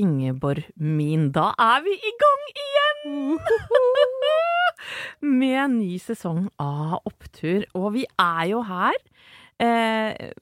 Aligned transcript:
Ingeborg 0.00 0.66
min, 0.76 1.30
da 1.34 1.50
er 1.60 1.84
vi 1.84 1.94
i 1.94 2.12
gang 2.20 2.44
igjen! 2.64 3.38
Med 5.40 5.58
en 5.64 5.76
ny 5.78 5.98
sesong 6.02 6.48
av 6.60 7.00
Opptur. 7.08 7.64
Og 7.78 7.94
vi 7.96 8.04
er 8.20 8.44
jo 8.50 8.64
her, 8.66 8.98
eh, 9.62 10.32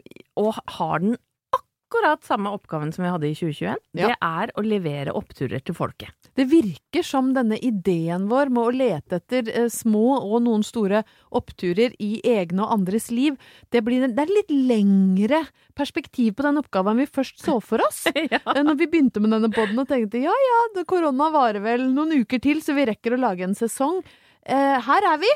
og 0.41 0.57
har 0.79 1.05
den 1.05 1.17
akkurat 1.53 2.25
samme 2.25 2.53
oppgaven 2.57 2.93
som 2.95 3.05
vi 3.05 3.13
hadde 3.13 3.29
i 3.29 3.37
2021. 3.37 3.83
Ja. 3.99 4.11
Det 4.13 4.17
er 4.17 4.55
å 4.57 4.65
levere 4.65 5.17
oppturer 5.19 5.61
til 5.61 5.77
folket. 5.77 6.22
Det 6.39 6.47
virker 6.49 7.05
som 7.05 7.33
denne 7.37 7.59
ideen 7.61 8.25
vår 8.31 8.49
med 8.55 8.63
å 8.63 8.73
lete 8.73 9.19
etter 9.19 9.49
eh, 9.53 9.69
små 9.73 10.17
og 10.17 10.39
noen 10.47 10.65
store 10.65 11.03
oppturer 11.35 11.93
i 12.01 12.23
egne 12.25 12.65
og 12.65 12.73
andres 12.79 13.11
liv, 13.13 13.37
det, 13.69 13.83
blir, 13.85 14.07
det 14.09 14.25
er 14.25 14.33
litt 14.33 14.53
lengre 14.53 15.43
perspektiv 15.77 16.39
på 16.39 16.47
den 16.47 16.61
oppgaven 16.63 17.03
vi 17.03 17.09
først 17.09 17.45
så 17.45 17.59
for 17.61 17.85
oss. 17.85 18.07
Ja. 18.33 18.39
Når 18.65 18.77
vi 18.79 18.87
begynte 18.89 19.21
med 19.21 19.33
denne 19.35 19.51
poden 19.53 19.81
og 19.83 19.89
tenkte 19.91 20.21
ja 20.23 20.33
ja, 20.33 20.85
korona 20.89 21.27
varer 21.35 21.61
vel 21.65 21.83
noen 21.93 22.15
uker 22.23 22.41
til, 22.41 22.63
så 22.65 22.73
vi 22.77 22.87
rekker 22.89 23.17
å 23.17 23.21
lage 23.21 23.45
en 23.45 23.57
sesong. 23.59 23.99
Eh, 24.47 24.79
her 24.87 25.09
er 25.11 25.19
vi! 25.21 25.31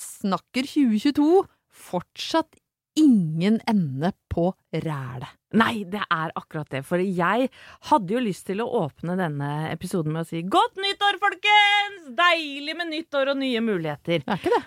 Snakker 0.00 0.66
2022. 0.66 1.44
Fortsatt 1.90 2.59
ingen 3.00 3.60
ende 3.68 4.12
på 4.30 4.50
rælet. 4.72 5.36
Nei, 5.58 5.82
det 5.90 6.02
er 6.04 6.30
akkurat 6.38 6.68
det. 6.70 6.84
For 6.86 7.02
jeg 7.02 7.48
hadde 7.90 8.14
jo 8.14 8.22
lyst 8.22 8.46
til 8.46 8.62
å 8.62 8.68
åpne 8.84 9.16
denne 9.18 9.50
episoden 9.72 10.14
med 10.14 10.22
å 10.22 10.28
si 10.28 10.44
godt 10.46 10.78
nyttår, 10.78 11.18
folkens! 11.22 12.12
Deilig 12.14 12.76
med 12.78 12.92
nyttår 12.92 13.32
og 13.32 13.40
nye 13.40 13.62
muligheter. 13.64 14.22
Er 14.22 14.38
ikke 14.38 14.54
det? 14.54 14.62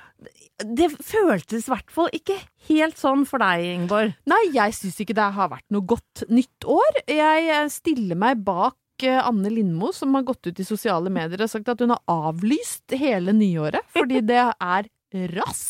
Det 0.83 0.89
føltes 0.99 1.67
i 1.67 1.71
hvert 1.71 1.91
fall 1.91 2.11
ikke 2.15 2.35
helt 2.67 2.99
sånn 2.99 3.23
for 3.27 3.43
deg, 3.43 3.63
Ingeborg. 3.77 4.13
Nei, 4.29 4.43
jeg 4.55 4.75
syns 4.75 4.99
ikke 5.03 5.15
det 5.17 5.31
har 5.37 5.51
vært 5.51 5.67
noe 5.73 5.87
godt 5.87 6.25
nytt 6.31 6.67
år. 6.67 7.03
Jeg 7.07 7.47
eh, 7.47 7.71
stiller 7.71 8.19
meg 8.19 8.43
bak 8.43 9.07
eh, 9.07 9.19
Anne 9.23 9.51
Lindmo, 9.51 9.93
som 9.95 10.15
har 10.17 10.27
gått 10.27 10.51
ut 10.51 10.59
i 10.59 10.67
sosiale 10.67 11.11
medier 11.13 11.45
og 11.45 11.51
sagt 11.51 11.71
at 11.71 11.83
hun 11.83 11.95
har 11.95 12.03
avlyst 12.11 12.95
hele 12.99 13.35
nyåret 13.35 13.87
fordi 13.95 14.19
det 14.33 14.43
er 14.51 14.91
rass. 15.33 15.63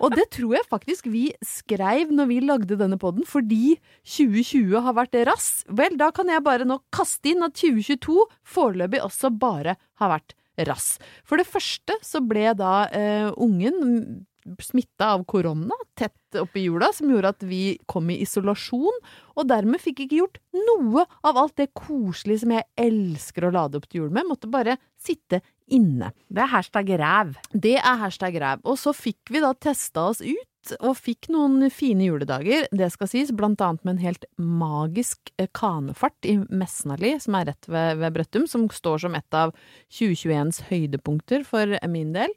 Og 0.00 0.14
det 0.16 0.28
tror 0.36 0.56
jeg 0.56 0.68
faktisk 0.70 1.08
vi 1.12 1.26
skreiv 1.44 2.12
når 2.14 2.30
vi 2.30 2.40
lagde 2.44 2.78
denne 2.80 2.98
podden, 3.00 3.26
fordi 3.28 3.76
2020 4.04 4.84
har 4.86 4.96
vært 4.96 5.18
rass. 5.28 5.50
Vel, 5.68 5.98
da 6.00 6.10
kan 6.14 6.30
jeg 6.32 6.44
bare 6.46 6.68
nå 6.68 6.80
kaste 6.94 7.32
inn 7.32 7.44
at 7.46 7.58
2022 7.60 8.26
foreløpig 8.56 9.02
også 9.04 9.32
bare 9.34 9.76
har 10.00 10.14
vært 10.16 10.36
rass. 10.68 10.94
For 11.24 11.40
det 11.40 11.48
første 11.48 11.96
så 12.04 12.22
ble 12.24 12.50
da 12.58 12.88
eh, 12.92 13.30
ungen 13.40 14.26
smitta 14.60 15.12
av 15.14 15.24
korona 15.28 15.76
tett 15.98 16.38
oppi 16.40 16.64
jula, 16.64 16.90
som 16.94 17.10
gjorde 17.10 17.32
at 17.34 17.44
vi 17.46 17.78
kom 17.90 18.08
i 18.10 18.20
isolasjon, 18.24 19.00
og 19.36 19.48
dermed 19.48 19.82
fikk 19.82 20.04
ikke 20.06 20.20
gjort 20.20 20.40
noe 20.56 21.04
av 21.26 21.38
alt 21.40 21.56
det 21.60 21.70
koselige 21.76 22.44
som 22.44 22.54
jeg 22.56 22.68
elsker 22.80 23.46
å 23.46 23.52
lade 23.54 23.78
opp 23.78 23.88
til 23.88 24.04
jul 24.04 24.14
med. 24.14 24.28
Måtte 24.28 24.50
bare 24.50 24.78
sitte 25.00 25.42
inne. 25.72 26.12
Det 26.28 26.44
er 26.44 26.52
hashtag 26.52 26.94
ræv. 27.00 27.34
Det 27.52 27.76
er 27.78 27.98
hashtag 28.02 28.38
ræv. 28.42 28.62
Og 28.68 28.78
så 28.80 28.94
fikk 28.96 29.32
vi 29.32 29.42
da 29.42 29.52
testa 29.56 30.10
oss 30.10 30.22
ut, 30.24 30.46
og 30.84 30.96
fikk 31.00 31.30
noen 31.32 31.70
fine 31.72 32.04
juledager, 32.04 32.66
det 32.76 32.90
skal 32.92 33.08
sies, 33.08 33.32
blant 33.32 33.62
annet 33.64 33.84
med 33.86 33.96
en 33.96 34.04
helt 34.04 34.26
magisk 34.36 35.32
eh, 35.40 35.48
kanefart 35.56 36.28
i 36.28 36.36
Mesnali, 36.52 37.14
som 37.22 37.38
er 37.38 37.48
rett 37.52 37.68
ved, 37.70 38.00
ved 38.02 38.16
Brøttum, 38.16 38.48
som 38.50 38.68
står 38.68 39.06
som 39.06 39.16
et 39.16 39.36
av 39.36 39.54
2021s 39.96 40.66
høydepunkter 40.68 41.46
for 41.48 41.78
min 41.88 42.12
del. 42.16 42.34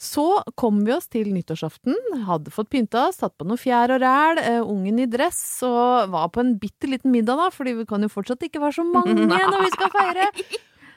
Så 0.00 0.42
kom 0.58 0.80
vi 0.86 0.94
oss 0.94 1.06
til 1.10 1.30
nyttårsaften, 1.34 1.94
hadde 2.26 2.52
fått 2.54 2.70
pynta 2.72 3.08
oss, 3.08 3.20
satt 3.22 3.36
på 3.38 3.46
noe 3.46 3.60
fjær 3.60 3.94
og 3.94 4.02
ræl, 4.02 4.40
eh, 4.42 4.60
ungen 4.60 4.98
i 5.02 5.08
dress, 5.10 5.42
og 5.66 6.14
var 6.14 6.30
på 6.34 6.42
en 6.42 6.56
bitte 6.62 6.90
liten 6.90 7.14
middag 7.14 7.38
da, 7.42 7.50
fordi 7.54 7.76
vi 7.80 7.88
kan 7.90 8.02
jo 8.02 8.12
fortsatt 8.12 8.46
ikke 8.46 8.62
være 8.62 8.78
så 8.78 8.86
mange 8.96 9.14
når 9.18 9.66
vi 9.66 9.74
skal 9.74 9.92
feire. 9.94 10.30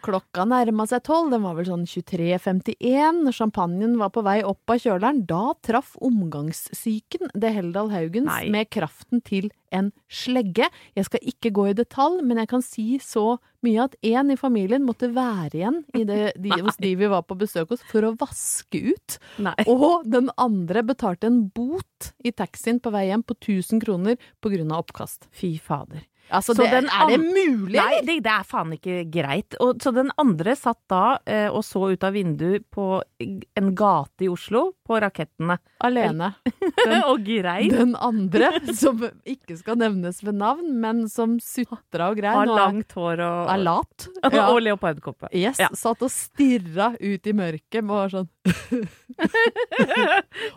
Klokka 0.05 0.45
nærma 0.47 0.85
seg 0.89 1.03
tolv, 1.07 1.31
den 1.33 1.43
var 1.45 1.57
vel 1.57 1.67
sånn 1.69 1.85
23.51, 1.89 3.23
når 3.25 3.35
champagnen 3.35 3.97
var 3.99 4.11
på 4.13 4.23
vei 4.25 4.39
opp 4.45 4.73
av 4.73 4.81
kjøleren. 4.83 5.23
Da 5.29 5.53
traff 5.65 5.95
omgangssyken 6.03 7.31
det 7.33 7.53
Heldal 7.55 7.91
Haugens 7.93 8.29
Nei. 8.29 8.49
med 8.53 8.69
kraften 8.73 9.23
til 9.25 9.49
en 9.75 9.91
slegge. 10.07 10.69
Jeg 10.95 11.07
skal 11.07 11.31
ikke 11.33 11.51
gå 11.55 11.67
i 11.71 11.77
detalj, 11.77 12.21
men 12.25 12.39
jeg 12.41 12.51
kan 12.51 12.63
si 12.63 12.87
så 13.03 13.37
mye 13.65 13.87
at 13.87 13.97
én 14.05 14.31
i 14.31 14.39
familien 14.39 14.85
måtte 14.87 15.09
være 15.15 15.59
igjen 15.59 15.81
i 15.97 16.03
det, 16.07 16.21
de, 16.43 16.53
hos 16.63 16.79
de 16.81 16.93
vi 16.99 17.09
var 17.11 17.25
på 17.27 17.37
besøk 17.39 17.73
hos, 17.73 17.85
for 17.91 18.07
å 18.07 18.13
vaske 18.19 18.83
ut. 18.93 19.17
Nei. 19.43 19.55
Og 19.67 20.05
den 20.07 20.31
andre 20.39 20.85
betalte 20.87 21.31
en 21.31 21.47
bot 21.53 22.11
i 22.23 22.33
taxien 22.35 22.79
på 22.83 22.93
vei 22.93 23.07
hjem 23.09 23.25
på 23.27 23.37
1000 23.39 23.83
kroner 23.83 24.21
av 24.47 24.77
oppkast. 24.79 25.27
Fy 25.35 25.57
fader. 25.59 26.05
Altså, 26.29 26.53
Så 26.57 26.63
det, 26.65 26.71
den 26.73 26.87
er 26.91 27.07
det 27.11 27.17
mulig, 27.23 27.77
Nei, 27.79 27.99
det, 28.03 28.17
det 28.25 28.31
er 28.33 28.43
faen 28.47 28.73
ikke 28.75 28.97
greit. 29.13 29.55
Og, 29.63 29.77
så 29.83 29.93
den 29.95 30.09
andre 30.19 30.55
satt 30.59 30.79
da 30.91 31.17
eh, 31.25 31.47
og 31.47 31.63
så 31.63 31.85
ut 31.93 32.03
av 32.03 32.11
vinduet 32.17 32.65
på 32.73 32.87
en 33.23 33.69
gate 33.79 34.25
i 34.25 34.29
Oslo, 34.31 34.73
på 34.87 34.99
rakettene. 35.03 35.55
Alene. 35.83 36.33
Den, 36.87 37.01
og 37.07 37.23
grein. 37.25 37.69
den 37.73 37.95
andre, 37.99 38.49
som 38.75 39.01
ikke 39.27 39.57
skal 39.59 39.77
nevnes 39.79 40.19
ved 40.23 40.37
navn, 40.39 40.75
men 40.81 41.05
som 41.11 41.35
sutra 41.43 42.09
og 42.11 42.19
grein. 42.19 42.35
Har 42.37 42.47
langt 42.47 42.93
hår 42.95 43.21
og, 43.23 43.49
er 43.53 43.63
lat. 43.63 44.07
og 44.53 44.59
leopardkoppe. 44.63 45.31
Yes, 45.35 45.59
Ja. 45.63 45.67
satt 45.75 46.03
og 46.05 46.11
stirra 46.13 46.91
ut 46.99 47.27
i 47.27 47.33
mørket 47.35 47.81
og 47.83 47.91
var 47.93 48.13
sånn 48.13 48.29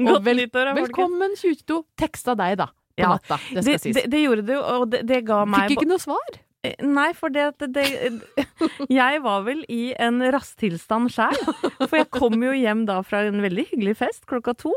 Godt 0.01 0.25
vel- 0.27 0.41
nyttår. 0.45 0.73
Velkommen 0.79 1.35
2022. 1.39 1.81
Teksta 2.01 2.35
deg, 2.39 2.59
da. 2.63 2.69
På 3.01 3.07
Ja. 3.07 3.17
natta. 3.17 3.41
Det 3.57 3.65
Det, 3.65 3.81
det, 3.97 4.07
det 4.13 4.23
gjorde 4.27 4.47
du, 4.47 4.55
og 4.61 4.95
det, 4.95 5.25
ga 5.27 5.43
meg 5.49 5.69
Fikk 5.73 5.81
ikke 5.83 5.91
noe 5.95 6.03
svar. 6.03 6.39
Eh, 6.63 6.75
Nei, 6.85 7.07
for 7.17 7.33
det, 7.33 7.47
det, 7.73 7.87
Jeg 8.93 9.23
var 9.25 9.45
vel 9.47 9.63
i 9.73 9.95
en 9.97 10.21
rasttilstand 10.35 11.09
sjæl. 11.15 11.39
For 11.87 11.97
jeg 12.03 12.11
kom 12.13 12.37
jo 12.45 12.53
hjem 12.53 12.83
da 12.89 12.99
fra 13.07 13.23
en 13.29 13.41
veldig 13.41 13.65
hyggelig 13.73 13.97
fest 14.03 14.27
klokka 14.29 14.53
to 14.61 14.75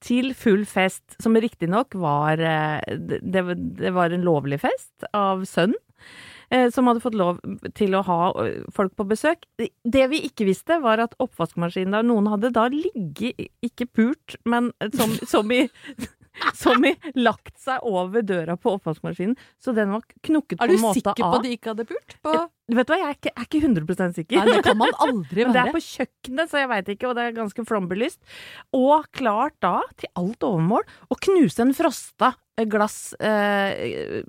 til 0.00 0.32
full 0.38 0.64
fest, 0.68 1.04
som 1.20 1.36
riktignok 1.36 1.92
var 2.00 2.40
eh, 2.40 2.80
det, 2.96 3.42
det 3.82 3.92
var 3.96 4.14
en 4.16 4.24
lovlig 4.24 4.60
fest 4.64 5.04
av 5.12 5.44
sønnen. 5.48 5.76
eh, 6.48 6.70
Som 6.72 6.86
hadde 6.88 7.02
fått 7.04 7.16
lov 7.18 7.40
til 7.76 7.94
å 7.98 8.02
ha 8.06 8.18
folk 8.72 8.96
på 8.96 9.04
besøk. 9.12 9.44
Det 9.58 10.06
vi 10.12 10.22
ikke 10.30 10.46
visste, 10.48 10.80
var 10.80 11.02
at 11.04 11.16
oppvaskmaskinen 11.20 11.92
der 11.98 12.06
Noen 12.06 12.28
hadde 12.32 12.52
da 12.54 12.68
ligget, 12.72 13.50
ikke 13.66 13.86
pult, 13.92 14.36
men 14.48 14.72
som, 14.96 15.12
som 15.26 15.50
i 15.52 15.66
som 16.54 16.84
i 16.86 16.94
lagt 17.18 17.56
seg 17.62 17.84
over 17.86 18.24
døra 18.26 18.58
på 18.60 18.76
oppvaskmaskinen, 18.76 19.36
så 19.62 19.74
den 19.76 19.94
var 19.94 20.04
knukket 20.26 20.60
på 20.60 20.68
en 20.68 20.82
måte 20.82 20.82
av. 20.82 20.86
Er 20.86 20.92
du 20.92 21.00
sikker 21.00 21.24
på 21.24 21.40
at 21.40 21.46
de 21.46 21.56
ikke 21.56 21.74
hadde 21.74 21.88
pult? 21.88 22.20
På 22.24 22.36
Vet 22.66 22.88
du 22.88 22.90
hva, 22.90 22.96
jeg 22.98 23.06
er 23.06 23.14
ikke, 23.14 23.30
er 23.30 23.44
ikke 23.46 23.58
100 23.62 24.14
sikker. 24.16 24.38
Nei, 24.40 24.54
det 24.56 24.62
kan 24.66 24.78
man 24.80 24.94
aldri 25.04 25.42
Men 25.46 25.52
det 25.54 25.60
er 25.60 25.68
på 25.76 25.82
kjøkkenet, 25.84 26.50
så 26.50 26.58
jeg 26.58 26.70
veit 26.72 26.88
ikke, 26.96 27.06
og 27.06 27.14
det 27.14 27.26
er 27.28 27.36
ganske 27.36 27.64
flombelyst. 27.68 28.18
Og 28.74 29.06
klart 29.14 29.54
da, 29.62 29.76
til 30.00 30.10
alt 30.18 30.46
overmål, 30.48 30.82
å 31.06 31.18
knuse 31.28 31.62
en 31.62 31.70
frosta 31.78 32.32
eh, 32.58 32.66
glass 32.66 33.14
eh, 33.22 34.26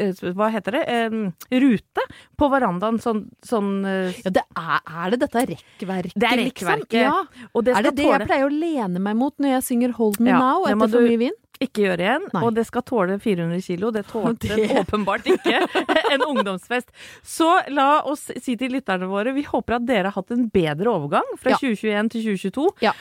eh, 0.00 0.24
Hva 0.32 0.48
heter 0.54 0.78
det? 0.78 0.82
Eh, 0.88 1.60
rute 1.60 2.08
på 2.40 2.48
verandaen. 2.56 3.02
Sånn, 3.04 3.26
sånn 3.44 3.70
eh, 3.84 4.16
Ja, 4.24 4.32
det 4.40 4.46
er, 4.48 4.80
er 4.80 5.12
det 5.12 5.20
dette 5.26 5.46
rekkverket, 5.52 6.16
Det 6.16 6.32
er 6.32 6.44
liksom? 6.46 6.88
Ja. 6.96 7.14
Og 7.52 7.68
det 7.68 7.76
Er 7.76 7.90
det 7.90 7.96
det 8.00 8.08
jeg 8.08 8.28
pleier 8.30 8.48
å 8.48 8.54
lene 8.64 9.02
meg 9.10 9.20
mot 9.20 9.36
når 9.36 9.58
jeg 9.58 9.68
synger 9.68 9.98
Hold 10.00 10.22
Me 10.24 10.32
Ja, 10.32 10.40
Now 10.40 10.64
etter 10.72 10.88
for 10.88 11.04
mye 11.04 11.20
vin? 11.26 11.40
Ikke 11.62 11.84
gjøre 11.84 12.02
igjen. 12.02 12.24
Nei. 12.34 12.42
Og 12.44 12.54
det 12.56 12.64
skal 12.66 12.82
tåle 12.82 13.18
400 13.22 13.60
kilo. 13.62 13.90
Det 13.94 14.02
tålte 14.10 14.48
Det- 14.58 14.70
åpenbart 14.80 15.26
ikke 15.30 15.60
en 16.14 16.24
ungdomsfest. 16.26 16.90
Så 17.22 17.50
la 17.70 18.02
oss 18.10 18.26
si 18.42 18.56
til 18.60 18.74
lytterne 18.74 19.06
våre, 19.10 19.32
vi 19.36 19.44
håper 19.46 19.78
at 19.78 19.86
dere 19.86 20.10
har 20.10 20.18
hatt 20.18 20.34
en 20.34 20.48
bedre 20.50 20.90
overgang 20.90 21.28
fra 21.38 21.54
Ja. 21.54 21.60
2021 21.62 22.10
til 22.16 22.26
2022. 22.34 22.66
Ja. 22.88 22.92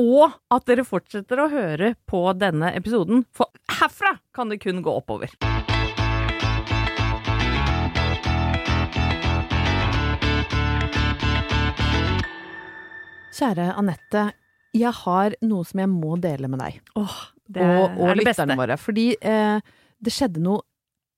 Og 0.00 0.30
at 0.54 0.64
dere 0.70 0.84
fortsetter 0.86 1.42
å 1.44 1.48
høre 1.50 1.94
på 2.08 2.22
denne 2.38 2.70
episoden, 2.78 3.24
for 3.34 3.50
herfra 3.80 4.14
kan 4.32 4.48
det 4.48 4.60
kun 4.62 4.80
gå 4.86 4.92
oppover. 5.02 5.34
Kjære 13.40 13.68
Anette, 13.78 14.22
jeg 14.76 14.92
har 15.04 15.34
noe 15.46 15.66
som 15.66 15.80
jeg 15.82 15.90
må 15.92 16.16
dele 16.20 16.50
med 16.50 16.60
deg. 16.62 16.80
Åh, 16.98 17.14
det 17.54 17.66
og, 17.66 17.96
og 17.98 18.12
er 18.12 18.20
det 18.20 18.26
beste. 18.30 18.58
våre. 18.62 18.76
Fordi 18.80 19.06
eh, 19.20 19.72
det 20.00 20.14
skjedde 20.14 20.42
noe 20.44 20.62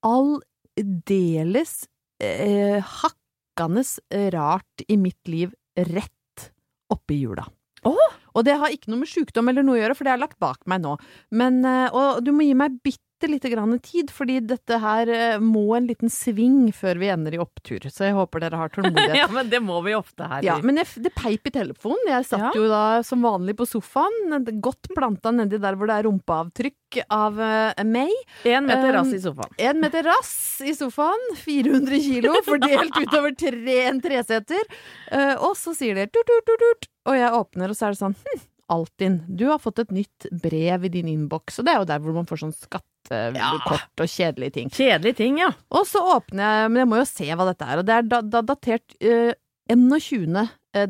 aldeles 0.06 1.75
eh, 2.23 2.79
hakkende 3.00 3.84
rart 4.32 4.87
i 4.88 4.96
mitt 4.96 5.29
liv 5.29 5.52
rett 5.76 6.49
oppi 6.93 7.20
jula. 7.20 7.44
Oh! 7.88 8.19
Og 8.32 8.46
det 8.46 8.56
har 8.56 8.73
ikke 8.73 8.93
noe 8.93 9.02
med 9.02 9.11
sjukdom 9.11 9.50
eller 9.50 9.64
noe 9.67 9.76
å 9.76 9.82
gjøre, 9.82 9.96
for 9.99 10.08
det 10.08 10.14
er 10.14 10.23
lagt 10.23 10.38
bak 10.40 10.62
meg 10.70 10.82
nå. 10.84 10.96
Men, 11.37 11.61
eh, 11.69 11.88
og 11.93 12.23
du 12.25 12.32
må 12.34 12.46
gi 12.46 12.55
meg 12.58 12.79
bitte 12.84 13.12
lite 13.30 13.50
grann 13.52 13.78
tid, 13.82 14.10
fordi 14.12 14.40
dette 14.46 14.78
her 14.82 15.10
eh, 15.12 15.38
må 15.42 15.64
en 15.76 15.86
liten 15.88 16.10
sving 16.12 16.72
før 16.76 17.00
vi 17.02 17.10
ender 17.12 17.36
i 17.36 17.40
opptur. 17.42 17.84
Så 17.90 18.08
jeg 18.08 18.16
håper 18.16 18.44
dere 18.44 18.60
har 18.60 18.72
tålmodighet. 18.74 19.16
ja, 19.22 19.28
men 19.32 19.50
det 19.52 19.60
må 19.64 19.80
vi 19.86 19.94
ofte 19.96 20.28
her. 20.28 20.44
Ja, 20.46 20.58
men 20.62 20.80
jeg, 20.80 20.90
det 21.04 21.14
peip 21.16 21.48
i 21.48 21.54
telefonen. 21.54 22.02
Jeg 22.10 22.28
satt 22.28 22.42
Ja. 22.42 22.52
jo 22.56 22.69
da 22.70 23.02
som 23.06 23.22
vanlig 23.24 23.56
på 23.58 23.66
sofaen, 23.69 24.32
godt 24.62 24.90
planta 24.96 25.32
nedi 25.34 25.60
der 25.62 25.78
hvor 25.78 25.90
det 25.90 26.00
er 26.00 26.08
rumpeavtrykk 26.08 27.02
av 27.12 27.38
uh, 27.40 27.84
meg. 27.88 28.12
En 28.44 28.66
meter 28.69 28.90
Um, 28.92 28.96
rass 28.98 29.12
i 29.14 29.20
sofaen. 29.22 29.54
En 29.62 29.80
meter 29.80 30.04
rass 30.04 30.34
i 30.66 30.74
sofaen, 30.76 31.28
400 31.40 32.00
kilo, 32.04 32.34
fordelt 32.48 32.98
utover 33.00 33.34
tre, 33.38 33.78
en 33.88 34.00
treseter. 34.04 34.64
Uh, 35.12 35.36
og 35.48 35.54
så 35.58 35.74
sier 35.76 35.96
det 35.96 36.10
tut, 36.12 36.26
tut, 36.28 36.44
tut, 36.50 36.64
tut, 36.66 36.90
og 37.08 37.16
jeg 37.19 37.36
åpner, 37.38 37.72
og 37.72 37.78
så 37.78 37.88
er 37.88 37.94
det 37.94 38.02
sånn 38.02 38.19
hm, 38.19 38.42
Altinn, 38.72 39.20
du 39.28 39.46
har 39.50 39.60
fått 39.62 39.82
et 39.82 39.92
nytt 39.94 40.28
brev 40.42 40.86
i 40.88 40.92
din 40.92 41.10
innboks, 41.12 41.60
og 41.60 41.66
det 41.66 41.74
er 41.74 41.80
jo 41.82 41.88
der 41.90 42.02
hvor 42.04 42.16
man 42.16 42.28
får 42.28 42.42
sånn 42.44 42.54
skattekort 42.56 44.04
og 44.04 44.12
kjedelige 44.14 44.56
ting. 44.58 44.72
Kjedelige 44.72 45.19
ting, 45.20 45.40
ja. 45.42 45.50
Og 45.74 45.84
så 45.88 46.02
åpner 46.14 46.42
jeg, 46.46 46.70
men 46.72 46.82
jeg 46.82 46.90
må 46.92 47.02
jo 47.02 47.08
se 47.10 47.28
hva 47.28 47.48
dette 47.50 47.69
er, 47.69 47.82
og 47.82 47.88
det 47.88 47.98
er 47.98 48.08
da, 48.08 48.22
da 48.36 48.42
datert 48.52 48.96
uh, 49.04 49.34
21. 49.72 50.40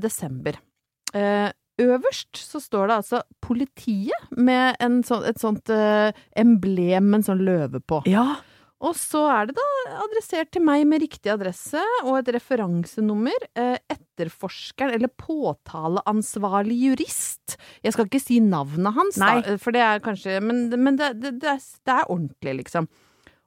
desember. 0.02 0.60
Uh, 1.12 1.50
øverst 1.82 2.38
så 2.38 2.60
står 2.62 2.88
det 2.88 2.96
altså 3.00 3.22
politiet 3.42 4.30
med 4.36 4.78
en 4.82 5.02
sånn, 5.06 5.26
et 5.28 5.40
sånt 5.42 5.72
uh, 5.72 6.14
emblem 6.38 7.10
med 7.10 7.20
en 7.20 7.28
sånn 7.32 7.44
løve 7.46 7.82
på. 7.84 8.02
Ja. 8.10 8.36
Og 8.82 8.96
så 8.98 9.20
er 9.30 9.46
det 9.46 9.54
da 9.54 9.64
adressert 10.02 10.50
til 10.54 10.64
meg 10.66 10.82
med 10.90 11.04
riktig 11.04 11.30
adresse 11.30 11.80
og 12.02 12.16
et 12.18 12.32
referansenummer. 12.34 13.44
Eh, 13.54 13.76
etterforskeren, 13.94 14.96
eller 14.96 15.12
påtaleansvarlig 15.22 16.78
jurist. 16.88 17.56
Jeg 17.84 17.94
skal 17.94 18.08
ikke 18.08 18.22
si 18.22 18.40
navnet 18.42 18.96
hans, 18.96 19.20
Nei. 19.22 19.36
da, 19.46 19.54
for 19.62 19.74
det 19.74 19.84
er 19.86 20.02
kanskje 20.02 20.40
Men, 20.42 20.66
men 20.82 20.98
det, 20.98 21.12
det, 21.22 21.36
det, 21.44 21.54
er, 21.54 21.62
det 21.86 21.94
er 21.94 22.10
ordentlig, 22.10 22.56
liksom. 22.64 22.90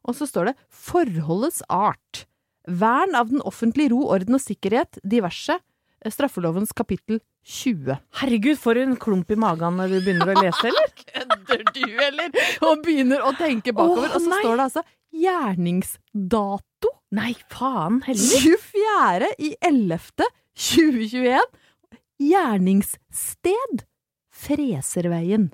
Og 0.05 0.15
så 0.15 0.27
står 0.29 0.51
det 0.51 0.55
'forholdets 0.69 1.63
art'. 1.67 2.25
Vern 2.65 3.15
av 3.17 3.29
den 3.29 3.41
offentlige 3.45 3.91
ro, 3.93 4.07
orden 4.15 4.37
og 4.37 4.41
sikkerhet, 4.41 4.99
diverse. 5.03 5.59
eh, 6.01 6.11
Straffelovens 6.11 6.71
kapittel 6.73 7.19
20. 7.45 7.99
Herregud, 8.21 8.57
for 8.57 8.77
en 8.77 8.95
klump 8.97 9.29
i 9.29 9.35
magen 9.37 9.77
når 9.77 9.91
du 9.93 9.99
begynner 10.01 10.31
å 10.33 10.41
lese, 10.41 10.71
eller? 10.71 10.93
Kødder 11.11 11.63
du, 11.75 11.85
eller? 12.07 12.31
Og 12.65 12.81
begynner 12.85 13.21
å 13.21 13.35
tenke 13.37 13.73
bakover. 13.73 14.09
Åh, 14.09 14.15
og 14.15 14.21
så 14.21 14.31
nei. 14.31 14.39
står 14.41 14.55
det 14.55 14.65
altså 14.69 14.83
gjerningsdato. 15.21 16.91
Nei, 17.15 17.33
faen 17.51 18.01
heller. 18.05 18.57
24. 18.59 19.29
i 19.39 19.55
11. 19.61 20.29
2021. 20.55 21.39
Gjerningssted 22.21 23.85
Freserveien. 24.35 25.49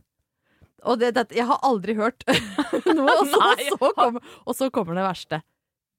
Og 0.82 0.98
det, 1.02 1.14
det, 1.18 1.28
jeg 1.38 1.46
har 1.46 1.62
aldri 1.66 1.94
hørt 1.98 2.26
noe, 2.98 3.14
og 3.14 3.28
så, 3.30 3.42
Nei. 3.44 3.70
så 3.70 3.92
kommer, 3.98 4.34
og 4.46 4.58
så 4.58 4.70
kommer 4.74 4.98
det 4.98 5.06
verste. 5.06 5.42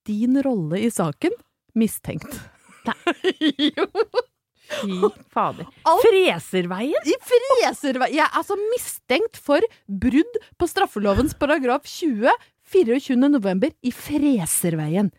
Din 0.09 0.41
rolle 0.43 0.83
i 0.83 0.91
saken 0.91 1.35
mistenkt. 1.79 2.35
jo. 3.77 3.87
Fy 4.73 4.97
fader. 5.31 5.69
Freserveien? 6.03 7.07
I 7.07 7.15
Freserveien! 7.23 8.17
Jeg 8.17 8.25
er 8.25 8.39
altså 8.41 8.57
mistenkt 8.73 9.39
for 9.43 9.63
brudd 9.87 10.39
på 10.59 10.69
straffelovens 10.71 11.37
paragraf 11.39 11.87
20 11.87 12.33
24. 12.73 13.17
november 13.31 13.73
i 13.83 13.93
Freserveien. 13.95 15.11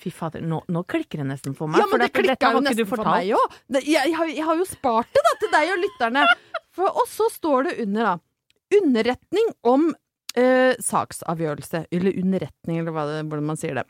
Fy 0.00 0.10
fader, 0.14 0.40
nå, 0.44 0.62
nå 0.72 0.82
klikker 0.88 1.20
det 1.20 1.26
nesten 1.28 1.54
for 1.56 1.68
meg. 1.68 1.82
Ja, 1.82 1.86
men 1.86 1.92
for 1.92 2.00
det 2.02 2.08
dette 2.10 2.22
klikka 2.24 2.52
jo 2.54 2.62
nesten 2.64 2.88
for 2.88 3.04
meg 3.04 3.32
òg. 3.36 3.56
Jeg, 3.76 3.84
jeg, 3.92 4.14
har- 4.16 4.32
jeg 4.32 4.46
har 4.48 4.56
jo 4.62 4.66
spart 4.68 5.10
det 5.16 5.22
da 5.26 5.32
til 5.42 5.52
deg 5.54 5.72
og 5.74 5.82
lytterne. 5.84 6.22
For, 6.76 6.88
og 7.02 7.06
så 7.10 7.26
står 7.34 7.68
det 7.68 7.74
under, 7.84 8.08
da. 8.08 8.14
Underretning 8.80 9.50
om 9.66 9.88
eh, 10.38 10.72
saksavgjørelse. 10.80 11.84
Eller 11.92 12.16
underretning, 12.22 12.80
eller 12.80 12.94
hva 12.96 13.04
det, 13.10 13.20
hvordan 13.28 13.48
man 13.52 13.60
sier 13.60 13.80
det. 13.80 13.86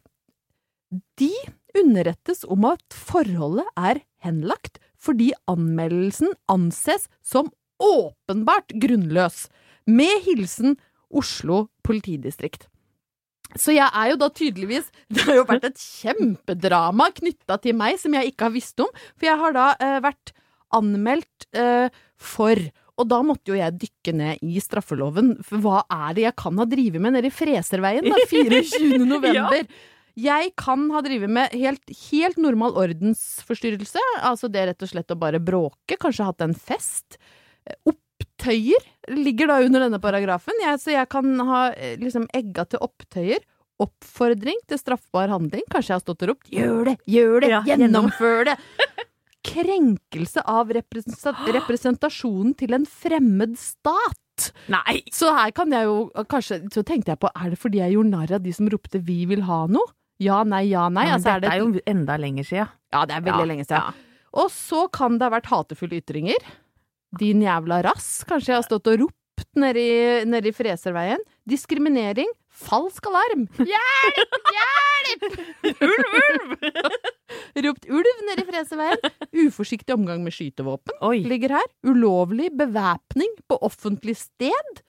De 1.21 1.31
underrettes 1.79 2.43
om 2.51 2.65
at 2.73 2.83
forholdet 2.97 3.69
er 3.79 4.01
henlagt 4.27 4.81
fordi 5.01 5.31
anmeldelsen 5.49 6.33
anses 6.51 7.07
som 7.25 7.53
åpenbart 7.81 8.75
grunnløs. 8.83 9.47
Med 9.89 10.25
hilsen 10.27 10.75
Oslo 11.11 11.65
politidistrikt. 11.87 12.69
Så 13.59 13.75
jeg 13.75 13.89
er 13.91 14.13
jo 14.13 14.19
da 14.21 14.29
tydeligvis 14.31 14.91
Det 15.11 15.25
har 15.27 15.41
jo 15.41 15.47
vært 15.49 15.65
et 15.71 15.81
kjempedrama 15.83 17.09
knytta 17.17 17.57
til 17.65 17.75
meg 17.79 17.99
som 17.99 18.15
jeg 18.15 18.31
ikke 18.31 18.47
har 18.47 18.55
visst 18.55 18.83
om. 18.83 18.91
For 19.19 19.27
jeg 19.27 19.41
har 19.41 19.57
da 19.57 19.67
eh, 19.83 19.99
vært 20.05 20.35
anmeldt 20.77 21.49
eh, 21.59 21.89
for 22.21 22.61
Og 23.01 23.09
da 23.11 23.23
måtte 23.27 23.51
jo 23.51 23.59
jeg 23.59 23.79
dykke 23.81 24.13
ned 24.15 24.45
i 24.47 24.61
straffeloven. 24.63 25.39
For 25.47 25.63
hva 25.65 25.81
er 25.91 26.19
det 26.19 26.27
jeg 26.29 26.37
kan 26.39 26.61
ha 26.61 26.67
drevet 26.69 27.03
med 27.03 27.17
nede 27.17 27.31
i 27.31 27.35
Freserveien 27.35 28.07
da, 28.07 28.21
24. 28.31 29.01
november? 29.09 29.65
Jeg 30.21 30.51
kan 30.59 30.83
ha 30.93 31.01
drevet 31.07 31.31
med 31.33 31.55
helt, 31.57 31.93
helt 32.11 32.39
normal 32.43 32.75
ordensforstyrrelse. 32.79 34.03
Altså 34.27 34.51
det 34.53 34.67
rett 34.69 34.85
og 34.85 34.91
slett 34.93 35.15
å 35.15 35.19
bare 35.19 35.41
bråke. 35.43 35.97
Kanskje 35.99 36.27
hatt 36.29 36.45
en 36.45 36.55
fest. 36.55 37.17
Eh, 37.67 37.79
Opptøyer 38.41 38.85
ligger 39.17 39.51
da 39.51 39.59
under 39.65 39.83
denne 39.85 40.01
paragrafen. 40.01 40.57
Jeg, 40.65 40.81
så 40.81 40.95
jeg 40.95 41.09
kan 41.13 41.29
ha 41.45 41.71
eh, 41.75 41.97
liksom 42.01 42.27
egga 42.37 42.65
til 42.73 42.81
opptøyer. 42.81 43.43
Oppfordring 43.81 44.59
til 44.69 44.81
straffbar 44.81 45.29
handling. 45.33 45.65
Kanskje 45.73 45.93
jeg 45.93 45.99
har 45.99 46.05
stått 46.05 46.25
og 46.25 46.33
ropt 46.35 46.51
'gjør 46.53 46.85
det, 46.91 46.97
gjør 47.09 47.41
det, 47.41 47.51
Ja, 47.51 47.61
gjennomfør 47.65 48.45
det'. 48.51 48.59
Krenkelse 49.51 50.43
av 50.45 50.69
representasjonen 50.69 52.53
til 52.61 52.77
en 52.77 52.85
fremmed 52.85 53.57
stat. 53.59 54.51
Nei! 54.73 55.01
Så 55.13 55.33
her 55.37 55.53
kan 55.53 55.73
jeg 55.73 55.85
jo 55.85 56.11
kanskje 56.29 56.63
Så 56.73 56.81
tenkte 56.85 57.13
jeg 57.13 57.21
på, 57.21 57.29
er 57.37 57.51
det 57.53 57.59
fordi 57.61 57.81
jeg 57.83 57.93
gjorde 57.93 58.13
narr 58.13 58.33
av 58.37 58.45
de 58.45 58.53
som 58.57 58.69
ropte 58.69 59.01
'vi 59.01 59.27
vil 59.29 59.43
ha 59.49 59.67
noe'? 59.67 59.93
Ja, 60.21 60.45
nei, 60.45 60.69
ja, 60.69 60.89
nei. 60.89 61.09
Ja, 61.09 61.17
men 61.17 61.21
altså, 61.21 61.29
er 61.37 61.41
dette 61.41 61.51
det 61.51 61.61
er 61.61 61.65
jo 61.65 61.81
enda 61.89 62.17
lenger 62.21 62.45
sia. 62.45 62.69
ja, 62.93 63.07
det 63.07 63.15
er 63.17 63.21
veldig 63.25 63.47
lenge 63.49 63.65
siden. 63.65 63.95
Og 64.37 64.51
så 64.53 64.89
kan 64.93 65.17
det 65.19 65.25
ha 65.25 65.33
vært 65.33 65.49
hatefulle 65.49 65.97
ytringer. 66.01 66.37
Din 67.19 67.43
jævla 67.43 67.81
rass. 67.83 68.21
Kanskje 68.29 68.53
jeg 68.53 68.61
har 68.61 68.67
stått 68.67 68.87
og 68.91 69.01
ropt 69.07 69.49
nedi, 69.59 69.87
nedi 70.31 70.53
Freserveien. 70.55 71.23
Diskriminering. 71.49 72.29
Falsk 72.61 73.07
alarm. 73.11 73.47
Hjelp! 73.57 74.37
Hjelp! 74.55 75.25
Ulv, 75.87 76.15
ulv! 76.21 76.55
Ropt 77.67 77.89
ulv 77.91 78.23
nedi 78.29 78.45
Freserveien. 78.47 79.11
Uforsiktig 79.47 79.95
omgang 79.97 80.23
med 80.23 80.35
skytevåpen 80.37 81.03
Oi. 81.07 81.19
ligger 81.27 81.57
her. 81.59 81.69
Ulovlig 81.87 82.51
bevæpning 82.59 83.35
på 83.51 83.59
offentlig 83.67 84.17
sted. 84.21 84.83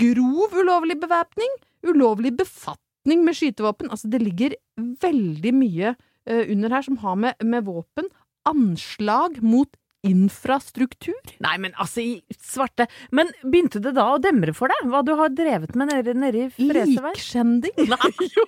Grov 0.00 0.58
ulovlig 0.58 0.98
bevæpning. 1.00 1.58
Ulovlig 1.86 2.34
befatning 2.38 3.22
med 3.26 3.38
skytevåpen. 3.38 3.92
Altså, 3.94 4.10
det 4.10 4.24
ligger 4.24 4.56
veldig 4.78 5.54
mye 5.54 5.94
uh, 5.94 6.44
under 6.48 6.74
her 6.74 6.88
som 6.88 6.98
har 7.04 7.20
med, 7.20 7.46
med 7.46 7.68
våpen 7.68 8.10
Anslag 8.48 9.42
mot 9.44 9.68
infrastruktur. 10.06 11.16
Nei, 11.42 11.56
men 11.58 11.72
altså, 11.80 12.00
i 12.00 12.36
svarte 12.38 12.86
Men 13.10 13.30
begynte 13.42 13.80
det 13.82 13.92
da 13.96 14.04
å 14.14 14.18
demre 14.22 14.54
for 14.54 14.70
deg? 14.70 14.84
Hva 14.92 15.00
du 15.04 15.10
har 15.18 15.32
drevet 15.34 15.74
med 15.78 15.90
nede, 15.90 16.14
nede 16.14 16.44
i 16.44 16.50
Freseveien? 16.54 17.08
Likskjending. 17.14 17.76
Nei. 17.90 18.12
Jo, 18.38 18.44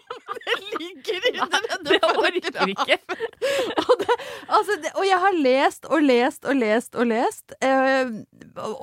det 0.46 0.54
ligger 0.78 1.24
under 1.42 1.48
denne 1.52 1.76
Det 1.88 1.98
orker 2.06 2.70
ikke. 2.70 2.96
og, 3.82 3.92
det, 4.02 4.16
altså, 4.46 4.76
det, 4.84 4.92
og 4.94 5.06
jeg 5.08 5.18
har 5.24 5.38
lest 5.42 5.88
og 5.90 6.04
lest 6.06 6.46
og 6.46 6.56
lest 6.60 6.94
og 7.00 7.08
lest. 7.10 7.54
Eh, 7.66 8.12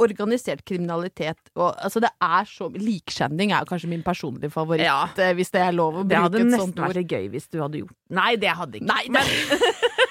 organisert 0.03 0.63
kriminalitet 0.67 1.39
og 1.55 1.71
Altså, 1.77 2.01
det 2.03 2.12
er 2.24 2.47
så 2.50 2.67
Likskjending 2.74 3.53
er 3.55 3.67
kanskje 3.69 3.89
min 3.91 4.03
personlige 4.05 4.51
favoritt, 4.53 4.83
Ja. 4.86 5.05
eh, 5.17 5.33
hvis 5.38 5.51
det 5.55 5.62
er 5.63 5.71
lov 5.75 6.01
å 6.01 6.07
Det 6.07 6.17
hadde 6.19 6.36
bruke 6.38 6.47
et 6.47 6.51
nesten 6.51 6.65
sånt 6.74 6.79
ord. 6.83 6.93
vært 6.95 7.15
gøy 7.15 7.29
hvis 7.36 7.47
du 7.51 7.59
hadde 7.63 7.81
gjort 7.83 7.95
Nei, 8.09 8.36
det 8.39 8.53
hadde 8.59 8.79
ikke. 8.81 8.88
Nei, 8.91 9.03
det- 9.03 9.12
Men 9.12 9.25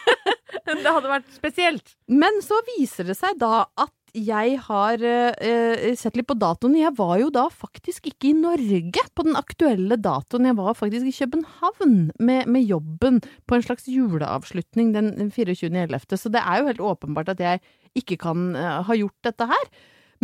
det 0.82 0.96
hadde 0.96 1.12
vært 1.12 1.30
spesielt. 1.34 1.94
Men 2.10 2.42
så 2.44 2.58
viser 2.74 3.08
det 3.10 3.16
seg 3.18 3.38
da 3.40 3.66
at 3.78 3.94
jeg 4.16 4.56
har 4.64 5.02
uh, 5.02 5.88
sett 5.98 6.16
litt 6.16 6.28
på 6.30 6.38
datoen. 6.40 6.78
Jeg 6.78 6.94
var 6.96 7.18
jo 7.20 7.28
da 7.34 7.46
faktisk 7.52 8.08
ikke 8.08 8.30
i 8.30 8.36
Norge 8.38 9.02
på 9.12 9.26
den 9.26 9.36
aktuelle 9.36 9.98
datoen. 10.00 10.48
Jeg 10.48 10.56
var 10.56 10.78
faktisk 10.78 11.10
i 11.10 11.16
København 11.18 11.98
med, 12.16 12.46
med 12.48 12.64
jobben 12.64 13.20
på 13.44 13.58
en 13.58 13.66
slags 13.66 13.84
juleavslutning 13.92 14.94
den 14.96 15.12
24.11. 15.28 16.16
Så 16.16 16.32
det 16.32 16.40
er 16.40 16.62
jo 16.62 16.70
helt 16.70 16.86
åpenbart 16.94 17.34
at 17.34 17.44
jeg 17.44 17.60
ikke 17.96 18.18
kan 18.24 18.48
uh, 18.56 18.80
ha 18.88 18.96
gjort 18.96 19.28
dette 19.28 19.50
her. 19.52 19.68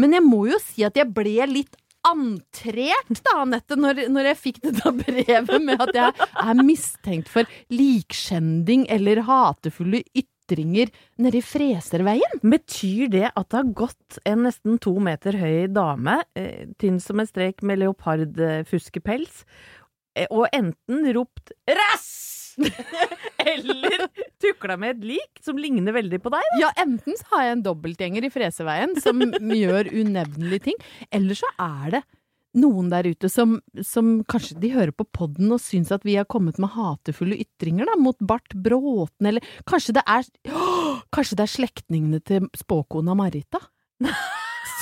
Men 0.01 0.17
jeg 0.17 0.25
må 0.25 0.47
jo 0.49 0.59
si 0.63 0.87
at 0.87 0.97
jeg 0.97 1.13
ble 1.13 1.37
litt 1.51 1.77
antrert 2.09 3.23
da, 3.23 3.37
Anette, 3.43 3.79
når, 3.79 4.05
når 4.13 4.33
jeg 4.33 4.41
fikk 4.41 4.61
dette 4.65 4.93
brevet 4.99 5.63
med 5.63 5.83
at 5.83 5.95
jeg 5.97 6.29
er 6.43 6.63
mistenkt 6.63 7.31
for 7.33 7.49
likskjending 7.73 8.87
eller 8.93 9.23
hatefulle 9.29 10.03
ytringer 10.19 10.91
nede 11.23 11.39
i 11.39 11.45
Freserveien. 11.47 12.43
Betyr 12.43 13.13
det 13.13 13.29
at 13.31 13.49
det 13.49 13.61
har 13.61 13.73
gått 13.85 14.19
en 14.29 14.45
nesten 14.49 14.81
to 14.83 14.97
meter 15.03 15.39
høy 15.41 15.71
dame, 15.73 16.21
eh, 16.39 16.67
tynn 16.83 17.01
som 17.03 17.23
en 17.23 17.31
strek 17.31 17.63
med 17.63 17.83
leopardfuskepels, 17.85 19.45
eh, 20.17 20.27
og 20.31 20.49
enten 20.53 21.09
ropt 21.15 21.55
'rass!' 21.69 22.42
eller 23.53 24.09
tukla 24.43 24.79
med 24.81 24.97
et 24.97 25.07
lik 25.13 25.43
som 25.45 25.61
ligner 25.61 25.95
veldig 25.97 26.21
på 26.23 26.33
deg? 26.35 26.57
Ja, 26.61 26.73
enten 26.83 27.19
så 27.19 27.35
har 27.35 27.47
jeg 27.47 27.59
en 27.59 27.67
dobbeltgjenger 27.67 28.27
i 28.27 28.33
Freseveien 28.33 28.97
som 29.03 29.23
gjør 29.63 29.93
unevnelige 29.93 30.69
ting, 30.71 30.83
eller 31.11 31.39
så 31.39 31.51
er 31.61 31.97
det 31.99 32.03
noen 32.59 32.91
der 32.93 33.07
ute 33.09 33.31
som, 33.33 33.57
som 33.81 34.19
kanskje 34.29 34.59
de 34.61 34.73
hører 34.75 34.93
på 34.93 35.07
podden 35.17 35.55
og 35.55 35.63
syns 35.65 35.93
at 35.95 36.05
vi 36.05 36.19
har 36.19 36.29
kommet 36.29 36.59
med 36.61 36.75
hatefulle 36.75 37.39
ytringer 37.41 37.89
da, 37.89 37.97
mot 38.01 38.19
Bart 38.21 38.53
Bråten, 38.53 39.31
eller 39.31 39.55
kanskje 39.69 39.97
det 39.99 40.05
er 40.07 40.29
Kanskje 41.13 41.37
det 41.37 41.45
er 41.45 41.53
slektningene 41.53 42.21
til 42.25 42.47
spåkona 42.57 43.17
Marita? 43.17 43.61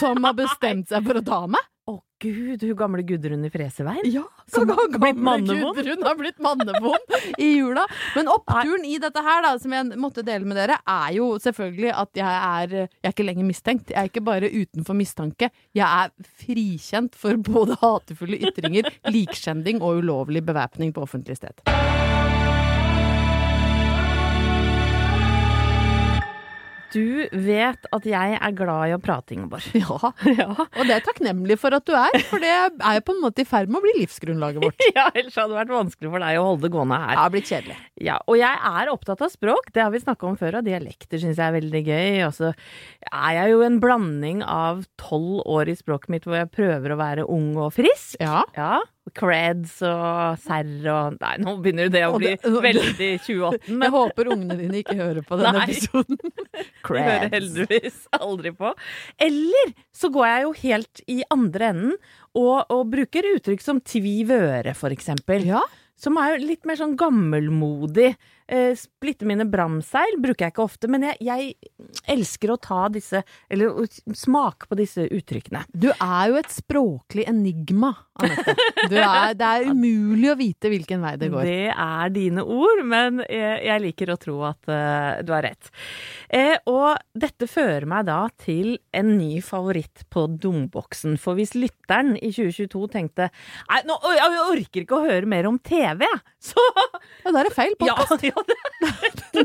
Som 0.00 0.24
har 0.24 0.34
bestemt 0.38 0.90
seg 0.90 1.06
for 1.06 1.20
å 1.20 1.24
ta 1.26 1.40
meg? 1.50 1.69
Å 1.88 1.94
gud, 2.20 2.62
hun 2.62 2.76
gamle 2.76 3.02
Gudrun 3.08 3.46
i 3.46 3.50
Freseveien? 3.50 4.04
Ja, 4.12 4.26
Som 4.52 4.68
har 4.68 4.90
gamle. 4.94 5.56
Gudrun 5.56 6.04
har 6.04 6.18
blitt 6.18 6.40
mannebom 6.42 7.16
i 7.40 7.48
jula. 7.56 7.86
Men 8.16 8.28
oppturen 8.28 8.84
i 8.84 8.98
dette 9.00 9.22
her, 9.24 9.40
da, 9.46 9.54
som 9.62 9.72
jeg 9.74 10.00
måtte 10.00 10.24
dele 10.26 10.44
med 10.48 10.60
dere, 10.60 10.76
er 10.84 11.14
jo 11.16 11.32
selvfølgelig 11.40 11.94
at 11.96 12.20
jeg 12.20 12.42
er 12.50 12.76
Jeg 12.76 13.08
er 13.08 13.14
ikke 13.14 13.28
lenger 13.28 13.48
mistenkt. 13.48 13.94
Jeg 13.94 14.00
er 14.02 14.12
ikke 14.12 14.26
bare 14.28 14.52
utenfor 14.52 14.98
mistanke. 14.98 15.50
Jeg 15.76 15.86
er 15.86 16.12
frikjent 16.44 17.16
for 17.18 17.40
både 17.40 17.78
hatefulle 17.80 18.42
ytringer, 18.50 18.92
likskjending 19.16 19.80
og 19.80 20.04
ulovlig 20.04 20.44
bevæpning 20.44 20.92
på 20.94 21.06
offentlig 21.08 21.40
sted. 21.40 21.64
Du 26.92 27.28
vet 27.46 27.86
at 27.94 28.06
jeg 28.08 28.36
er 28.40 28.54
glad 28.58 28.90
i 28.90 28.94
å 28.96 29.00
prate, 29.02 29.34
Ingeborg. 29.36 29.66
Ja, 29.80 30.10
Ja. 30.30 30.48
og 30.54 30.80
det 30.84 30.90
er 30.90 30.96
jeg 30.98 31.06
takknemlig 31.08 31.56
for 31.60 31.74
at 31.76 31.84
du 31.86 31.92
er, 31.96 32.16
for 32.30 32.42
det 32.42 32.50
er 32.50 32.96
jo 32.98 33.04
på 33.06 33.14
en 33.14 33.22
måte 33.24 33.44
i 33.44 33.48
ferd 33.48 33.70
med 33.70 33.80
å 33.80 33.84
bli 33.84 33.94
livsgrunnlaget 34.00 34.64
vårt. 34.64 34.84
ja, 34.98 35.06
ellers 35.14 35.36
hadde 35.38 35.54
det 35.54 35.60
vært 35.60 35.74
vanskelig 35.76 36.10
for 36.14 36.24
deg 36.26 36.38
å 36.40 36.46
holde 36.48 36.66
det 36.66 36.72
gående 36.74 36.98
Det 37.00 37.08
her. 37.10 37.20
har 37.22 37.34
blitt 37.36 37.50
kjedelig. 37.52 37.78
Ja, 38.10 38.18
og 38.26 38.38
jeg 38.40 38.62
er 38.72 38.92
opptatt 38.94 39.24
av 39.26 39.32
språk, 39.34 39.70
det 39.76 39.84
har 39.84 39.94
vi 39.94 40.02
snakka 40.02 40.28
om 40.30 40.38
før, 40.40 40.58
og 40.60 40.66
dialekter 40.68 41.22
syns 41.22 41.38
jeg 41.40 41.46
er 41.46 41.56
veldig 41.60 41.82
gøy. 41.86 42.20
Og 42.28 42.34
så 42.36 42.52
er 43.10 43.32
jeg 43.38 43.54
jo 43.54 43.62
en 43.66 43.80
blanding 43.82 44.42
av 44.46 44.84
tolv 45.00 45.42
år 45.46 45.70
i 45.72 45.76
språket 45.78 46.12
mitt 46.16 46.26
hvor 46.28 46.38
jeg 46.40 46.50
prøver 46.54 46.94
å 46.94 47.00
være 47.00 47.28
ung 47.30 47.52
og 47.60 47.72
frisk. 47.76 48.16
Ja. 48.22 48.42
Ja. 48.58 48.80
Creds 49.16 49.80
og 49.88 50.36
serr 50.38 50.84
og 50.92 51.16
Nei, 51.18 51.32
nå 51.42 51.56
begynner 51.64 51.88
det 51.90 52.02
å 52.06 52.18
bli 52.20 52.34
det- 52.36 52.52
veldig 52.66 53.08
2018, 53.24 53.80
Jeg 53.82 53.90
håper 53.94 54.30
ungene 54.34 54.56
dine 54.60 54.82
ikke 54.82 54.96
hører 54.98 55.24
på 55.26 55.38
denne 55.40 55.56
Nei. 55.58 55.64
episoden. 55.66 56.20
de 56.54 57.02
hører 57.02 57.28
heldigvis 57.32 57.98
aldri 58.20 58.52
på. 58.54 58.70
Eller 59.18 59.72
så 59.96 60.12
går 60.14 60.26
jeg 60.28 60.42
jo 60.46 60.52
helt 60.62 61.02
i 61.08 61.18
andre 61.32 61.70
enden 61.72 61.96
og, 62.36 62.66
og 62.70 62.84
bruker 62.92 63.26
uttrykk 63.34 63.64
som 63.64 63.80
tvivøre, 63.82 64.76
for 64.78 64.94
eksempel. 64.94 65.48
Ja. 65.48 65.64
Som 66.00 66.16
er 66.20 66.36
jo 66.36 66.46
litt 66.46 66.64
mer 66.68 66.78
sånn 66.80 66.94
gammelmodig. 66.96 68.14
Eh, 68.50 68.72
splitte 68.74 69.26
mine 69.28 69.44
bramseil 69.46 70.16
bruker 70.18 70.48
jeg 70.48 70.54
ikke 70.56 70.64
ofte, 70.64 70.88
men 70.90 71.04
jeg, 71.06 71.20
jeg 71.22 71.52
elsker 72.10 72.50
å 72.50 72.58
ta 72.58 72.80
disse, 72.90 73.20
eller 73.46 73.70
å 73.70 73.84
smake 74.16 74.66
på 74.66 74.78
disse 74.80 75.04
uttrykkene. 75.06 75.62
Du 75.70 75.86
er 75.92 76.32
jo 76.32 76.38
et 76.40 76.50
språklig 76.50 77.28
enigma, 77.30 77.92
Anette. 78.20 78.52
Er, 78.90 79.36
det 79.38 79.46
er 79.46 79.68
umulig 79.70 80.28
å 80.32 80.36
vite 80.36 80.68
hvilken 80.72 81.00
vei 81.04 81.14
det 81.20 81.30
går. 81.32 81.46
Det 81.46 81.70
er 81.72 82.10
dine 82.12 82.42
ord, 82.42 82.82
men 82.90 83.22
jeg, 83.24 83.60
jeg 83.68 83.84
liker 83.86 84.12
å 84.12 84.18
tro 84.20 84.34
at 84.50 84.68
uh, 84.68 85.22
du 85.24 85.30
har 85.32 85.46
rett. 85.46 85.70
Eh, 86.28 86.56
og 86.68 86.98
dette 87.16 87.46
fører 87.48 87.86
meg 87.88 88.08
da 88.10 88.18
til 88.42 88.74
en 88.96 89.14
ny 89.16 89.38
favoritt 89.46 90.04
på 90.12 90.26
dumboksen. 90.42 91.14
For 91.22 91.38
hvis 91.38 91.54
lytteren 91.56 92.16
i 92.18 92.32
2022 92.34 92.82
tenkte 92.92 93.30
Nei, 93.70 93.80
nå, 93.88 93.96
jeg 94.16 94.42
orker 94.42 94.84
ikke 94.84 94.98
å 94.98 95.06
høre 95.06 95.30
mer 95.30 95.46
om 95.48 95.56
TV. 95.62 96.02
Så 96.50 96.60
Ja, 96.80 97.30
da 97.30 97.40
er 97.44 97.48
det 97.48 97.54
feil 97.56 97.72
ja, 97.78 97.94
podkast. 97.94 98.24
ja, 98.28 98.34
det- 98.34 98.39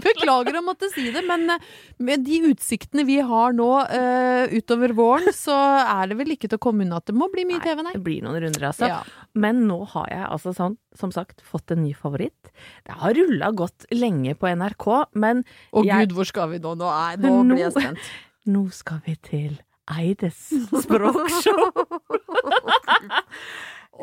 Beklager 0.05 0.57
å 0.59 0.63
måtte 0.65 0.89
si 0.91 1.07
det, 1.13 1.21
men 1.27 1.47
eh, 1.53 1.65
med 2.03 2.23
de 2.25 2.39
utsiktene 2.49 3.05
vi 3.07 3.17
har 3.23 3.53
nå 3.55 3.67
uh, 3.85 4.45
utover 4.51 4.93
våren, 4.97 5.31
så 5.35 5.55
er 5.81 6.11
det 6.11 6.17
vel 6.19 6.33
ikke 6.35 6.49
til 6.49 6.59
å 6.59 6.63
komme 6.65 6.85
unna 6.85 6.99
at 7.01 7.09
det 7.09 7.15
må 7.17 7.29
bli 7.33 7.45
mye 7.47 7.61
TV, 7.63 7.83
nei. 7.85 7.93
det 7.95 8.03
blir 8.05 8.25
noen 8.25 8.39
runder, 8.43 8.67
altså. 8.71 8.89
Ja. 8.91 8.99
Men 9.37 9.63
nå 9.69 9.79
har 9.93 10.09
jeg 10.11 10.25
altså 10.27 10.55
sånn, 10.57 10.77
som 10.97 11.13
sagt 11.15 11.43
fått 11.45 11.75
en 11.75 11.83
ny 11.85 11.93
favoritt. 11.97 12.51
Det 12.87 12.97
har 13.01 13.15
rulla 13.17 13.51
godt 13.55 13.87
lenge 13.93 14.35
på 14.39 14.51
NRK, 14.51 14.89
men 15.13 15.45
Å 15.71 15.85
jeg- 15.85 16.09
gud, 16.09 16.17
hvor 16.19 16.31
skal 16.31 16.51
vi 16.55 16.61
nå? 16.63 16.75
Nå, 16.79 16.89
er, 16.89 17.21
nå 17.21 17.37
blir 17.53 17.65
jeg 17.67 17.77
spent. 17.77 18.11
Nå 18.55 18.67
skal 18.75 18.99
vi 19.07 19.15
til 19.25 19.55
Eides 19.89 20.51
språkshow. 20.83 21.65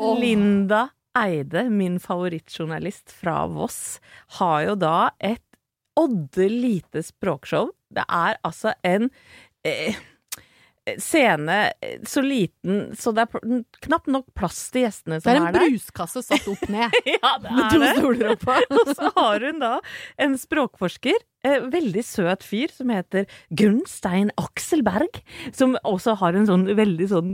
Linda 0.22 0.88
Eide, 1.18 1.66
min 1.70 1.98
favorittjournalist 2.00 3.12
fra 3.12 3.46
Voss, 3.52 4.00
har 4.38 4.62
jo 4.66 4.76
da 4.80 4.96
et 5.20 5.44
odde 5.98 6.48
lite 6.48 7.02
språkshow. 7.04 7.68
Det 7.92 8.04
er 8.08 8.38
altså 8.46 8.72
en 8.86 9.10
eh, 9.68 9.98
scene 10.98 11.56
eh, 11.80 11.98
så 12.08 12.22
liten 12.24 12.88
så 12.98 13.12
det 13.14 13.22
er 13.28 13.60
knapt 13.86 14.08
nok 14.10 14.26
plass 14.34 14.64
til 14.74 14.82
gjestene 14.86 15.20
Det 15.20 15.22
som 15.22 15.30
er 15.30 15.36
er, 15.38 15.46
en 15.46 15.54
der. 15.54 15.66
bruskasse 15.70 16.22
satt 16.26 16.48
opp 16.50 16.64
ned. 16.72 16.96
Ja, 17.12 17.30
det 17.38 17.52
Med 17.54 17.70
to 17.70 17.78
det. 17.82 17.90
stoler 17.98 18.32
oppå. 18.34 18.56
Og 18.80 18.90
så 18.98 19.12
har 19.16 19.46
hun 19.46 19.60
da 19.62 19.70
en 20.26 20.34
språkforsker, 20.40 21.22
eh, 21.46 21.60
veldig 21.70 22.02
søt 22.06 22.42
fyr, 22.46 22.74
som 22.74 22.90
heter 22.90 23.26
Gunnstein 23.54 24.32
Akselberg. 24.42 25.22
Som 25.54 25.76
også 25.86 26.16
har 26.18 26.34
en 26.38 26.48
sånn 26.50 26.66
veldig 26.74 27.08
sånn 27.14 27.30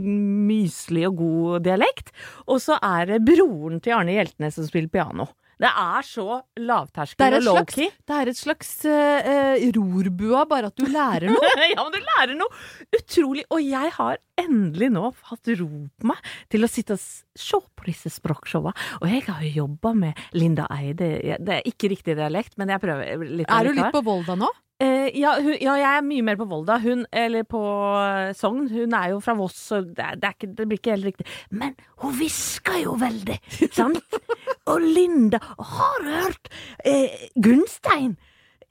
myselig 0.49 1.07
og 1.09 1.17
god 1.23 1.65
dialekt. 1.65 2.13
Og 2.47 2.61
så 2.63 2.77
er 2.85 3.15
det 3.15 3.23
broren 3.27 3.81
til 3.81 3.97
Arne 3.97 4.13
Hjeltnes 4.19 4.59
som 4.61 4.69
spiller 4.69 4.93
piano. 4.93 5.29
Det 5.59 5.69
er 5.69 6.05
så 6.07 6.25
lavterskel 6.63 7.25
er 7.25 7.35
og 7.39 7.43
lowkey. 7.43 7.89
det 8.07 8.15
er 8.15 8.31
et 8.31 8.39
slags 8.39 8.69
eh, 8.87 9.65
rorbua, 9.75 10.45
bare 10.47 10.69
at 10.71 10.79
du 10.79 10.87
lærer 10.87 11.27
noe. 11.33 11.51
ja, 11.73 11.83
men 11.83 11.91
du 11.95 11.99
lærer 11.99 12.37
noe 12.39 12.95
utrolig. 12.95 13.43
Og 13.51 13.63
jeg 13.65 13.91
har 13.97 14.21
endelig 14.39 14.89
nå 14.95 15.09
hatt 15.31 15.51
ro 15.59 15.69
på 15.99 16.11
meg 16.13 16.31
til 16.53 16.63
å 16.63 16.71
sitte 16.71 16.95
og 16.95 17.03
se 17.03 17.59
på 17.59 17.89
disse 17.89 18.13
språkshowene. 18.15 18.71
Og 19.01 19.11
jeg 19.11 19.25
har 19.27 19.43
jo 19.43 19.65
jobba 19.65 19.93
med 20.05 20.23
Linda 20.37 20.69
Eide. 20.79 21.11
Det 21.43 21.59
er 21.59 21.67
ikke 21.67 21.91
riktig 21.91 22.15
dialekt, 22.19 22.55
men 22.59 22.71
jeg 22.71 22.83
prøver 22.83 23.27
litt. 23.27 23.51
Er 23.51 23.67
du 23.67 23.75
litt 23.75 23.95
på 23.95 24.05
Volda 24.07 24.39
nå? 24.39 24.51
Eh, 24.79 25.09
ja, 25.19 25.33
hun, 25.43 25.55
ja, 25.59 25.73
jeg 25.75 25.87
er 25.89 26.03
mye 26.07 26.23
mer 26.23 26.37
på 26.39 26.47
Volda. 26.47 26.77
Hun, 26.79 27.03
eller 27.11 27.43
på 27.47 27.59
eh, 27.99 28.29
Sogn. 28.37 28.69
Hun 28.71 28.95
er 28.95 29.09
jo 29.11 29.19
fra 29.23 29.35
Voss, 29.35 29.57
så 29.71 29.81
det, 29.83 29.99
er, 29.99 30.15
det, 30.15 30.29
er 30.29 30.37
ikke, 30.37 30.51
det 30.55 30.67
blir 30.69 30.79
ikke 30.79 30.95
helt 30.95 31.09
riktig. 31.09 31.27
Men 31.51 31.75
hun 32.03 32.15
hvisker 32.19 32.79
jo 32.85 32.95
veldig, 33.01 33.39
sant? 33.75 34.19
Og 34.69 34.83
Linda 34.83 35.39
Har 35.41 36.03
du 36.03 36.09
hørt 36.13 36.51
eh, 36.87 37.27
Gunstein? 37.35 38.15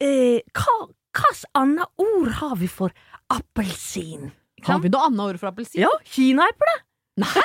Eh, 0.00 0.40
hva 0.54 0.78
slags 1.18 1.44
annet 1.58 2.00
ord 2.00 2.28
har 2.40 2.56
vi 2.60 2.68
for 2.70 2.94
appelsin? 3.34 4.30
Har 4.64 4.80
vi 4.82 4.90
noe 4.92 5.08
annet 5.10 5.24
ord 5.24 5.40
for 5.42 5.50
appelsin? 5.50 5.82
Ja, 5.82 5.90
kinaeple. 6.06 6.74
Nei. 7.18 7.44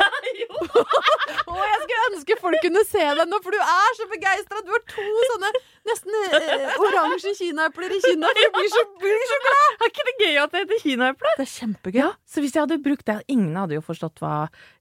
Å, 1.53 1.55
jeg 1.57 1.79
skulle 1.83 2.05
ønske 2.09 2.37
folk 2.41 2.59
kunne 2.63 2.83
se 2.87 3.03
deg 3.17 3.29
nå, 3.29 3.39
for 3.43 3.55
du 3.55 3.59
er 3.61 3.95
så 3.97 4.07
begeistra. 4.11 4.61
Du 4.65 4.71
har 4.73 4.83
to 4.89 5.05
sånne 5.31 5.51
nesten 5.89 6.17
eh, 6.39 6.77
oransje 6.81 7.33
kinaepler 7.39 7.95
i 7.97 7.99
kinna. 8.03 8.31
Du 8.37 8.43
blir 8.57 8.69
så, 8.73 8.83
blir 9.01 9.25
så 9.31 9.39
glad. 9.47 9.73
Er 9.83 9.91
ikke 9.91 10.05
det 10.07 10.15
gøy 10.21 10.37
at 10.43 10.53
det 10.53 10.61
heter 10.63 10.83
kinaeple? 10.85 11.33
Det 11.39 11.45
er 11.45 11.51
kjempegøy. 11.53 11.99
Ja, 11.99 12.11
så 12.29 12.43
hvis 12.43 12.55
jeg 12.55 12.63
hadde 12.65 12.79
brukt 12.83 13.05
det 13.09 13.19
Ingen 13.33 13.57
hadde 13.59 13.77
jo 13.77 13.83
forstått 13.85 14.21
hva 14.23 14.33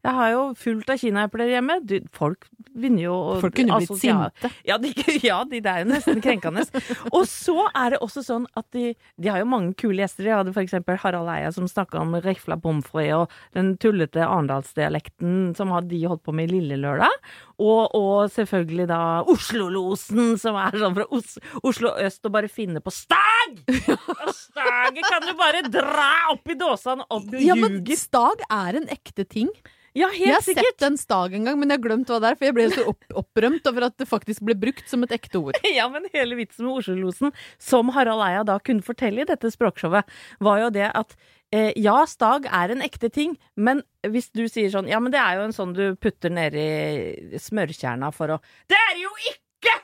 Jeg 0.03 0.15
har 0.17 0.31
jo 0.33 0.41
fullt 0.59 0.89
av 0.91 0.99
kinaepler 0.99 1.53
hjemme. 1.53 1.77
Du, 1.87 1.95
folk 2.15 2.49
begynner 2.73 3.05
jo 3.05 3.15
å 3.15 3.37
Folk 3.43 3.55
kunne 3.55 3.79
blitt 3.79 4.01
sinte. 4.01 4.51
Ja, 4.67 4.79
de, 4.83 4.91
ja 5.29 5.39
de, 5.47 5.61
det 5.63 5.71
er 5.71 5.85
jo 5.85 5.91
nesten 5.93 6.23
krenkende. 6.25 6.65
Og 7.13 7.23
så 7.31 7.69
er 7.71 7.95
det 7.95 8.01
også 8.03 8.25
sånn 8.27 8.49
at 8.59 8.67
de 8.75 8.93
De 9.21 9.31
har 9.31 9.43
jo 9.43 9.49
mange 9.49 9.77
kule 9.79 10.03
gjester. 10.03 10.27
De 10.27 10.35
hadde 10.35 10.55
eksempel 10.65 10.99
Harald 11.03 11.31
Eia 11.31 11.53
som 11.55 11.69
snakka 11.71 12.01
om 12.03 12.17
rifla 12.25 12.59
pommes 12.59 12.87
frites 12.89 13.15
og 13.23 13.31
den 13.57 13.77
tullete 13.83 14.25
arendalsdialekten 14.27 15.53
som 15.59 15.73
de 15.87 16.03
holdt 16.07 16.25
på 16.27 16.35
med 16.35 16.51
i 16.51 16.59
Lille 16.59 16.81
Lørdag. 16.83 17.15
Og, 17.63 17.93
og 17.95 18.31
selvfølgelig 18.35 18.87
da 18.91 19.01
Oslo-losen, 19.31 20.33
som 20.41 20.57
er 20.59 20.75
sånn 20.83 20.97
fra 20.97 21.07
Os 21.15 21.37
Oslo 21.63 21.93
øst 22.03 22.27
og 22.27 22.35
bare 22.35 22.51
finne 22.51 22.83
på 22.83 22.91
stag! 22.95 23.61
Staget 24.43 25.05
kan 25.07 25.27
du 25.29 25.35
bare 25.39 25.63
dra 25.71 26.11
opp 26.33 26.51
i 26.51 26.57
dåsene 26.59 27.07
og 27.13 27.31
du 27.31 27.39
Ja, 27.43 27.55
men 27.59 27.81
stag 27.99 28.43
er 28.51 28.81
en 28.83 28.91
ekte 28.93 29.25
ting. 29.29 29.51
Ja, 29.93 30.07
Jeg 30.17 30.33
har 30.33 30.41
sikkert. 30.41 30.65
sett 30.73 30.85
en 30.87 30.97
stag 30.97 31.35
en 31.37 31.45
gang, 31.45 31.59
men 31.61 31.69
jeg 31.69 31.77
har 31.77 31.85
glemt 31.85 32.09
hva 32.09 32.17
det 32.23 32.31
er, 32.31 32.37
for 32.41 32.49
jeg 32.49 32.55
ble 32.57 32.65
så 32.73 32.85
opp 32.89 33.03
opprømt 33.21 33.67
over 33.69 33.85
at 33.91 33.99
det 34.01 34.07
faktisk 34.09 34.41
ble 34.49 34.57
brukt 34.57 34.89
som 34.89 35.05
et 35.05 35.13
ekte 35.13 35.37
ord. 35.43 35.59
Ja, 35.77 35.85
men 35.93 36.07
hele 36.15 36.39
vitsen 36.39 36.65
med 36.65 36.81
Oslo-losen, 36.81 37.35
som 37.61 37.93
Harald 37.93 38.25
Eia 38.25 38.41
da 38.49 38.57
kunne 38.65 38.85
fortelle 38.87 39.25
i 39.27 39.29
dette 39.29 39.53
språkshowet, 39.53 40.09
var 40.41 40.65
jo 40.65 40.71
det 40.73 40.89
at 40.97 41.13
eh, 41.53 41.71
ja, 41.77 42.01
stag 42.09 42.49
er 42.51 42.73
en 42.75 42.83
ekte 42.85 43.11
ting, 43.13 43.37
men 43.57 43.83
hvis 44.09 44.31
du 44.35 44.47
sier 44.51 44.73
sånn 44.73 44.89
Ja, 44.91 44.99
men 45.01 45.13
det 45.15 45.21
er 45.23 45.39
jo 45.39 45.47
en 45.47 45.55
sånn 45.57 45.73
du 45.77 45.85
putter 46.01 46.33
nedi 46.33 47.39
smørkjerna 47.39 48.11
for 48.17 48.35
å 48.37 48.43
Det 48.71 48.79
er 48.91 49.01
jo 49.05 49.13
ikke! 49.31 49.41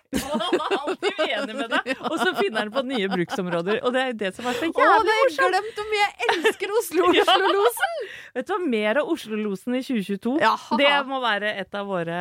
Han 0.18 0.40
er 0.42 0.72
alltid 0.74 1.18
uenig 1.22 1.54
med 1.54 1.70
deg, 1.70 1.90
og 2.08 2.14
så 2.18 2.32
finner 2.34 2.64
han 2.64 2.70
på 2.74 2.82
nye 2.88 3.06
bruksområder. 3.12 3.76
Og 3.86 3.92
det 3.94 4.00
er 4.02 4.14
det 4.18 4.30
som 4.34 4.48
er 4.50 4.56
så 4.56 4.66
Å, 4.66 4.72
jævlig 4.72 5.04
det 5.06 5.12
har 5.14 5.20
jeg 5.20 5.26
morsomt! 5.28 5.52
glemt 5.52 5.78
hvor 5.78 5.88
mye 5.92 6.00
jeg 6.06 6.30
elsker 6.34 6.72
Oslo 6.80 7.10
Ja. 7.18 7.22
Oslo-losen! 7.28 8.00
Vet 8.38 8.48
du 8.48 8.52
hva, 8.54 8.58
mer 8.72 9.00
av 9.02 9.12
Oslo-losen 9.14 9.76
i 9.78 9.82
2022. 9.86 10.32
Jaha. 10.42 10.78
Det 10.80 10.92
må 11.12 11.20
være 11.22 11.52
et 11.62 11.78
av 11.78 11.92
våre, 11.92 12.18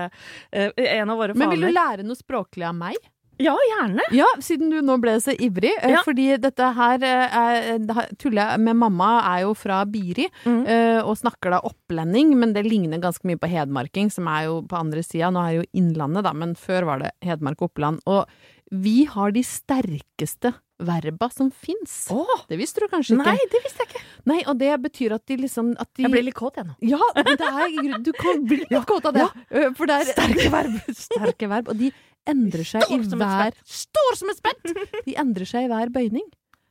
eh, 0.51 0.69
en 0.99 1.13
av 1.15 1.21
våre 1.23 1.37
Men 1.39 1.55
vil 1.55 1.65
du 1.65 1.71
lære 1.73 2.05
noe 2.05 2.19
språklig 2.19 2.67
av 2.69 2.75
meg? 2.77 2.99
Ja, 3.39 3.53
gjerne. 3.69 4.01
Ja, 4.15 4.25
siden 4.41 4.71
du 4.73 4.79
nå 4.81 4.95
ble 5.01 5.15
så 5.21 5.35
ivrig. 5.37 5.71
eh, 5.81 5.91
Ja. 5.91 6.01
Fordi 6.05 6.37
dette 6.41 6.73
her 6.73 7.03
eh, 7.03 7.37
er, 7.37 8.11
tuller 8.17 8.51
jeg 8.53 8.59
med 8.65 8.75
mamma, 8.75 9.21
er 9.35 9.41
jo 9.45 9.53
fra 9.53 9.83
Biri, 9.85 10.27
Mhm. 10.45 10.67
eh, 10.67 11.01
og 11.03 11.17
snakker 11.17 11.51
da 11.51 11.59
opplending, 11.61 12.35
men 12.37 12.53
det 12.53 12.65
ligner 12.65 12.99
ganske 12.99 13.23
mye 13.25 13.37
på 13.37 13.49
hedmarking, 13.49 14.11
som 14.11 14.27
er 14.27 14.45
jo 14.45 14.61
på 14.63 14.77
andre 14.79 15.03
sida. 15.03 15.29
Nå 15.31 15.39
er 15.47 15.55
jo 15.61 15.65
Innlandet, 15.73 16.23
da, 16.23 16.33
men 16.33 16.55
før 16.55 16.85
var 16.85 16.99
det 16.99 17.11
Hedmark 17.21 17.61
og 17.61 17.69
Oppland. 17.71 17.99
Og 18.07 18.25
vi 18.71 19.05
har 19.05 19.31
de 19.31 19.43
sterkeste 19.43 20.53
verba 20.79 21.29
som 21.33 21.49
fins. 21.49 22.07
Det 22.49 22.57
visste 22.59 22.81
du 22.83 22.87
kanskje 22.91 23.15
ikke? 23.15 23.25
nei, 23.25 23.37
det 23.51 23.61
visste 23.63 23.79
jeg 23.85 23.87
ikke. 23.93 24.01
Nei, 24.29 24.41
og 24.45 24.57
det 24.59 24.73
betyr 24.83 25.13
at 25.15 25.25
de 25.25 25.37
liksom 25.37 25.71
at 25.79 25.87
de, 25.95 26.03
Jeg 26.03 26.11
blir 26.11 26.23
litt 26.27 26.35
kåt, 26.37 26.57
jeg 26.59 26.65
nå. 26.67 26.75
Ja, 26.81 26.99
det 27.15 27.39
er 27.41 27.97
Du 28.03 28.11
kan 28.13 28.43
bli 28.45 28.57
litt 28.69 28.85
kåt 28.91 29.05
av 29.05 29.13
det. 29.13 29.23
Ja, 29.51 29.71
For 29.73 29.85
det 29.89 29.95
er 30.01 30.11
sterke 30.11 30.51
verb. 30.53 30.75
Sterke 31.07 31.49
verb. 31.49 31.69
Og 31.69 31.77
de 31.79 31.91
endrer 32.29 32.67
seg 32.67 32.89
i 32.93 32.99
hver 33.13 33.55
Står 33.65 34.19
som 34.19 34.31
et 34.33 34.39
spett! 34.41 34.75
De 35.07 35.15
endrer 35.19 35.47
seg 35.49 35.67
i 35.67 35.71
hver 35.71 35.91
bøyning. 35.93 36.27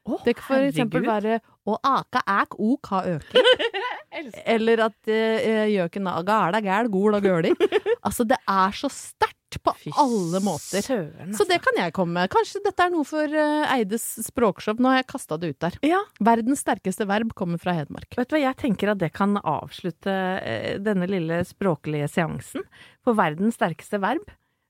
Oh, 0.06 0.20
Det 0.22 0.36
kan 0.38 0.46
for 0.46 0.62
eksempel 0.68 1.02
være 1.02 1.40
å 1.66 1.75
aka 1.82 2.20
æk 2.30 2.52
ok 2.62 2.90
ha 2.92 3.00
øke. 3.16 3.42
Eller 4.54 4.84
at 4.86 5.10
eh, 5.10 5.64
gjøken 5.75 6.06
aga 6.12 6.36
er 6.46 6.54
da 6.54 6.60
gæl, 6.64 6.90
gol 6.94 7.18
og 7.18 7.26
gøli. 7.26 7.50
Altså, 8.06 8.22
det 8.22 8.36
er 8.46 8.70
så 8.78 8.86
sterkt 8.92 9.56
på 9.66 9.72
Fy 9.80 9.90
alle 9.98 10.38
måter. 10.44 10.84
Søren, 10.84 11.32
Så 11.34 11.42
det 11.48 11.56
kan 11.64 11.75
jeg 11.80 11.90
komme 11.96 12.20
med. 12.20 12.30
Kanskje 12.30 12.60
dette 12.62 12.84
er 12.86 12.92
noe 12.94 13.02
for 13.08 13.26
eh, 13.26 13.72
Eides 13.75 14.04
språkshow. 14.28 14.78
Nå 14.78 14.92
har 14.92 15.00
jeg 15.00 15.08
kasta 15.10 15.38
det 15.42 15.50
ut 15.56 15.58
der. 15.64 15.78
Ja, 15.86 15.98
Verdens 16.22 16.62
sterkeste 16.62 17.06
verb 17.10 17.32
kommer 17.34 17.58
fra 17.58 17.75
Hedmark. 17.75 18.12
vet 18.14 18.30
du 18.30 18.36
hva, 18.36 18.44
jeg 18.44 18.58
tenker 18.62 18.92
at 18.94 19.00
det 19.02 19.10
kan 19.16 19.34
avslutte 19.42 20.14
eh, 20.38 20.76
denne 20.86 21.08
lille 21.10 21.40
språklige 21.50 22.06
seansen. 22.14 22.62
For 23.02 23.18
verdens 23.18 23.58
sterkeste 23.58 23.98
verb, 24.06 24.22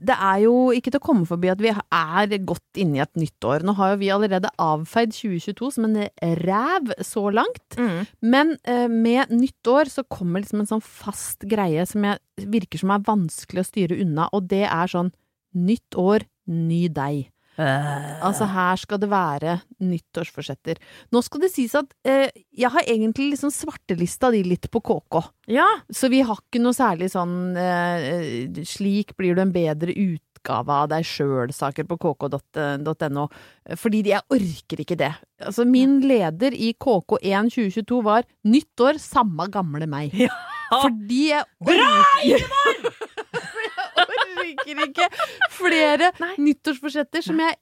det 0.00 0.16
er 0.16 0.40
jo 0.44 0.54
ikke 0.76 0.92
til 0.92 1.00
å 1.00 1.06
komme 1.06 1.26
forbi 1.28 1.50
at 1.52 1.62
vi 1.62 1.70
er 1.72 2.36
godt 2.48 2.80
inne 2.80 2.98
i 2.98 3.04
et 3.04 3.20
nytt 3.20 3.46
år. 3.48 3.64
Nå 3.64 3.76
har 3.78 3.94
jo 3.94 4.00
vi 4.02 4.10
allerede 4.12 4.50
avfeid 4.60 5.14
2022 5.16 5.70
som 5.76 5.88
en 5.88 5.98
ræv 6.42 6.92
så 7.06 7.26
langt. 7.32 7.78
Men 8.20 8.56
eh, 8.68 8.86
med 8.92 9.32
nytt 9.32 9.70
år 9.72 9.92
så 9.92 10.04
kommer 10.08 10.44
liksom 10.44 10.64
en 10.64 10.70
sånn 10.74 10.84
fast 10.84 11.46
greie 11.48 11.86
som 11.88 12.04
jeg, 12.04 12.20
virker 12.44 12.82
som 12.82 12.92
er 12.92 13.06
vanskelig 13.06 13.62
å 13.62 13.70
styre 13.70 14.00
unna, 14.04 14.28
og 14.36 14.50
det 14.50 14.66
er 14.68 14.92
sånn 14.92 15.12
nytt 15.56 15.96
år, 15.96 16.26
ny 16.52 16.86
deg. 16.92 17.30
Altså 17.58 18.46
her 18.50 18.76
skal 18.80 19.00
det 19.00 19.08
være 19.10 19.56
nyttårsforsetter. 19.80 20.80
Nå 21.14 21.22
skal 21.24 21.44
det 21.46 21.50
sies 21.54 21.74
at 21.78 21.92
eh, 22.06 22.28
jeg 22.56 22.70
har 22.74 22.84
egentlig 22.84 23.30
liksom 23.32 23.52
svartelista 23.54 24.30
de 24.34 24.42
litt 24.44 24.68
på 24.72 24.82
KK. 24.84 25.22
Ja, 25.52 25.66
Så 25.92 26.10
vi 26.12 26.20
har 26.26 26.38
ikke 26.42 26.60
noe 26.62 26.74
særlig 26.76 27.12
sånn 27.12 27.56
eh, 27.56 28.48
Slik 28.66 29.14
blir 29.16 29.36
du 29.36 29.42
en 29.44 29.54
bedre 29.54 29.94
utgave 29.94 30.74
av 30.82 30.90
deg 30.92 31.06
sjøl-saker 31.06 31.86
på 31.88 31.98
kk.no. 32.02 33.28
Fordi 33.78 34.02
jeg 34.10 34.22
orker 34.36 34.82
ikke 34.84 34.98
det. 35.00 35.12
Altså, 35.42 35.64
min 35.68 36.00
leder 36.04 36.54
i 36.54 36.72
KK1 36.78 37.50
2022 37.56 38.02
var 38.06 38.26
'Nyttår, 38.46 39.00
samme 39.02 39.48
gamle 39.50 39.88
meg'. 39.90 40.14
Fordi 40.70 41.28
jeg 41.30 41.44
orker 41.62 42.26
Jeg 42.26 42.42
orker 44.74 45.06
ikke 45.06 45.08
flere 45.54 46.10
Nei. 46.22 46.32
nyttårsforsetter 46.48 47.24
som 47.24 47.40
jeg 47.42 47.56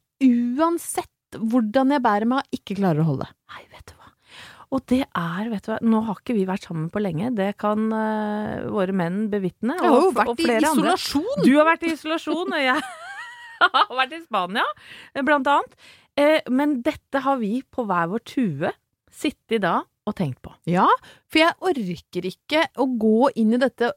uansett 0.56 1.38
hvordan 1.38 1.94
jeg 1.94 2.02
bærer 2.04 2.30
meg, 2.30 2.46
ikke 2.54 2.76
klarer 2.78 3.02
å 3.02 3.08
holde. 3.08 3.26
Nei, 3.50 3.64
vet 3.72 3.90
du 3.90 3.96
hva. 3.98 4.12
Og 4.74 4.84
det 4.90 5.00
er, 5.04 5.48
vet 5.50 5.66
du 5.66 5.72
hva, 5.72 5.78
nå 5.82 6.02
har 6.06 6.20
ikke 6.20 6.36
vi 6.36 6.44
vært 6.48 6.68
sammen 6.68 6.90
på 6.94 7.02
lenge, 7.02 7.32
det 7.34 7.50
kan 7.60 7.88
uh, 7.90 8.68
våre 8.74 8.94
menn 8.96 9.26
bevitne. 9.32 9.76
Jeg 9.80 9.90
har 9.90 10.06
jo 10.06 10.12
vært 10.14 10.44
i 10.44 10.48
isolasjon! 10.60 11.26
andre. 11.26 11.48
Du 11.48 11.52
har 11.58 11.68
vært 11.68 11.86
i 11.86 11.92
isolasjon, 11.94 12.54
og 12.54 12.62
jeg 12.62 12.86
har 13.74 13.98
vært 13.98 14.16
i 14.16 14.22
Spania, 14.22 14.66
blant 15.26 15.50
annet. 15.50 15.76
Eh, 16.14 16.40
men 16.54 16.78
dette 16.86 17.24
har 17.24 17.40
vi 17.40 17.58
på 17.74 17.86
hver 17.88 18.06
vår 18.12 18.22
tue 18.30 18.70
sittet 19.14 19.64
da 19.64 19.80
og 20.04 20.16
tenkt 20.18 20.42
på. 20.44 20.52
Ja, 20.68 20.86
for 21.32 21.40
jeg 21.40 21.56
orker 21.64 22.26
ikke 22.28 22.66
å 22.80 22.86
gå 23.00 23.30
inn 23.40 23.54
i 23.56 23.60
dette 23.60 23.88
eh, 23.88 23.96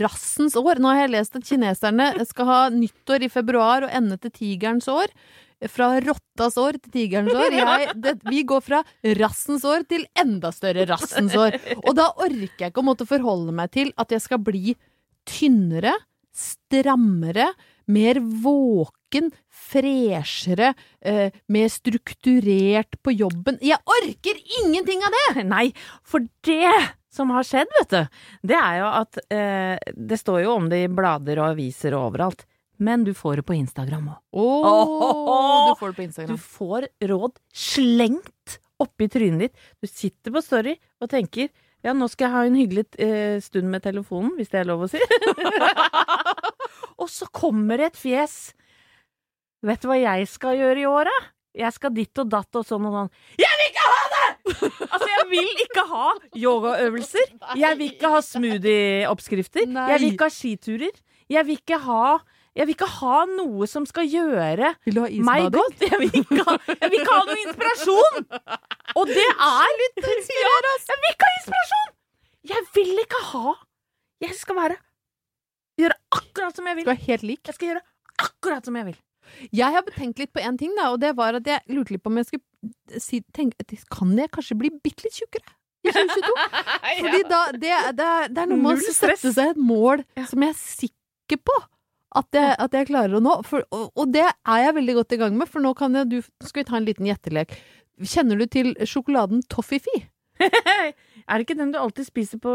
rassens 0.00 0.56
år. 0.56 0.80
Nå 0.80 0.90
har 0.92 1.04
jeg 1.04 1.14
lest 1.14 1.36
at 1.38 1.46
kineserne 1.46 2.10
skal 2.28 2.48
ha 2.48 2.58
nyttår 2.74 3.24
i 3.24 3.30
februar 3.32 3.86
og 3.86 3.94
ende 3.94 4.18
til 4.20 4.34
tigerens 4.34 4.88
år. 4.88 5.12
Fra 5.68 5.90
rottas 6.00 6.56
år 6.56 6.78
til 6.80 6.92
tigerens 6.94 7.34
år. 7.36 7.52
Jeg, 7.60 7.94
det, 8.00 8.14
vi 8.24 8.44
går 8.48 8.62
fra 8.64 8.78
rassens 9.20 9.64
år 9.68 9.84
til 9.88 10.06
enda 10.16 10.48
større 10.56 10.86
rassens 10.88 11.36
år. 11.36 11.58
Og 11.82 11.92
da 11.98 12.06
orker 12.16 12.64
jeg 12.64 12.72
ikke 12.72 12.80
å 12.80 12.86
måtte 12.86 13.08
forholde 13.08 13.52
meg 13.52 13.68
til 13.74 13.92
at 14.00 14.08
jeg 14.14 14.24
skal 14.24 14.40
bli 14.40 14.72
tynnere, 15.28 15.92
strammere, 16.32 17.50
mer 17.92 18.22
våken, 18.40 19.28
freshere, 19.52 20.72
eh, 21.04 21.28
mer 21.52 21.68
strukturert 21.68 22.96
på 23.04 23.12
jobben. 23.18 23.60
Jeg 23.60 23.84
orker 23.84 24.40
ingenting 24.62 25.04
av 25.04 25.12
det! 25.18 25.44
Nei, 25.44 25.66
for 26.00 26.24
det 26.46 26.72
som 27.10 27.32
har 27.34 27.46
skjedd, 27.46 27.70
vet 27.80 27.92
du, 27.92 28.22
det 28.52 28.56
er 28.56 28.80
jo 28.80 28.88
at 29.00 29.18
eh, 29.34 29.92
Det 29.96 30.18
står 30.20 30.44
jo 30.44 30.54
om 30.54 30.68
det 30.70 30.84
i 30.84 30.90
blader 30.92 31.40
og 31.42 31.52
aviser 31.56 31.96
og 31.98 32.12
overalt. 32.12 32.46
Men 32.80 33.02
du 33.04 33.12
får 33.12 33.40
det 33.40 33.46
på 33.48 33.56
Instagram 33.58 34.06
òg. 34.08 34.20
Oh, 34.40 35.68
du 35.68 35.80
får 35.80 35.90
det 35.90 35.96
på 35.98 36.04
Instagram. 36.06 36.36
Du 36.36 36.44
får 36.44 36.86
råd 37.10 37.34
slengt 37.52 38.60
oppi 38.80 39.08
trynet 39.12 39.42
ditt. 39.44 39.66
Du 39.82 39.90
sitter 39.90 40.32
på 40.32 40.40
Story 40.44 40.78
og 41.02 41.10
tenker 41.12 41.50
ja, 41.84 41.94
nå 41.96 42.08
skal 42.12 42.26
jeg 42.26 42.34
ha 42.34 42.40
en 42.44 42.56
hyggelig 42.60 42.84
eh, 43.00 43.38
stund 43.40 43.70
med 43.72 43.80
telefonen, 43.84 44.34
hvis 44.36 44.50
det 44.52 44.60
er 44.60 44.68
lov 44.68 44.84
å 44.84 44.88
si. 44.92 45.00
og 47.00 47.08
så 47.08 47.28
kommer 47.32 47.80
det 47.80 47.90
et 47.90 48.00
fjes. 48.00 48.34
Vet 49.64 49.80
du 49.80 49.88
hva 49.88 49.96
jeg 50.00 50.28
skal 50.28 50.60
gjøre 50.60 50.82
i 50.82 50.88
år, 50.88 51.08
da? 51.08 51.30
Jeg 51.64 51.76
skal 51.76 51.96
ditt 51.96 52.20
og 52.20 52.28
datt 52.32 52.60
og 52.60 52.68
sånn 52.68 52.84
og 52.88 52.98
sånn. 52.98 53.12
Jeg 53.40 53.60
vil 53.60 53.72
ikke 53.72 53.88
ha! 53.88 54.09
Altså, 54.50 55.06
jeg 55.08 55.24
vil 55.30 55.48
ikke 55.64 55.84
ha 55.92 56.08
yogaøvelser. 56.36 57.32
Jeg 57.60 57.78
vil 57.78 57.92
ikke 57.94 58.10
ha 58.12 58.20
smoothie-oppskrifter. 58.26 59.66
Jeg 59.68 60.00
vil 60.02 60.12
ikke 60.12 60.28
ha 60.28 60.34
skiturer. 60.34 61.00
Jeg 61.30 61.46
vil 61.46 61.58
ikke 61.60 61.78
ha 61.86 62.18
jeg 62.58 62.66
vil 62.66 62.74
ikke 62.74 62.88
ha 62.98 63.18
noe 63.30 63.66
som 63.70 63.84
skal 63.86 64.08
gjøre 64.10 64.72
meg 65.22 65.44
godt. 65.54 65.84
Jeg 65.86 66.00
vil 66.02 66.16
ikke 66.18 66.42
ha, 66.48 66.56
jeg 66.66 66.90
vil 66.90 66.96
ikke 66.98 67.14
ha 67.14 67.20
noe 67.28 67.36
inspirasjon! 67.44 68.24
Og 68.98 69.06
det 69.06 69.26
er 69.30 69.76
litt 69.80 70.00
Ja, 70.02 70.56
jeg 70.66 70.98
vil 71.04 71.12
ikke 71.14 71.28
ha 71.28 71.36
inspirasjon! 71.38 71.92
Jeg 72.50 72.66
vil 72.74 73.02
ikke 73.04 73.22
ha 73.30 73.54
Jeg 74.26 74.34
skal 74.40 74.58
være 74.58 74.76
Gjøre 75.80 75.96
akkurat 76.18 76.58
som 76.58 76.66
jeg 76.66 76.76
Du 76.76 76.82
vil. 76.82 76.90
er 76.92 77.00
helt 77.06 77.22
lik. 77.24 77.40
Jeg 77.46 77.54
skal 77.56 77.68
gjøre 77.70 77.82
akkurat 78.20 78.66
som 78.66 78.76
jeg 78.76 78.90
vil. 78.90 78.98
Jeg 79.56 79.74
har 79.76 79.82
betenkt 79.86 80.18
litt 80.22 80.32
på 80.36 80.42
én 80.44 80.58
ting, 80.60 80.72
da, 80.78 80.90
og 80.94 81.00
det 81.02 81.14
var 81.18 81.38
at 81.38 81.46
jeg 81.48 81.60
lurte 81.76 81.94
litt 81.94 82.02
på 82.04 82.10
om 82.12 82.20
jeg 82.20 82.28
skulle 82.30 83.00
si 83.00 83.20
tenke, 83.36 83.64
Kan 83.90 84.16
jeg 84.18 84.30
kanskje 84.34 84.56
bli 84.60 84.70
bitte 84.84 85.06
litt 85.06 85.16
tjukkere? 85.20 85.56
I 85.86 85.92
2022? 85.96 86.32
Fordi 87.00 87.20
da, 87.30 87.40
det, 87.52 87.60
det, 87.96 88.06
er- 88.06 88.28
det 88.34 88.42
er 88.42 88.50
noe 88.50 88.60
med 88.60 88.80
å 88.82 88.92
sette 88.92 89.32
seg 89.32 89.54
et 89.54 89.60
mål 89.60 90.02
som 90.28 90.42
jeg 90.44 90.52
er 90.52 90.58
sikker 90.60 91.40
på 91.46 91.56
at 92.20 92.26
jeg, 92.34 92.54
at 92.58 92.72
jeg 92.74 92.88
klarer 92.90 93.16
å 93.16 93.22
nå. 93.22 93.36
For, 93.46 93.62
og, 93.70 93.90
og 93.94 94.10
det 94.12 94.26
er 94.26 94.62
jeg 94.64 94.74
veldig 94.80 94.94
godt 94.98 95.12
i 95.14 95.20
gang 95.20 95.36
med, 95.38 95.48
for 95.48 95.62
nå 95.62 95.70
kan 95.78 95.94
jeg, 95.94 96.08
du, 96.10 96.18
skal 96.42 96.64
vi 96.64 96.68
ta 96.68 96.76
en 96.80 96.88
liten 96.88 97.06
gjettelek. 97.06 97.54
Kjenner 98.02 98.40
du 98.40 98.46
til 98.50 98.72
sjokoladen 98.88 99.44
Toffifee? 99.52 100.08
er 101.30 101.34
det 101.36 101.44
ikke 101.44 101.56
den 101.58 101.72
du 101.74 101.78
alltid 101.80 102.06
spiser 102.08 102.40
på 102.42 102.52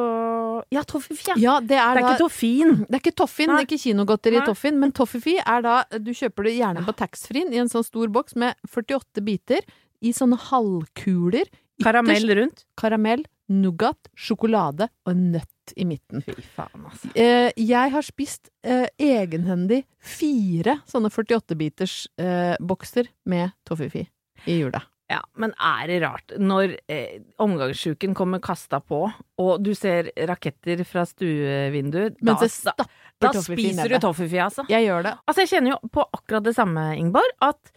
Ja, 0.74 0.84
Toffifi, 0.88 1.30
ja. 1.32 1.36
Ja, 1.42 1.56
det 1.62 1.78
er, 1.78 1.94
Det 1.96 2.02
er 2.02 2.02
da 2.02 2.14
ikke 2.14 2.24
toffin. 2.24 2.74
Det 2.86 2.98
er 2.98 3.02
ikke 3.04 3.16
Toffin, 3.22 3.48
Nei. 3.52 3.56
det 3.56 3.64
er 3.64 3.70
ikke 3.70 3.84
kinogodteri. 3.86 4.42
Toffin, 4.48 4.80
men 4.82 4.92
Toffifi 4.96 5.38
er 5.42 5.66
da 5.66 5.76
Du 6.00 6.12
kjøper 6.16 6.48
det 6.50 6.56
gjerne 6.58 6.86
på 6.88 6.96
taxfree 6.98 7.48
i 7.54 7.62
en 7.62 7.72
sånn 7.72 7.86
stor 7.88 8.12
boks 8.14 8.36
med 8.42 8.56
48 8.72 9.24
biter 9.26 9.64
i 10.06 10.12
sånne 10.16 10.38
halvkuler. 10.50 11.48
Karamell 11.84 12.24
Ytterst 12.24 12.38
rundt. 12.40 12.66
karamell, 12.80 13.24
nougat, 13.52 14.08
sjokolade 14.16 14.88
og 15.06 15.12
en 15.12 15.26
nøtt 15.34 15.74
i 15.76 15.84
midten. 15.86 16.22
Fy 16.24 16.36
faen, 16.56 16.86
altså. 16.88 17.10
Eh, 17.20 17.50
jeg 17.60 17.92
har 17.92 18.06
spist 18.06 18.50
eh, 18.64 18.86
egenhendig 19.02 19.82
fire 20.00 20.78
sånne 20.90 21.10
48-biters 21.12 21.96
eh, 22.22 22.56
bokser 22.62 23.10
med 23.26 23.52
Toffifi 23.68 24.06
i 24.46 24.60
jula. 24.62 24.82
Ja, 25.12 25.20
men 25.38 25.52
er 25.62 25.86
det 25.90 26.00
rart 26.02 26.34
når 26.42 26.72
eh, 26.90 27.20
omgangssjuken 27.42 28.16
kommer 28.18 28.42
kasta 28.42 28.80
på, 28.82 29.04
og 29.38 29.52
du 29.62 29.70
ser 29.78 30.10
raketter 30.26 30.82
fra 30.88 31.04
stuevinduet 31.06 32.18
da, 32.18 32.34
jeg 32.42 32.88
da 33.22 33.32
spiser 33.38 33.92
du 33.94 34.00
toffifee, 34.02 34.42
altså. 34.42 34.66
Jeg 34.72 34.88
gjør 34.88 35.06
det. 35.06 35.14
Altså, 35.30 35.44
jeg 35.46 35.52
kjenner 35.54 35.76
jo 35.76 35.92
på 35.94 36.08
akkurat 36.18 36.48
det 36.48 36.56
samme, 36.58 36.88
Ingeborg, 36.98 37.36
at 37.46 37.70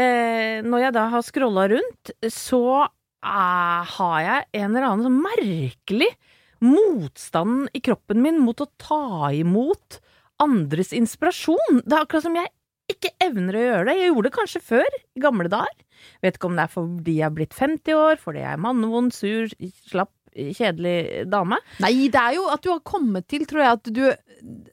eh, 0.00 0.64
når 0.64 0.86
jeg 0.86 0.96
da 0.96 1.04
har 1.12 1.26
scrolla 1.26 1.66
rundt, 1.74 2.14
så 2.32 2.62
eh, 2.80 3.92
har 3.98 4.16
jeg 4.24 4.48
en 4.62 4.70
eller 4.70 4.88
annen 4.88 5.10
sånn 5.10 5.20
merkelig 5.28 6.08
motstand 6.62 7.68
i 7.76 7.82
kroppen 7.84 8.24
min 8.24 8.40
mot 8.40 8.64
å 8.64 8.70
ta 8.80 9.28
imot 9.36 10.00
andres 10.42 10.96
inspirasjon. 10.96 11.82
Det 11.84 11.98
er 11.98 12.06
akkurat 12.06 12.24
som 12.24 12.38
jeg 12.38 12.48
ikke 12.90 13.12
evner 13.22 13.58
å 13.58 13.66
gjøre 13.66 13.84
det. 13.88 13.98
Jeg 14.00 14.10
gjorde 14.10 14.28
det 14.28 14.36
kanskje 14.38 14.64
før, 14.64 14.98
i 15.16 15.22
gamle 15.22 15.52
dager. 15.52 15.86
Vet 16.24 16.38
ikke 16.38 16.50
om 16.50 16.58
det 16.58 16.64
er 16.66 16.72
fordi 16.72 17.18
jeg 17.20 17.28
er 17.28 17.36
blitt 17.36 17.54
50 17.54 17.98
år, 17.98 18.18
fordi 18.22 18.42
jeg 18.42 18.56
er 18.56 18.64
mannevond, 18.64 19.14
sur, 19.14 19.52
slapp, 19.90 20.10
kjedelig 20.32 21.26
dame. 21.30 21.58
Nei, 21.82 22.08
det 22.12 22.20
er 22.20 22.36
jo 22.38 22.46
at 22.52 22.62
du 22.64 22.70
har 22.72 22.82
kommet 22.88 23.26
til, 23.30 23.44
tror 23.48 23.62
jeg, 23.62 23.78
at 23.78 23.90
du, 23.92 24.04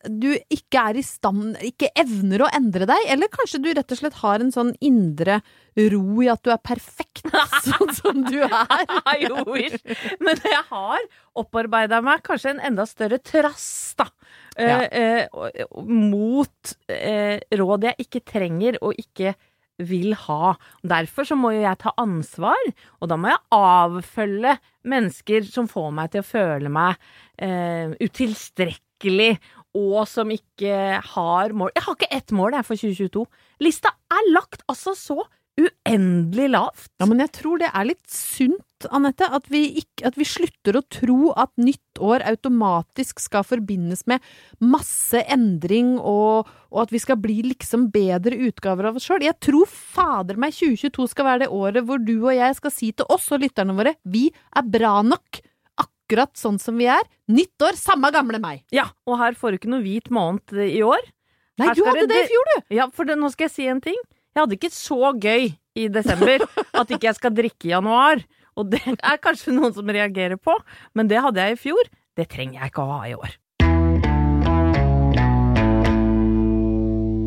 du 0.07 0.29
ikke 0.55 0.83
er 0.91 0.99
i 1.01 1.03
stand 1.05 1.57
Ikke 1.67 1.89
evner 1.99 2.45
å 2.45 2.51
endre 2.55 2.87
deg. 2.89 3.07
Eller 3.11 3.31
kanskje 3.33 3.61
du 3.63 3.71
rett 3.73 3.91
og 3.91 3.99
slett 3.99 4.19
har 4.21 4.43
en 4.43 4.53
sånn 4.55 4.71
indre 4.79 5.41
ro 5.91 6.03
i 6.23 6.29
at 6.31 6.43
du 6.43 6.51
er 6.51 6.61
perfekt 6.63 7.27
sånn 7.67 7.93
som 7.95 8.23
du 8.27 8.39
er. 8.43 8.85
I 9.03 9.27
wish. 9.47 9.79
Men 10.23 10.39
jeg 10.43 10.63
har 10.71 11.03
opparbeida 11.39 12.01
meg 12.05 12.23
kanskje 12.27 12.55
en 12.55 12.63
enda 12.71 12.87
større 12.89 13.19
trass, 13.19 13.69
da. 13.99 14.09
Eh, 14.59 14.67
Ja. 14.67 14.79
eh, 14.91 15.27
og- 15.33 15.87
mot 15.87 16.73
eh, 16.89 17.39
råd 17.55 17.87
jeg 17.89 17.95
ikke 18.05 18.21
trenger 18.25 18.77
og 18.81 18.93
ikke 18.99 19.33
vil 19.79 20.11
ha. 20.13 20.55
Derfor 20.83 21.23
så 21.23 21.37
må 21.39 21.53
jo 21.55 21.61
jeg 21.63 21.77
ta 21.79 21.93
ansvar, 21.97 22.59
og 23.01 23.07
da 23.07 23.15
må 23.15 23.29
jeg 23.31 23.39
avfølge 23.55 24.57
mennesker 24.83 25.45
som 25.47 25.69
får 25.71 25.93
meg 25.95 26.11
til 26.11 26.21
å 26.21 26.27
føle 26.27 26.69
meg 26.69 26.97
eh, 27.39 27.93
utilstrekkelig, 28.03 29.37
og 29.79 30.07
som 30.09 30.31
ikke 30.33 30.99
har 31.13 31.53
mål. 31.55 31.69
Jeg 31.77 31.83
har 31.85 31.95
ikke 31.95 32.11
ett 32.17 32.31
mål 32.35 32.55
jeg 32.57 32.65
for 32.67 32.75
2022. 32.81 33.25
Lista 33.61 33.91
er 34.11 34.31
lagt 34.33 34.63
altså 34.67 34.95
så 34.97 35.19
uendelig 35.59 36.47
lavt. 36.53 36.89
Ja, 36.99 37.07
men 37.09 37.21
jeg 37.23 37.31
tror 37.35 37.61
det 37.61 37.69
er 37.73 37.87
litt 37.89 38.05
sunt, 38.11 38.87
Anette, 38.95 39.27
at 39.27 39.49
vi, 39.51 39.81
at 40.07 40.15
vi 40.15 40.23
slutter 40.27 40.77
å 40.79 40.83
tro 40.87 41.33
at 41.35 41.51
nytt 41.59 41.99
år 41.99 42.23
automatisk 42.29 43.19
skal 43.19 43.43
forbindes 43.43 44.05
med 44.07 44.23
masse 44.63 45.19
endring, 45.27 45.97
og, 45.99 46.47
og 46.71 46.81
at 46.85 46.93
vi 46.95 47.01
skal 47.03 47.19
bli 47.19 47.41
liksom 47.49 47.89
bedre 47.91 48.39
utgaver 48.47 48.87
av 48.87 48.99
oss 48.99 49.09
sjøl. 49.09 49.25
Jeg 49.27 49.35
tror 49.43 49.67
fader 49.67 50.39
meg 50.39 50.55
2022 50.55 51.09
skal 51.11 51.27
være 51.27 51.43
det 51.43 51.51
året 51.59 51.87
hvor 51.89 51.99
du 51.99 52.15
og 52.21 52.33
jeg 52.37 52.55
skal 52.61 52.73
si 52.73 52.93
til 52.95 53.11
oss 53.11 53.27
og 53.35 53.43
lytterne 53.43 53.75
våre 53.75 53.97
vi 54.07 54.29
er 54.31 54.73
bra 54.77 54.99
nok. 55.03 55.43
Akkurat 55.79 56.33
sånn 56.39 56.57
som 56.61 56.79
vi 56.79 56.87
er. 56.89 57.03
Nytt 57.29 57.61
år, 57.67 57.75
samme 57.77 58.09
gamle 58.15 58.39
meg. 58.41 58.63
Ja, 58.73 58.87
og 59.05 59.19
her 59.19 59.35
får 59.37 59.51
du 59.51 59.59
ikke 59.59 59.73
noe 59.75 59.83
hvit 59.83 60.07
måned 60.13 60.55
i 60.55 60.79
år. 60.87 61.03
Nei, 61.59 61.73
du 61.75 61.83
hadde 61.83 62.07
det 62.07 62.23
i 62.23 62.29
fjor, 62.31 62.49
du! 62.49 62.73
Ja, 62.77 62.87
for 62.95 63.07
det, 63.07 63.17
nå 63.19 63.29
skal 63.33 63.49
jeg 63.49 63.55
si 63.57 63.67
en 63.67 63.83
ting. 63.83 63.99
Jeg 64.39 64.45
hadde 64.45 64.55
ikke 64.55 64.71
så 64.71 65.09
gøy 65.19 65.49
i 65.75 65.85
desember 65.91 66.45
at 66.79 66.91
ikke 66.95 67.09
jeg 67.09 67.15
skal 67.17 67.33
drikke 67.35 67.67
i 67.67 67.73
januar. 67.73 68.21
Og 68.55 68.69
det 68.71 68.79
er 68.87 69.17
kanskje 69.19 69.51
noen 69.51 69.73
som 69.75 69.89
reagerer 69.91 70.39
på, 70.39 70.53
men 70.95 71.09
det 71.11 71.19
hadde 71.19 71.43
jeg 71.43 71.57
i 71.57 71.59
fjor. 71.59 71.89
Det 72.15 72.23
trenger 72.31 72.61
jeg 72.61 72.71
ikke 72.71 72.85
å 72.85 72.93
ha 72.93 72.99
i 73.09 73.17
år. 73.17 73.33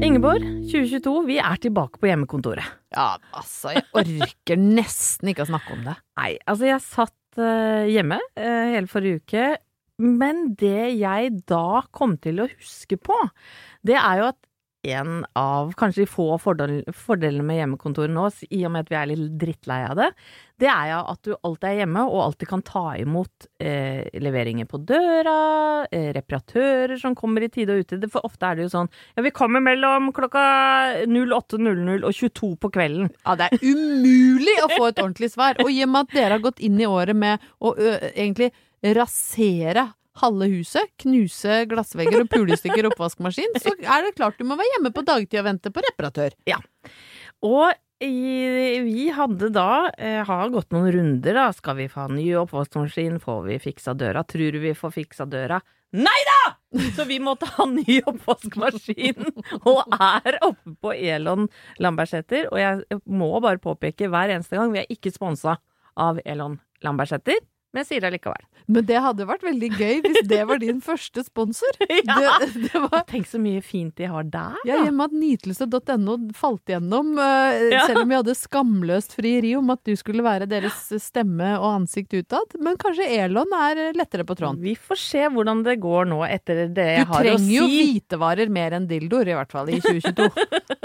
Ingeborg, 0.09 0.47
2022, 0.73 1.13
vi 1.29 1.37
er 1.37 1.61
tilbake 1.61 2.01
på 2.01 2.09
hjemmekontoret. 2.09 2.71
Ja, 2.97 3.11
altså, 3.37 3.75
jeg 3.77 3.85
orker 3.93 4.65
nesten 4.65 5.35
ikke 5.35 5.45
å 5.45 5.51
snakke 5.53 5.77
om 5.77 5.85
det. 5.91 5.99
Nei, 6.17 6.31
altså 6.49 6.71
jeg 6.71 6.85
satt 6.87 7.43
uh, 7.45 7.85
hjemme 7.93 8.23
uh, 8.41 8.73
hele 8.73 8.89
forrige 8.89 9.21
uke, 9.21 9.51
men 10.01 10.47
det 10.57 10.95
jeg 10.97 11.37
da 11.45 11.85
kom 11.93 12.17
til 12.25 12.41
å 12.41 12.49
huske 12.57 12.97
på, 12.97 13.21
det 13.85 14.01
er 14.01 14.23
jo 14.23 14.31
at 14.33 14.41
en 14.83 15.25
av 15.39 15.73
kanskje 15.79 16.03
de 16.03 16.11
få 16.11 16.27
fordel, 16.43 16.81
fordelene 16.97 17.45
med 17.47 17.61
hjemmekontoret 17.61 18.11
nå, 18.11 18.25
i 18.51 18.65
og 18.67 18.73
med 18.75 18.83
at 18.83 18.91
vi 18.91 18.97
er 18.99 19.11
litt 19.13 19.37
drittlei 19.39 19.79
av 19.87 19.95
det, 20.01 20.09
det 20.63 20.69
er 20.71 20.89
jo 20.91 20.99
at 21.13 21.21
du 21.27 21.31
alltid 21.35 21.69
er 21.69 21.79
hjemme 21.81 22.03
og 22.09 22.23
alltid 22.25 22.51
kan 22.51 22.65
ta 22.67 22.83
imot 22.99 23.47
eh, 23.63 24.03
leveringer 24.23 24.67
på 24.71 24.81
døra, 24.87 25.37
eh, 25.91 26.11
reparatører 26.15 26.99
som 27.01 27.17
kommer 27.19 27.47
i 27.47 27.51
tide 27.55 27.75
og 27.75 27.87
utide. 27.87 28.11
For 28.11 28.27
ofte 28.27 28.51
er 28.51 28.59
det 28.59 28.67
jo 28.67 28.75
sånn 28.75 28.91
ja, 29.17 29.25
vi 29.27 29.35
kommer 29.35 29.63
mellom 29.65 30.11
klokka 30.15 30.43
08.00 31.07 32.03
og 32.03 32.11
22 32.11 32.53
på 32.63 32.73
kvelden. 32.75 33.11
Ja, 33.23 33.39
det 33.39 33.51
er 33.51 33.65
umulig 33.65 34.59
å 34.67 34.71
få 34.75 34.91
et 34.91 35.03
ordentlig 35.03 35.33
svar. 35.35 35.59
Og 35.63 35.71
i 35.71 35.83
og 35.87 35.95
med 35.95 36.07
at 36.07 36.19
dere 36.19 36.37
har 36.39 36.47
gått 36.47 36.63
inn 36.63 36.79
i 36.83 36.91
året 36.91 37.19
med 37.19 37.43
å 37.63 37.75
ø, 37.75 37.97
egentlig 38.13 38.53
rasere 38.83 39.89
halve 40.21 40.49
huset, 40.53 40.91
knuse 41.01 41.63
glassvegger 41.71 42.25
og 42.25 42.33
pulestykker 42.33 42.91
oppvaskmaskin, 42.91 43.57
så 43.63 43.73
er 43.81 44.07
det 44.07 44.17
klart 44.19 44.37
du 44.39 44.45
må 44.49 44.59
være 44.61 44.75
hjemme 44.77 44.93
på 44.95 45.05
dagtid 45.09 45.41
og 45.41 45.49
vente 45.49 45.73
på 45.73 45.85
reparatør. 45.87 46.37
Ja. 46.49 46.59
Og 47.43 47.73
vi 48.03 49.05
hadde 49.15 49.53
da 49.55 49.93
eh, 49.95 50.23
har 50.27 50.51
gått 50.51 50.73
noen 50.75 50.91
runder, 50.95 51.37
da. 51.39 51.45
Skal 51.55 51.79
vi 51.79 51.87
få 51.91 52.09
ny 52.11 52.33
oppvaskmaskin? 52.41 53.21
Får 53.23 53.45
vi 53.47 53.61
fiksa 53.63 53.95
døra? 53.95 54.25
Tror 54.27 54.59
vi 54.63 54.75
får 54.75 54.95
fiksa 54.97 55.27
døra? 55.31 55.61
Nei 55.93 56.21
da! 56.27 56.41
Så 56.97 57.05
vi 57.05 57.19
måtte 57.21 57.47
ha 57.59 57.67
ny 57.71 58.01
oppvaskmaskin, 58.09 59.29
og 59.61 59.83
er 59.93 60.39
oppe 60.41 60.75
på 60.81 60.95
Elon 60.97 61.49
Lambertseter. 61.83 62.49
Og 62.51 62.59
jeg 62.61 63.01
må 63.07 63.31
bare 63.45 63.61
påpeke 63.63 64.09
hver 64.11 64.33
eneste 64.33 64.59
gang, 64.59 64.73
vi 64.75 64.83
er 64.83 64.93
ikke 64.93 65.13
sponsa 65.15 65.59
av 66.01 66.21
Elon 66.25 66.57
Lambertseter, 66.83 67.39
men 67.73 67.81
jeg 67.83 67.89
sier 67.89 68.05
det 68.05 68.11
likevel. 68.19 68.43
Men 68.73 68.85
det 68.87 68.99
hadde 69.03 69.25
vært 69.27 69.43
veldig 69.43 69.69
gøy 69.75 69.97
hvis 70.05 70.19
det 70.31 70.41
var 70.49 70.61
din 70.63 70.79
første 70.91 71.25
sponsor. 71.27 71.79
Ja. 71.89 72.37
Det, 72.43 72.51
det 72.69 72.83
var 72.85 73.03
Tenk 73.09 73.27
så 73.31 73.41
mye 73.43 73.63
fint 73.65 73.97
de 73.99 74.07
har 74.13 74.25
der, 74.29 74.55
ja, 74.69 74.77
da. 74.79 74.85
hjemme 74.87 75.07
at 75.09 75.17
nytelse.no 75.17 76.17
falt 76.39 76.71
gjennom, 76.71 77.15
uh, 77.19 77.59
Ja. 77.73 77.83
selv 77.89 78.03
om 78.05 78.13
vi 78.13 78.19
hadde 78.21 78.35
skamløst 78.39 79.17
frieri 79.19 79.55
om 79.59 79.71
at 79.75 79.83
du 79.89 79.93
skulle 79.99 80.23
være 80.25 80.47
deres 80.51 80.85
stemme 81.03 81.55
og 81.59 81.69
ansikt 81.83 82.15
utad. 82.21 82.55
Men 82.63 82.77
kanskje 82.81 83.09
Elon 83.19 83.53
er 83.57 83.83
lettere 83.99 84.25
på 84.29 84.37
tråden. 84.39 84.61
Vi 84.63 84.77
får 84.79 85.01
se 85.03 85.27
hvordan 85.33 85.65
det 85.67 85.79
går 85.83 86.07
nå 86.13 86.23
etter 86.29 86.67
det 86.69 86.75
Du 86.77 86.83
jeg 86.83 87.07
har 87.11 87.13
å 87.13 87.23
si. 87.23 87.29
Du 87.29 87.37
trenger 87.37 87.55
jo 87.57 87.69
hvitevarer 87.73 88.53
mer 88.53 88.79
enn 88.79 88.89
dildoer, 88.91 89.33
i 89.33 89.39
hvert 89.41 89.53
fall 89.53 89.73
i 89.73 89.81
2022. 89.83 90.31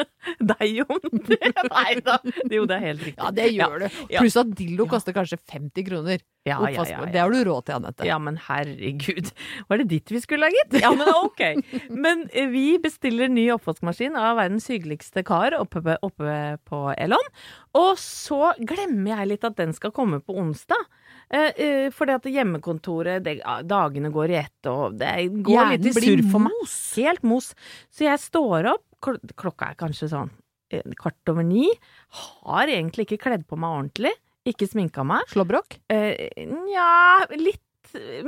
deg 0.54 0.82
om 0.88 1.22
det. 1.28 1.52
Nei 1.74 1.94
da. 2.06 2.18
Jo, 2.52 2.66
det 2.70 2.78
er 2.80 2.86
helt 2.90 3.06
riktig. 3.06 3.20
Ja, 3.24 3.32
det 3.36 3.48
gjør 3.56 3.86
du. 3.86 3.88
Pluss 4.18 4.38
at 4.42 4.52
dildo 4.60 4.88
koster 4.92 5.16
kanskje 5.18 5.40
50 5.52 5.88
kroner. 5.88 6.24
Ja, 6.48 6.62
ja, 6.72 6.84
ja, 6.88 7.02
ja. 7.02 7.06
Det 7.12 7.20
har 7.20 7.34
du 7.34 7.42
råd 7.44 7.66
til, 7.68 7.76
Anette. 7.76 8.06
Ja, 8.08 8.16
men 8.24 8.38
herregud. 8.46 9.34
Var 9.68 9.82
det 9.82 9.88
ditt 9.92 10.13
vi 10.16 10.22
skulle 10.24 10.48
gitt? 10.54 10.78
Ja, 10.80 10.94
men 10.96 11.10
ok. 11.12 11.42
Men 11.92 12.22
eh, 12.32 12.48
vi 12.54 12.78
bestiller 12.80 13.28
ny 13.32 13.50
oppvaskmaskin 13.58 14.16
av 14.16 14.38
verdens 14.40 14.70
hyggeligste 14.72 15.26
kar 15.28 15.58
oppe, 15.60 15.82
på- 15.84 15.98
oppe 16.08 16.38
på 16.70 16.80
Elon. 16.96 17.28
Og 17.76 17.98
så 18.00 18.54
glemmer 18.63 19.18
jeg 19.18 19.34
litt 19.34 19.44
at 19.50 19.58
den 19.60 19.76
skal 19.76 19.92
komme 19.96 20.22
på 20.24 20.38
onsdag. 20.40 20.80
Eh, 21.28 21.52
eh, 21.60 21.90
fordi 21.92 22.16
at 22.16 22.30
hjemmekontoret, 22.32 23.20
det, 23.28 23.42
dagene 23.68 24.13
går 24.16 24.32
i 24.32 24.40
ett, 24.46 24.70
og 24.72 24.96
det 25.02 25.12
går 25.44 25.52
Hjernen 25.58 25.84
litt 25.84 26.00
i 26.00 26.06
surr 26.08 26.24
for 26.32 26.46
meg. 26.48 26.63
Helt 26.96 27.28
mos. 27.28 27.52
Så 27.92 28.08
jeg 28.08 28.24
står 28.24 28.72
opp, 28.72 28.86
klokka 29.01 29.71
er 29.71 29.79
kanskje 29.79 30.12
sånn 30.12 30.31
eh, 30.73 30.86
kvart 30.99 31.33
over 31.33 31.45
ni. 31.45 31.67
Har 32.43 32.71
egentlig 32.71 33.07
ikke 33.07 33.23
kledd 33.27 33.47
på 33.49 33.60
meg 33.60 33.75
ordentlig. 33.79 34.13
Ikke 34.47 34.67
sminka 34.69 35.03
meg. 35.07 35.27
Slåbrok? 35.31 35.79
Eh, 35.91 36.29
litt 37.36 37.63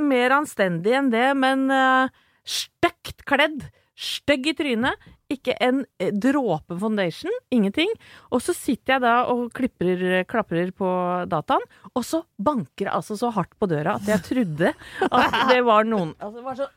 mer 0.00 0.36
anstendig 0.40 0.96
enn 0.96 1.12
det, 1.12 1.28
men 1.38 1.68
eh, 1.72 2.12
stygt 2.44 3.24
kledd. 3.28 3.64
Stygg 4.00 4.46
i 4.48 4.54
trynet. 4.56 5.08
Ikke 5.30 5.54
en 5.62 5.84
eh, 6.00 6.10
dråpe 6.12 6.76
foundation. 6.80 7.32
Ingenting. 7.54 7.92
Og 8.32 8.42
så 8.44 8.54
sitter 8.56 8.96
jeg 8.96 9.04
da 9.04 9.14
og 9.32 9.48
klipper, 9.56 10.22
klaprer 10.28 10.72
på 10.76 10.90
dataen, 11.30 11.64
og 11.94 12.04
så 12.06 12.22
banker 12.40 12.88
det 12.88 12.96
altså 12.96 13.16
så 13.20 13.32
hardt 13.36 13.56
på 13.60 13.68
døra 13.70 13.96
at 14.00 14.08
jeg 14.08 14.24
trodde 14.26 14.74
at 15.08 15.40
det 15.52 15.60
var 15.66 15.88
noen 15.88 16.14
Altså, 16.20 16.36
det 16.40 16.46
var 16.46 16.60
sånn 16.60 16.76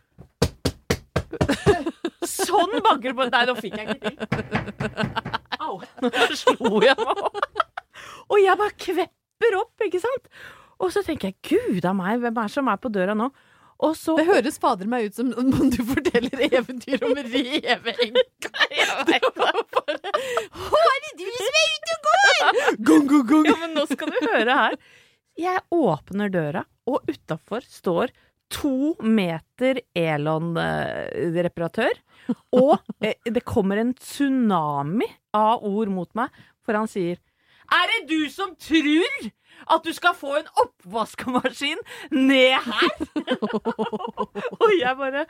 Sånn 2.33 2.77
banker 2.83 3.13
du 3.13 3.19
på 3.19 3.27
Nei, 3.33 3.43
nå 3.49 3.55
fikk 3.59 3.77
jeg 3.79 3.85
ikke 3.89 3.99
til. 4.03 4.17
Au. 5.63 5.79
Nå 6.03 6.27
slo 6.39 6.81
jeg 6.83 6.97
meg 6.99 7.23
opp. 7.27 7.39
Og 8.31 8.37
jeg 8.39 8.59
bare 8.59 8.77
kvepper 8.85 9.57
opp, 9.59 9.87
ikke 9.87 10.01
sant? 10.03 10.29
Og 10.83 10.91
så 10.93 11.03
tenker 11.05 11.31
jeg, 11.31 11.39
gud 11.47 11.85
a 11.87 11.93
meg, 11.95 12.21
hvem 12.23 12.37
er 12.37 12.47
det 12.47 12.55
som 12.55 12.69
er 12.71 12.79
på 12.81 12.91
døra 12.93 13.15
nå? 13.17 13.31
Så 13.97 14.13
Det 14.15 14.23
høres 14.29 14.55
fader 14.63 14.87
meg 14.87 15.09
ut 15.09 15.17
som 15.17 15.33
om 15.35 15.69
du 15.73 15.81
forteller 15.83 16.39
eventyr 16.45 17.01
om 17.03 17.17
reveenka. 17.17 18.51
Hva 19.03 20.83
er 20.87 20.99
det 21.03 21.11
du 21.19 21.25
som 21.35 21.57
er 21.59 21.73
ute 21.73 21.95
og 21.97 22.07
går? 22.07 22.37
Gong, 22.87 23.07
gong, 23.09 23.25
gong. 23.27 23.49
Ja, 23.49 23.57
men 23.59 23.75
nå 23.75 23.83
skal 23.89 24.13
du 24.13 24.19
høre 24.23 24.55
her. 24.61 24.77
Jeg 25.39 25.63
åpner 25.73 26.31
døra, 26.31 26.63
og 26.87 27.09
utafor 27.09 27.65
står 27.67 28.13
to 28.53 28.93
meter 29.03 29.81
Elon-reparatør. 29.97 31.93
Og 32.55 32.77
eh, 33.03 33.17
det 33.25 33.43
kommer 33.47 33.81
en 33.81 33.93
tsunami 33.97 35.09
av 35.35 35.63
ord 35.67 35.91
mot 35.91 36.09
meg, 36.17 36.29
for 36.63 36.77
han 36.77 36.87
sier 36.87 37.17
Er 37.73 37.89
det 37.89 38.01
du 38.11 38.29
som 38.31 38.53
tror 38.55 39.31
at 39.73 39.83
du 39.85 39.91
skal 39.95 40.15
få 40.15 40.37
en 40.39 40.47
oppvaskmaskin 40.63 41.81
ned 42.13 42.55
her? 42.63 42.93
og 44.61 44.69
jeg 44.77 44.95
bare 44.99 45.25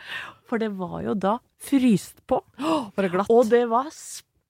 For 0.50 0.62
det 0.62 0.72
var 0.78 1.00
jo 1.08 1.18
da 1.18 1.38
fryst 1.64 2.22
på. 2.30 2.44
Bare 2.98 3.10
glatt. 3.14 3.32
Og 3.34 3.50
det 3.50 3.66
var 3.72 3.90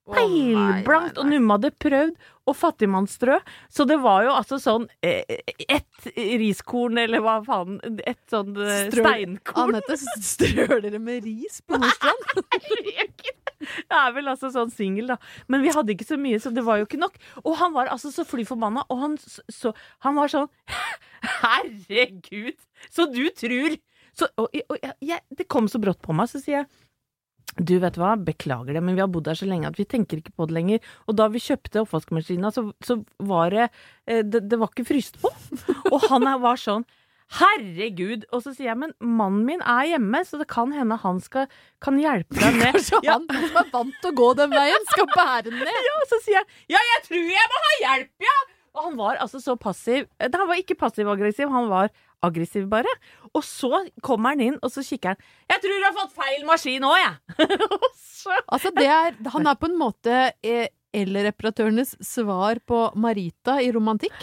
speilblankt, 0.04 1.20
og 1.20 1.28
Numme 1.30 1.58
hadde 1.58 1.72
prøvd 1.80 2.32
og 2.44 2.58
fattigmannsstrø. 2.60 3.38
Så 3.72 3.86
det 3.88 4.00
var 4.04 4.26
jo 4.26 4.34
altså 4.36 4.60
sånn 4.60 4.88
eh, 5.06 5.24
ett 5.64 6.10
riskorn, 6.42 7.00
eller 7.00 7.24
hva 7.24 7.38
faen, 7.46 7.80
et 8.04 8.20
sånn 8.32 8.52
eh, 8.60 8.90
steinkorn. 8.92 9.78
Anette, 9.78 9.98
strør 10.20 10.84
dere 10.84 11.00
med 11.04 11.24
ris 11.28 11.62
på 11.64 11.80
Nordstrand? 11.80 12.28
Jeg 13.64 13.96
er 13.96 14.12
vel 14.12 14.28
altså 14.28 14.50
sånn 14.52 14.74
singel, 14.76 15.14
da. 15.14 15.18
Men 15.48 15.64
vi 15.64 15.72
hadde 15.72 15.94
ikke 15.94 16.10
så 16.10 16.18
mye, 16.20 16.42
så 16.44 16.52
det 16.52 16.66
var 16.68 16.82
jo 16.82 16.88
ikke 16.90 17.00
nok. 17.00 17.16
Og 17.46 17.56
han 17.62 17.72
var 17.76 17.92
altså 17.94 18.12
så 18.12 18.28
fly 18.28 18.44
forbanna, 18.48 18.84
og 18.92 19.00
han, 19.06 19.18
så, 19.48 19.72
han 20.04 20.20
var 20.20 20.32
sånn 20.34 20.50
Herregud! 21.40 22.60
Så 22.92 23.08
du 23.08 23.24
tror 23.32 23.80
så, 24.14 24.28
og, 24.38 24.52
og, 24.70 24.76
jeg, 24.78 24.94
jeg, 25.02 25.24
Det 25.34 25.48
kom 25.50 25.66
så 25.72 25.80
brått 25.82 26.02
på 26.04 26.14
meg, 26.14 26.30
så 26.30 26.42
sier 26.44 26.60
jeg 26.60 26.68
du, 27.60 27.76
vet 27.84 27.98
hva, 28.00 28.16
beklager 28.18 28.74
det, 28.74 28.82
men 28.84 28.96
vi 28.98 29.04
har 29.04 29.12
bodd 29.12 29.28
her 29.30 29.38
så 29.38 29.46
lenge 29.50 29.70
at 29.70 29.78
vi 29.80 29.86
tenker 29.90 30.20
ikke 30.22 30.34
på 30.38 30.48
det 30.50 30.56
lenger. 30.58 30.90
Og 31.08 31.18
da 31.20 31.28
vi 31.34 31.42
kjøpte 31.44 31.84
oppvaskmaskina, 31.84 32.52
så, 32.56 32.66
så 32.86 33.00
var 33.20 33.54
det, 33.54 33.70
eh, 34.08 34.24
det 34.26 34.46
Det 34.50 34.60
var 34.60 34.72
ikke 34.74 34.88
fryst 34.90 35.22
på. 35.22 35.32
Og 35.92 36.10
han 36.10 36.28
var 36.42 36.60
sånn 36.62 36.86
Herregud! 37.34 38.26
Og 38.36 38.44
så 38.44 38.52
sier 38.54 38.70
jeg, 38.70 38.78
men 38.78 38.92
mannen 39.02 39.46
min 39.48 39.62
er 39.66 39.88
hjemme, 39.94 40.20
så 40.28 40.38
det 40.42 40.46
kan 40.52 40.74
hende 40.76 41.00
han 41.02 41.22
skal, 41.24 41.48
kan 41.82 41.98
hjelpe 41.98 42.36
deg 42.38 42.58
med 42.60 42.76
Kanskje 42.78 43.00
Ja, 43.08 43.16
han 43.18 43.48
som 43.48 43.62
er 43.64 43.72
vant 43.74 43.96
til 44.04 44.12
å 44.12 44.18
gå 44.20 44.28
den 44.38 44.54
veien, 44.54 44.90
skal 44.92 45.08
bære 45.14 45.48
den 45.48 45.58
ned? 45.64 45.80
ja, 45.90 45.96
så 46.12 46.20
sier 46.26 46.40
jeg 46.42 46.76
Ja, 46.76 46.84
jeg 46.92 47.06
tror 47.08 47.32
jeg 47.34 47.50
må 47.54 47.62
ha 47.68 47.72
hjelp, 47.86 48.12
ja! 48.28 48.36
Og 48.74 48.88
han 48.88 48.96
var 48.98 49.20
altså 49.22 49.38
så 49.38 49.54
passiv. 49.62 50.08
Eh, 50.18 50.30
Han 50.34 50.48
var 50.50 50.58
ikke 50.58 50.78
passiv-aggressiv, 50.80 51.50
han 51.54 51.68
var 51.70 51.92
aggressiv, 52.24 52.68
bare. 52.72 52.92
Og 53.34 53.44
så 53.46 53.84
kommer 54.06 54.34
han 54.36 54.44
inn, 54.46 54.60
og 54.62 54.72
så 54.72 54.84
kikker 54.86 55.14
han. 55.14 55.18
'Jeg 55.50 55.62
tror 55.64 55.80
du 55.80 55.88
har 55.90 55.98
fått 56.02 56.16
feil 56.16 56.46
maskin 56.48 56.88
òg, 56.88 56.98
jeg'. 57.04 57.18
Så 58.24 58.32
Altså, 58.48 58.72
er, 58.80 59.18
han 59.34 59.48
er 59.48 59.56
på 59.60 59.68
en 59.68 59.78
måte 59.78 60.32
eh, 60.44 60.68
elreparatørenes 60.94 61.96
svar 62.06 62.60
på 62.70 62.80
Marita 63.00 63.58
i 63.64 63.72
romantikk. 63.76 64.14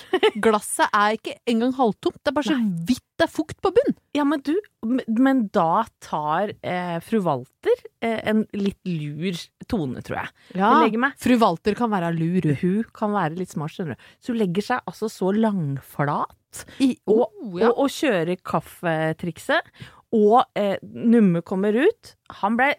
Glasset 0.42 0.86
er 0.94 1.16
ikke 1.18 1.34
engang 1.50 1.72
halvtomt, 1.76 2.20
det 2.22 2.30
er 2.32 2.36
bare 2.38 2.50
så 2.52 2.58
vidt 2.88 3.04
det 3.20 3.26
er 3.26 3.32
fukt 3.34 3.58
på 3.60 3.68
bunn. 3.76 3.96
Ja, 4.16 4.24
men 4.24 4.40
du, 4.46 4.54
men- 4.86 5.04
men 5.20 5.40
da 5.52 5.82
tar 6.00 6.54
eh, 6.64 6.96
fru 7.04 7.18
Walter 7.26 7.82
eh, 8.00 8.20
en 8.30 8.46
litt 8.56 8.78
lur 8.88 9.36
tone, 9.68 10.00
tror 10.06 10.22
jeg. 10.22 10.30
Ja, 10.56 10.70
Jeg. 10.88 11.12
Fru 11.20 11.36
Walter 11.42 11.74
kan 11.76 11.90
være 11.92 12.14
lur. 12.16 12.48
Hun 12.62 12.84
kan 12.96 13.12
være 13.12 13.36
litt 13.36 13.52
smart, 13.52 13.74
skjønner 13.76 13.98
du. 13.98 14.06
Så 14.24 14.32
hun 14.32 14.40
legger 14.40 14.64
seg 14.70 14.80
altså 14.88 15.10
så 15.12 15.34
langflat. 15.36 16.64
I, 16.80 16.94
Og, 17.06 17.26
oh, 17.28 17.58
ja. 17.60 17.68
og, 17.68 17.84
og 17.84 17.92
kjører 17.92 18.40
kaffetrikset. 18.42 19.68
Og 20.16 20.40
eh, 20.58 20.78
Numme 20.82 21.42
kommer 21.46 21.76
ut. 21.76 22.14
Han 22.40 22.56
ble 22.58 22.72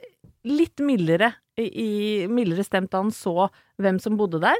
litt 0.49 0.81
mildere, 0.83 1.35
i, 1.59 2.27
mildere 2.31 2.63
stemt 2.65 2.91
da 2.93 3.01
han 3.03 3.11
så 3.15 3.49
hvem 3.81 3.99
som 4.01 4.17
bodde 4.19 4.41
der. 4.43 4.59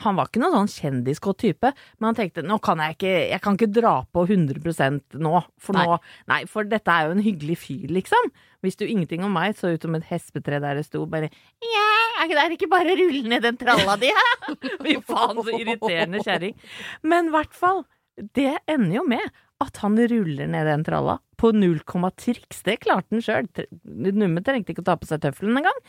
Han 0.00 0.16
var 0.16 0.30
ikke 0.30 0.40
noen 0.40 0.54
sånn 0.54 0.70
kjendiskåt 0.72 1.42
type, 1.42 1.68
men 2.00 2.06
han 2.08 2.16
tenkte 2.16 2.44
nå 2.46 2.56
kan 2.64 2.80
jeg 2.80 2.94
ikke 2.96 3.10
Jeg 3.28 3.40
kan 3.44 3.58
ikke 3.58 3.74
dra 3.76 3.90
på 4.08 4.22
100% 4.24 5.18
nå, 5.20 5.32
for 5.60 5.76
nå 5.76 5.98
Nei, 6.32 6.38
for 6.48 6.64
dette 6.64 6.94
er 6.94 7.10
jo 7.10 7.16
en 7.18 7.20
hyggelig 7.20 7.58
fyr, 7.60 7.92
liksom. 7.92 8.30
Hvis 8.64 8.80
du 8.80 8.86
ingenting 8.86 9.26
om 9.26 9.36
meg, 9.36 9.52
så 9.58 9.74
ut 9.74 9.84
som 9.84 9.98
et 9.98 10.08
hespetre 10.08 10.62
der 10.64 10.80
det 10.80 10.86
sto 10.88 11.04
bare 11.04 11.28
Ja, 11.60 11.84
er 12.24 12.32
det 12.48 12.56
ikke 12.56 12.72
bare 12.72 12.94
å 12.94 12.98
rulle 13.02 13.34
ned 13.34 13.44
den 13.44 13.60
tralla 13.60 13.98
di, 14.00 14.08
hæ? 14.16 14.56
Fy 14.86 14.96
faen, 15.04 15.42
så 15.44 15.58
irriterende 15.58 16.24
kjerring. 16.24 16.56
Men 17.04 17.28
i 17.28 17.36
hvert 17.36 17.56
fall, 17.56 17.84
det 18.16 18.54
ender 18.70 18.96
jo 19.02 19.06
med 19.12 19.28
at 19.62 19.82
han 19.84 19.98
ruller 19.98 20.48
ned 20.50 20.72
den 20.72 20.88
tralla 20.88 21.20
på 21.42 21.52
null 21.56 21.80
komma 21.88 22.12
triks. 22.14 22.62
Det 22.66 22.78
klarte 22.84 23.16
han 23.16 23.24
sjøl. 23.24 23.50
Numme 23.84 24.44
trengte 24.46 24.74
ikke 24.74 24.84
å 24.84 24.90
ta 24.92 24.98
på 25.00 25.10
seg 25.10 25.24
tøffelen 25.24 25.58
engang. 25.60 25.82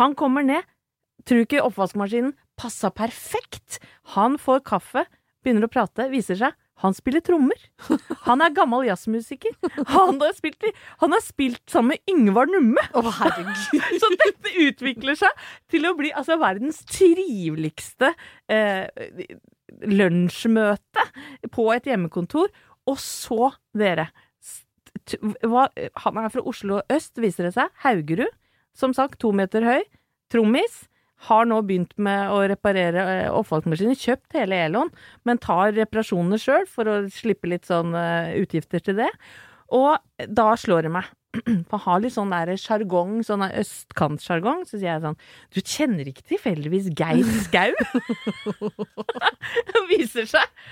Han 0.00 0.16
kommer 0.18 0.46
ned. 0.46 0.68
Tror 1.26 1.42
ikke 1.44 1.64
oppvaskmaskinen 1.64 2.36
passa 2.58 2.92
perfekt. 2.94 3.80
Han 4.14 4.36
får 4.40 4.62
kaffe, 4.66 5.04
begynner 5.42 5.66
å 5.66 5.72
prate, 5.72 6.08
viser 6.12 6.38
seg 6.38 6.56
han 6.82 6.94
spiller 6.94 7.22
trommer. 7.26 7.58
Han 8.26 8.42
er 8.44 8.54
gammel 8.54 8.86
jazzmusiker. 8.86 9.54
Han 9.90 10.20
har 10.22 10.34
spilt, 10.36 10.68
han 11.02 11.14
har 11.14 11.22
spilt 11.24 11.62
sammen 11.70 11.96
med 11.96 12.12
Yngvar 12.12 12.50
Numme. 12.50 12.84
Herregud. 12.94 13.64
Så 14.02 14.10
dette 14.14 14.54
utvikler 14.62 15.18
seg 15.18 15.42
til 15.72 15.88
å 15.88 15.94
bli 15.98 16.12
altså, 16.14 16.38
verdens 16.38 16.84
triveligste 16.86 18.12
eh, 18.52 18.86
lunsjmøte 19.90 21.06
på 21.54 21.66
et 21.74 21.90
hjemmekontor. 21.90 22.52
Og 22.88 22.96
så, 23.02 23.50
dere 23.76 24.06
hva, 25.46 25.68
Han 26.04 26.20
er 26.20 26.30
fra 26.32 26.44
Oslo 26.44 26.82
øst, 26.92 27.16
viser 27.22 27.48
det 27.48 27.54
seg. 27.56 27.72
Haugerud. 27.84 28.30
Som 28.78 28.94
sagt, 28.94 29.18
to 29.22 29.32
meter 29.32 29.64
høy. 29.66 29.82
Trommis. 30.32 30.84
Har 31.26 31.48
nå 31.50 31.58
begynt 31.66 31.96
med 31.98 32.30
å 32.30 32.44
reparere 32.46 33.04
eh, 33.24 33.30
oppvaskmaskiner. 33.34 33.98
Kjøpt 33.98 34.36
hele 34.38 34.60
Elon, 34.68 34.92
men 35.26 35.40
tar 35.42 35.72
reparasjonene 35.74 36.38
sjøl 36.38 36.68
for 36.70 36.86
å 36.86 36.98
slippe 37.10 37.50
litt 37.50 37.66
sånn 37.66 37.96
eh, 37.98 38.36
utgifter 38.38 38.84
til 38.84 39.00
det. 39.00 39.10
Og 39.74 39.98
da 40.30 40.52
slår 40.56 40.86
det 40.86 40.92
meg. 40.94 41.08
For 41.68 41.82
har 41.84 42.00
litt 42.00 42.14
sånn 42.14 42.32
der 42.32 42.54
sjargong, 42.56 43.18
sånn 43.26 43.42
der 43.44 43.58
østkantsjargong. 43.60 44.64
Så 44.68 44.78
sier 44.78 44.94
jeg 44.94 45.04
sånn 45.04 45.18
Du 45.54 45.60
kjenner 45.60 46.08
ikke 46.08 46.24
tilfeldigvis 46.32 46.88
Geir 46.96 47.28
Skau? 47.44 47.74
Viser 49.90 50.28
seg. 50.30 50.62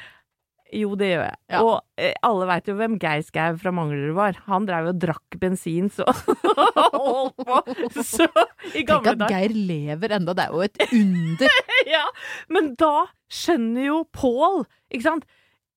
Jo, 0.74 0.96
det 0.98 1.08
gjør 1.12 1.22
jeg. 1.22 1.38
Ja. 1.52 1.60
Og 1.62 2.00
eh, 2.02 2.14
alle 2.26 2.46
veit 2.50 2.68
jo 2.70 2.74
hvem 2.78 2.96
Geir 3.02 3.22
Skau 3.22 3.58
fra 3.60 3.72
Manglerud 3.74 4.16
var. 4.16 4.38
Han 4.48 4.66
drev 4.66 4.88
og 4.90 4.98
drakk 5.02 5.36
bensin 5.38 5.90
så 5.94 6.06
holdt 6.96 7.38
på 7.46 8.02
så 8.02 8.26
i 8.72 8.82
Tenk 8.82 8.90
at 9.12 9.20
dager. 9.22 9.30
Geir 9.30 9.54
lever 9.54 10.16
enda, 10.18 10.34
det 10.34 10.46
er 10.48 10.56
jo 10.56 10.64
et 10.66 10.82
under. 10.88 11.60
Ja, 11.86 12.02
men 12.50 12.72
da 12.80 13.06
skjønner 13.30 13.84
jo 13.86 14.00
Pål, 14.16 14.64
ikke 14.90 15.06
sant? 15.06 15.26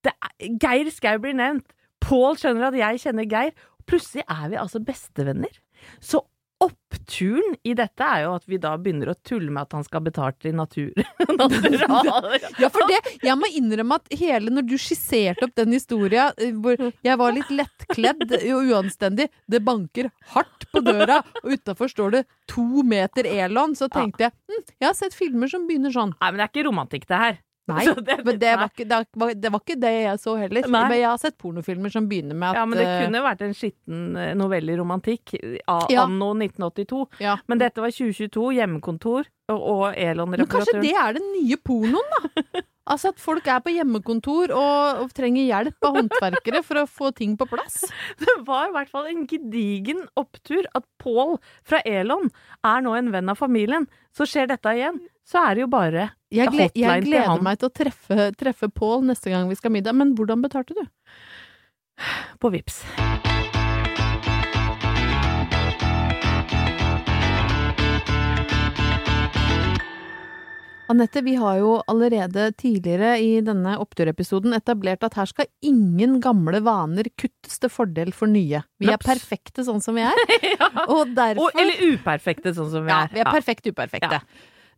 Det 0.05 0.15
er, 0.15 0.33
Geir 0.63 0.89
Skau 0.95 1.19
blir 1.21 1.37
nevnt. 1.37 1.67
Pål 2.01 2.39
skjønner 2.41 2.71
at 2.71 2.79
jeg 2.79 3.03
kjenner 3.03 3.29
Geir. 3.29 3.53
Plutselig 3.89 4.25
er 4.25 4.47
vi 4.49 4.57
altså 4.61 4.81
bestevenner. 4.85 5.53
Så 6.01 6.23
oppturen 7.09 7.55
i 7.63 7.73
dette 7.73 8.03
er 8.05 8.23
jo 8.23 8.35
at 8.37 8.45
vi 8.47 8.59
da 8.61 8.75
begynner 8.77 9.11
å 9.11 9.15
tulle 9.25 9.49
med 9.51 9.65
at 9.65 9.73
han 9.73 9.85
skal 9.85 10.03
betale 10.05 10.35
til 10.39 10.55
natur. 10.55 10.93
Naturaler. 11.39 12.45
Ja, 12.61 12.69
for 12.69 12.85
det, 12.89 12.99
jeg 13.25 13.35
må 13.39 13.49
innrømme 13.49 13.97
at 13.99 14.13
hele 14.19 14.53
når 14.53 14.67
du 14.69 14.77
skisserte 14.77 15.47
opp 15.47 15.55
den 15.57 15.73
historia 15.73 16.29
hvor 16.61 16.77
jeg 16.77 17.19
var 17.19 17.35
litt 17.35 17.49
lettkledd 17.49 18.25
og 18.53 18.69
uanstendig, 18.69 19.29
det 19.49 19.63
banker 19.65 20.11
hardt 20.35 20.67
på 20.69 20.83
døra, 20.85 21.21
og 21.43 21.53
utafor 21.57 21.89
står 21.89 22.17
det 22.17 22.23
to 22.49 22.83
meter 22.85 23.27
Elon, 23.29 23.75
så 23.77 23.89
tenkte 23.91 24.27
jeg 24.27 24.35
hm, 24.35 24.65
jeg 24.77 24.87
har 24.87 24.97
sett 24.97 25.17
filmer 25.17 25.49
som 25.49 25.65
begynner 25.69 25.93
sånn. 25.93 26.13
Nei, 26.19 26.31
men 26.31 26.41
det 26.41 26.45
er 26.45 26.53
ikke 26.53 26.67
romantikk, 26.69 27.09
det 27.09 27.21
her. 27.23 27.39
Nei, 27.69 27.85
det- 28.09 28.17
men 28.25 28.39
det 28.41 28.53
var, 28.59 28.69
ikke, 28.73 28.87
det, 28.89 28.99
var, 29.23 29.33
det 29.45 29.51
var 29.53 29.59
ikke 29.65 29.79
det 29.79 29.93
jeg 30.03 30.19
så 30.23 30.35
heller. 30.39 30.67
Nei. 30.67 30.83
Men 30.89 30.97
jeg 30.99 31.07
har 31.09 31.17
sett 31.21 31.37
pornofilmer 31.37 31.91
som 31.93 32.07
begynner 32.09 32.35
med 32.35 32.49
at 32.49 32.55
Ja, 32.61 32.65
men 32.65 32.77
det 32.81 32.87
eh, 32.87 33.03
kunne 33.05 33.23
vært 33.25 33.41
en 33.47 33.53
skitten 33.57 34.01
novelleromantikk 34.39 34.39
novelle 34.39 34.77
romantikk 34.79 35.91
Ja. 35.93 36.03
anno 36.05 36.33
1982. 36.33 37.05
ja. 37.23 37.37
Men 37.47 37.57
dette 37.61 37.81
var 37.83 37.91
2022, 37.93 38.49
hjemmekontor 38.59 39.29
og, 39.49 39.61
og 39.61 39.85
Men 39.87 39.95
kanskje 39.95 40.09
Elon-reparatøren. 40.11 40.81
det 40.83 40.95
er 40.95 41.13
den 41.19 41.31
nye 41.37 41.57
pornoen, 41.57 42.17
da? 42.17 42.63
Altså 42.89 43.11
at 43.13 43.19
folk 43.21 43.45
er 43.45 43.59
på 43.61 43.69
hjemmekontor 43.69 44.49
og, 44.49 45.01
og 45.03 45.11
trenger 45.13 45.43
hjelp 45.45 45.85
av 45.85 45.93
håndverkere 45.99 46.63
for 46.65 46.79
å 46.81 46.87
få 46.89 47.11
ting 47.13 47.35
på 47.37 47.45
plass. 47.45 47.83
Det 48.17 48.33
var 48.47 48.65
i 48.65 48.71
hvert 48.73 48.89
fall 48.89 49.05
en 49.11 49.27
gedigen 49.29 50.07
opptur 50.17 50.65
at 50.73 50.87
Pål 50.97 51.35
fra 51.69 51.83
Elon 51.85 52.31
er 52.65 52.81
nå 52.81 52.95
en 52.97 53.11
venn 53.13 53.29
av 53.29 53.37
familien. 53.37 53.85
Så 54.09 54.25
skjer 54.25 54.49
dette 54.49 54.73
igjen, 54.73 54.97
så 55.21 55.37
er 55.51 55.59
det 55.59 55.67
jo 55.67 55.69
bare 55.69 56.07
Jeg, 56.29 56.51
gled, 56.53 56.75
jeg 56.77 57.03
gleder 57.07 57.41
meg 57.41 57.57
til 57.57 57.71
å 57.71 57.73
treffe, 57.73 58.29
treffe 58.37 58.69
Pål 58.69 59.07
neste 59.07 59.31
gang 59.33 59.49
vi 59.49 59.57
skal 59.57 59.71
ha 59.71 59.79
middag. 59.79 59.97
Men 59.97 60.13
hvordan 60.17 60.43
betalte 60.45 60.77
du? 60.77 60.85
på 62.39 62.49
Vips. 62.53 62.83
Anette, 70.89 71.21
vi 71.21 71.35
har 71.37 71.59
jo 71.59 71.73
allerede 71.85 72.47
tidligere 72.57 73.11
i 73.21 73.41
denne 73.45 73.75
oppturepisoden 73.77 74.55
etablert 74.57 75.03
at 75.05 75.19
her 75.19 75.27
skal 75.29 75.45
ingen 75.61 76.15
gamle 76.23 76.63
vaner 76.65 77.11
kuttes 77.13 77.61
til 77.61 77.69
fordel 77.69 78.09
for 78.09 78.31
nye. 78.31 78.63
Vi 78.81 78.89
er 78.89 78.97
perfekte 78.97 79.65
sånn 79.67 79.83
som 79.85 79.99
vi 79.99 80.07
er. 80.07 80.23
Og 80.95 81.11
derfor 81.13 81.51
Og, 81.51 81.59
eller 81.61 81.93
uperfekte, 81.93 82.55
sånn 82.57 82.71
som 82.73 82.87
vi 82.87 82.95
er. 82.95 83.05
Ja, 83.05 83.13
vi 83.13 83.21
er 83.21 83.29
perfekt 83.37 83.69
uperfekte. 83.69 84.23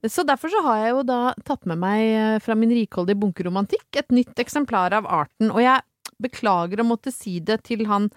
Så 0.09 0.23
derfor 0.25 0.49
så 0.49 0.63
har 0.65 0.79
jeg 0.81 0.93
jo 0.95 1.01
da 1.05 1.19
tatt 1.45 1.67
med 1.69 1.77
meg 1.81 2.01
eh, 2.01 2.37
fra 2.41 2.55
min 2.57 2.71
rikholdige 2.73 3.19
bunke 3.21 3.45
romantikk 3.45 3.99
et 4.01 4.13
nytt 4.13 4.39
eksemplar 4.41 4.95
av 4.97 5.05
arten, 5.05 5.51
og 5.53 5.61
jeg 5.61 5.83
beklager 6.21 6.81
å 6.81 6.87
måtte 6.87 7.13
si 7.13 7.39
det 7.43 7.61
til 7.67 7.85
han 7.89 8.09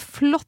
flotte, 0.00 0.46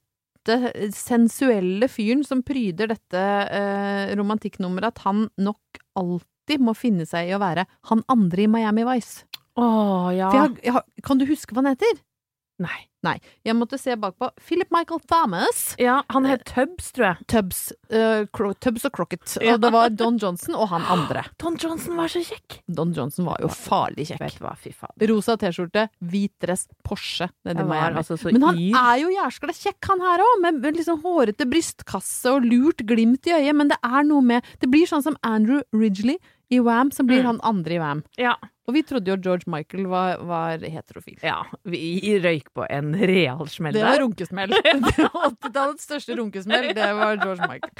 sensuelle 0.96 1.86
fyren 1.92 2.24
som 2.26 2.40
pryder 2.44 2.90
dette 2.90 3.20
eh, 3.20 4.14
romantikknummeret, 4.18 4.96
at 4.96 5.04
han 5.06 5.26
nok 5.40 5.82
alltid 5.98 6.64
må 6.64 6.74
finne 6.76 7.06
seg 7.08 7.30
i 7.30 7.36
å 7.36 7.42
være 7.42 7.66
han 7.90 8.02
andre 8.12 8.46
i 8.46 8.50
Miami 8.50 8.86
Vice. 8.88 9.28
Åh, 9.60 10.08
ja. 10.16 10.32
Jeg, 10.34 10.56
jeg, 10.64 11.04
kan 11.04 11.20
du 11.20 11.28
huske 11.28 11.54
hva 11.54 11.62
han 11.62 11.74
heter? 11.74 12.00
Nei. 12.64 12.80
Nei. 13.02 13.16
Jeg 13.44 13.56
måtte 13.58 13.78
se 13.80 13.96
bakpå. 13.98 14.28
Philip 14.46 14.70
Michael 14.70 15.00
Thomas. 15.10 15.74
Ja, 15.78 16.02
han 16.14 16.24
het 16.24 16.44
Tubbs, 16.46 16.92
tror 16.92 17.08
jeg. 17.12 17.26
Tubbs, 17.26 17.72
Uh, 17.92 18.24
Tubbs 18.62 18.84
og 18.88 18.92
Crocket. 18.94 19.36
Ja. 19.42 19.54
Og 19.54 19.60
det 19.60 19.70
var 19.74 19.90
Don 19.90 20.16
Johnson 20.16 20.54
og 20.54 20.68
han 20.70 20.82
andre. 20.88 21.24
Don 21.42 21.56
Johnson 21.60 21.96
var 21.98 22.08
så 22.08 22.22
kjekk. 22.24 22.60
Don 22.72 22.92
Johnson 22.96 23.26
var 23.26 23.36
jo 23.42 23.48
farlig 23.52 24.06
kjekk. 24.08 24.20
Vet 24.22 24.38
du 24.38 24.44
hva, 24.46 24.54
fy 24.56 24.70
faen. 24.72 24.94
Rosa 25.10 25.36
T-skjorte, 25.36 25.88
hvit 26.00 26.32
dress, 26.40 26.68
Porsche 26.86 27.28
var 27.44 27.58
Miami. 27.66 27.98
altså 28.00 28.16
så 28.16 28.32
Men 28.32 28.42
han 28.48 28.56
yr. 28.62 28.78
er 28.80 29.02
jo 29.02 29.10
jæskla 29.12 29.52
kjekk, 29.58 29.90
han 29.90 30.00
her 30.06 30.22
òg, 30.24 30.40
med 30.46 30.60
med 30.62 30.76
liksom 30.80 31.02
hårete 31.02 31.44
brystkasse 31.50 32.30
og 32.32 32.46
lurt 32.48 32.86
glimt 32.86 33.26
i 33.28 33.34
øyet, 33.36 33.54
men 33.58 33.68
det 33.68 33.78
er 33.84 34.02
noe 34.08 34.22
med 34.22 34.44
Det 34.60 34.70
blir 34.70 34.86
sånn 34.88 35.02
som 35.04 35.16
Andrew 35.22 35.60
Ridgely 35.74 36.16
i 36.52 36.60
Wam, 36.60 36.90
som 36.92 37.06
blir 37.06 37.20
Mm. 37.22 37.26
han 37.26 37.40
andre 37.42 37.74
i 37.74 37.78
Wam. 37.78 38.02
Ja. 38.18 38.36
Og 38.68 38.76
vi 38.76 38.82
trodde 38.86 39.10
jo 39.10 39.16
George 39.18 39.50
Michael 39.50 39.88
var, 39.90 40.20
var 40.22 40.62
heterofil. 40.62 41.16
ja. 41.26 41.40
Vi 41.66 41.80
røyk 42.22 42.52
på 42.54 42.66
en 42.70 42.92
real 42.94 43.48
smell 43.50 43.74
Det 43.74 43.82
var 43.82 43.96
der. 43.96 44.02
runkesmell. 44.04 44.52
80-tallets 45.32 45.86
største 45.88 46.16
runkesmell, 46.18 46.68
det 46.76 46.90
var 46.98 47.16
George 47.18 47.48
Michael. 47.50 47.72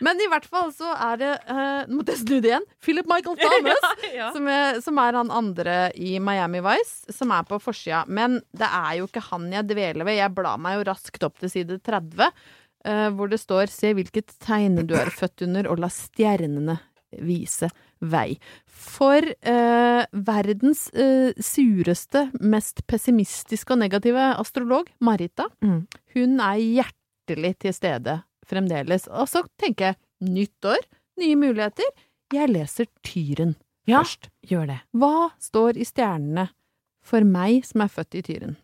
Men 0.00 0.20
i 0.24 0.28
hvert 0.32 0.46
fall 0.48 0.72
så 0.76 0.94
er 0.96 1.20
det 1.20 1.32
uh, 1.50 1.84
måtte 1.92 2.14
jeg 2.16 2.22
snu 2.22 2.36
det 2.38 2.52
igjen. 2.54 2.68
Philip 2.80 3.10
Michael 3.10 3.36
Thomas. 3.40 3.90
ja. 4.20 4.30
Som 4.32 4.48
er, 4.48 4.80
som 4.84 5.02
er 5.04 5.18
han 5.20 5.34
andre 5.42 5.76
i 5.96 6.16
Miami 6.24 6.62
Vice, 6.64 7.12
som 7.16 7.34
er 7.36 7.44
på 7.48 7.60
forsida. 7.60 8.06
Men 8.08 8.40
det 8.56 8.68
er 8.70 8.94
jo 9.02 9.10
ikke 9.10 9.26
han 9.28 9.50
jeg 9.52 9.68
dveler 9.74 10.08
ved. 10.08 10.20
Jeg 10.22 10.36
blar 10.40 10.60
meg 10.62 10.80
jo 10.80 10.88
raskt 10.88 11.28
opp 11.28 11.36
til 11.42 11.52
side 11.52 11.82
30, 11.84 12.32
Uh, 12.80 13.10
hvor 13.12 13.28
det 13.28 13.36
står 13.36 13.68
'Se 13.68 13.90
hvilket 13.92 14.32
tegn 14.40 14.86
du 14.88 14.94
er 14.96 15.10
født 15.12 15.42
under, 15.44 15.66
og 15.68 15.82
la 15.82 15.90
stjernene 15.92 16.78
vise 17.18 17.68
vei'. 18.02 18.38
For 18.66 19.20
eh, 19.42 20.06
verdens 20.12 20.88
eh, 20.94 21.32
sureste, 21.40 22.30
mest 22.40 22.86
pessimistiske 22.86 23.70
og 23.72 23.78
negative 23.78 24.34
astrolog, 24.38 24.88
Marita, 25.00 25.48
Mm. 25.62 25.86
hun 26.14 26.40
er 26.40 26.56
hjertelig 26.58 27.58
til 27.58 27.72
stede 27.72 28.22
fremdeles. 28.46 29.08
Og 29.08 29.28
så 29.28 29.42
tenker 29.58 29.84
jeg 29.94 29.96
nytt 30.30 30.64
år, 30.64 30.78
nye 31.18 31.36
muligheter. 31.36 31.84
Jeg 32.32 32.48
leser 32.48 32.86
Tyren 33.02 33.56
Ja. 33.86 34.02
først. 34.02 34.28
Gjør 34.46 34.66
det. 34.66 34.80
Hva 34.94 35.30
står 35.38 35.76
i 35.76 35.84
stjernene 35.84 36.48
for 37.02 37.20
meg 37.24 37.64
som 37.64 37.80
er 37.82 37.88
født 37.88 38.14
i 38.14 38.22
Tyren? 38.22 38.56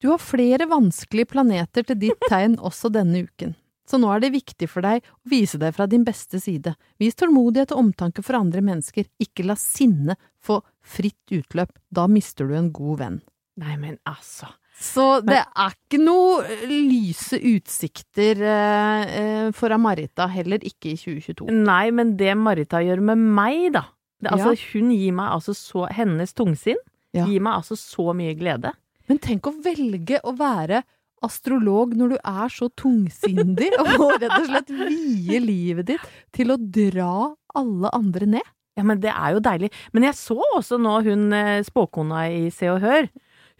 Du 0.00 0.08
har 0.08 0.18
flere 0.18 0.66
vanskelige 0.68 1.28
planeter 1.28 1.84
til 1.84 1.98
ditt 2.00 2.22
tegn 2.30 2.56
også 2.56 2.90
denne 2.90 3.26
uken, 3.26 3.54
så 3.90 3.98
nå 3.98 4.10
er 4.14 4.22
det 4.22 4.30
viktig 4.36 4.68
for 4.70 4.86
deg 4.86 5.02
å 5.02 5.30
vise 5.32 5.58
deg 5.58 5.74
fra 5.74 5.88
din 5.90 6.04
beste 6.06 6.38
side. 6.42 6.76
Vis 7.02 7.18
tålmodighet 7.18 7.74
og 7.74 7.82
omtanke 7.88 8.22
for 8.22 8.38
andre 8.38 8.62
mennesker, 8.62 9.08
ikke 9.22 9.48
la 9.48 9.56
sinne 9.58 10.14
få 10.40 10.60
fritt 10.86 11.34
utløp, 11.34 11.74
da 11.90 12.06
mister 12.10 12.46
du 12.48 12.54
en 12.58 12.70
god 12.74 13.02
venn. 13.02 13.20
Nei, 13.60 13.74
men 13.76 13.98
altså. 14.08 14.48
Så 14.80 15.18
det 15.26 15.42
er 15.42 15.74
ikke 15.74 15.98
noe 16.00 16.44
lyse 16.70 17.36
utsikter 17.36 18.38
eh, 18.40 19.16
eh, 19.20 19.48
for 19.52 19.74
Marita, 19.82 20.24
heller 20.32 20.62
ikke 20.64 20.94
i 20.94 20.96
2022. 20.96 21.50
Nei, 21.66 21.90
men 21.92 22.14
det 22.16 22.32
Marita 22.40 22.80
gjør 22.80 23.02
med 23.10 23.20
meg, 23.20 23.72
da. 23.76 23.84
Det, 24.20 24.30
altså, 24.32 24.54
Ja. 24.54 24.70
Hun 24.72 24.90
gir 24.94 25.12
meg 25.16 25.32
altså 25.32 25.54
så 25.56 25.86
Hennes 25.96 26.34
tungsinn 26.36 26.80
Ja. 27.16 27.24
gir 27.26 27.40
meg 27.40 27.54
altså 27.58 27.76
så 27.76 28.12
mye 28.16 28.34
glede. 28.38 28.72
Men 29.08 29.18
tenk 29.18 29.48
å 29.48 29.54
velge 29.64 30.20
å 30.22 30.34
være 30.38 30.82
astrolog 31.24 31.96
når 31.98 32.14
du 32.14 32.16
er 32.18 32.52
så 32.52 32.70
tungsindig, 32.80 33.70
og 33.80 33.90
må 34.00 34.08
rett 34.16 34.36
og 34.38 34.48
slett 34.48 34.72
vie 34.76 35.40
livet 35.42 35.90
ditt 35.92 36.08
til 36.36 36.54
å 36.54 36.58
dra 36.60 37.12
alle 37.58 37.92
andre 37.96 38.28
ned. 38.38 38.54
Ja, 38.78 38.86
men 38.86 39.02
det 39.02 39.10
er 39.12 39.34
jo 39.34 39.42
deilig. 39.44 39.68
Men 39.92 40.06
jeg 40.06 40.16
så 40.16 40.38
også 40.56 40.78
nå 40.80 41.00
hun 41.04 41.34
eh, 41.36 41.58
spåkona 41.66 42.24
i 42.32 42.46
Se 42.54 42.70
og 42.72 42.80
Hør. 42.84 43.10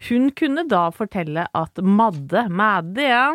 Hun 0.07 0.31
kunne 0.33 0.65
da 0.69 0.87
fortelle 0.95 1.45
at 1.53 1.81
Madde, 1.83 2.47
Madde, 2.49 3.05
ja. 3.05 3.25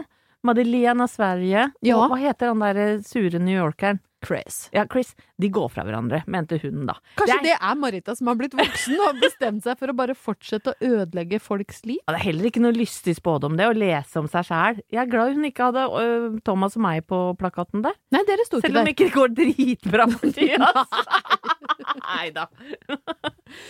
Madeleine 0.47 1.05
av 1.05 1.11
Sverige. 1.13 1.69
Ja. 1.87 1.99
Og 1.99 2.11
hva 2.11 2.19
heter 2.21 2.51
han 2.51 2.65
der 2.65 2.81
eh, 2.83 3.05
sure 3.07 3.39
newyorkeren? 3.43 4.01
Chris. 4.27 4.69
Ja, 4.75 4.85
Chris. 4.91 5.15
De 5.41 5.49
går 5.53 5.69
fra 5.71 5.85
hverandre, 5.87 6.23
mente 6.27 6.59
hun 6.63 6.87
da. 6.89 6.95
Kanskje 7.17 7.27
Det 7.27 7.37
er- 7.37 7.43
det 7.47 7.57
er 7.71 7.75
Marita 7.79 8.15
som 8.17 8.27
har 8.31 8.37
blitt 8.41 8.55
voksen 8.59 9.01
og 9.07 9.21
bestemt 9.23 9.63
seg 9.63 9.79
for 9.79 9.93
å 9.93 9.97
bare 9.97 10.15
fortsette 10.19 10.73
å 10.73 10.77
ødelegge 10.83 11.41
folks 11.41 11.85
liv? 11.87 11.99
Ja, 12.09 12.15
det 12.17 12.21
er 12.21 12.27
heller 12.33 12.51
ikke 12.51 12.63
noe 12.65 12.73
lystig 12.77 13.17
spådom, 13.21 13.57
det, 13.57 13.67
å 13.71 13.77
lese 13.77 14.17
om 14.21 14.27
seg 14.29 14.45
sjæl. 14.49 14.81
Jeg 14.91 15.01
er 15.05 15.11
glad 15.13 15.35
hun 15.37 15.45
ikke 15.51 15.69
hadde 15.71 15.87
ø, 15.87 16.41
Thomas 16.45 16.77
og 16.77 16.83
meg 16.83 17.07
på 17.07 17.21
plakaten 17.39 17.83
der. 17.87 17.95
Nei, 18.13 18.25
dere 18.27 18.45
sto 18.49 18.59
ikke 18.59 18.63
der. 18.63 18.69
Selv 18.69 18.79
om 18.79 18.85
det 18.85 18.97
ikke 18.97 19.09
det 19.09 19.17
går 19.17 19.29
dritbra 19.41 20.09
for 20.11 20.33
tida. 20.37 20.73
Nei 22.07 22.31
da. 22.35 22.47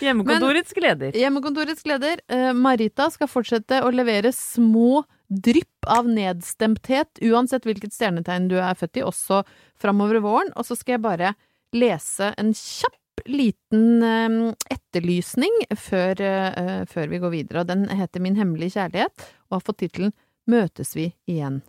Hjemmekontorets 0.00 0.72
gleder. 0.76 1.12
Hjemmekontorets 1.16 1.82
gleder. 1.86 2.20
eh, 2.28 2.52
Marita, 2.57 3.11
skal 3.12 3.28
fortsette 3.28 3.82
å 3.84 3.90
levere 3.92 4.32
små 4.32 5.04
drypp 5.28 5.88
av 5.90 6.08
nedstemthet, 6.08 7.20
uansett 7.22 7.66
hvilket 7.66 7.94
stjernetegn 7.94 8.50
du 8.50 8.56
er 8.60 8.76
født 8.78 9.00
i, 9.00 9.06
også 9.06 9.42
framover 9.80 10.22
våren. 10.24 10.52
Og 10.56 10.68
så 10.68 10.76
skal 10.78 10.96
jeg 10.96 11.06
bare 11.06 11.34
lese 11.76 12.32
en 12.38 12.52
kjapp 12.56 13.26
liten 13.26 14.02
eh, 14.04 14.36
etterlysning 14.70 15.62
før, 15.80 16.20
eh, 16.20 16.84
før 16.90 17.10
vi 17.12 17.22
går 17.22 17.34
videre. 17.34 17.64
Og 17.64 17.70
den 17.72 17.88
heter 17.88 18.22
Min 18.22 18.38
hemmelige 18.38 18.76
kjærlighet, 18.76 19.26
og 19.48 19.58
har 19.58 19.66
fått 19.66 19.82
tittelen 19.84 20.14
Møtes 20.46 20.94
vi 20.94 21.10
igjen? 21.26 21.62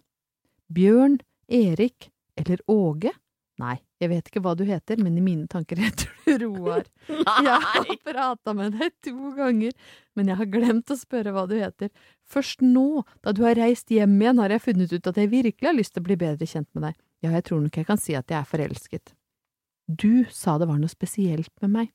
Bjørn, 0.70 1.18
Erik 1.50 2.12
eller 2.38 2.62
Åge? 2.70 3.16
Nei, 3.58 3.80
jeg 3.98 4.12
vet 4.12 4.30
ikke 4.30 4.42
hva 4.46 4.54
du 4.58 4.64
heter, 4.68 5.00
men 5.02 5.18
i 5.18 5.24
mine 5.24 5.48
tanker 5.50 5.80
heter 5.84 6.12
du 6.26 6.46
Roar. 6.46 6.86
Jeg 7.10 7.60
har 7.64 7.92
prata 8.06 8.54
med 8.58 8.78
deg 8.78 8.94
to 9.06 9.34
ganger, 9.38 9.74
men 10.18 10.32
jeg 10.32 10.40
har 10.42 10.52
glemt 10.54 10.94
å 10.94 11.00
spørre 11.00 11.34
hva 11.34 11.48
du 11.50 11.56
heter. 11.58 11.90
Først 12.28 12.62
nå, 12.66 13.04
da 13.26 13.34
du 13.34 13.44
har 13.48 13.58
reist 13.58 13.92
hjem 13.94 14.18
igjen, 14.22 14.42
har 14.44 14.54
jeg 14.54 14.66
funnet 14.68 14.94
ut 14.94 15.10
at 15.10 15.18
jeg 15.18 15.32
virkelig 15.34 15.72
har 15.72 15.78
lyst 15.78 15.96
til 15.96 16.06
å 16.06 16.10
bli 16.10 16.20
bedre 16.20 16.50
kjent 16.50 16.70
med 16.78 16.90
deg. 16.90 17.00
Ja, 17.26 17.34
jeg 17.34 17.48
tror 17.48 17.64
nok 17.64 17.80
jeg 17.80 17.88
kan 17.88 18.02
si 18.02 18.14
at 18.18 18.30
jeg 18.30 18.38
er 18.40 18.50
forelsket. 18.50 19.16
Du 19.88 20.28
sa 20.30 20.58
det 20.60 20.68
var 20.70 20.78
noe 20.82 20.92
spesielt 20.92 21.54
med 21.64 21.74
meg, 21.74 21.94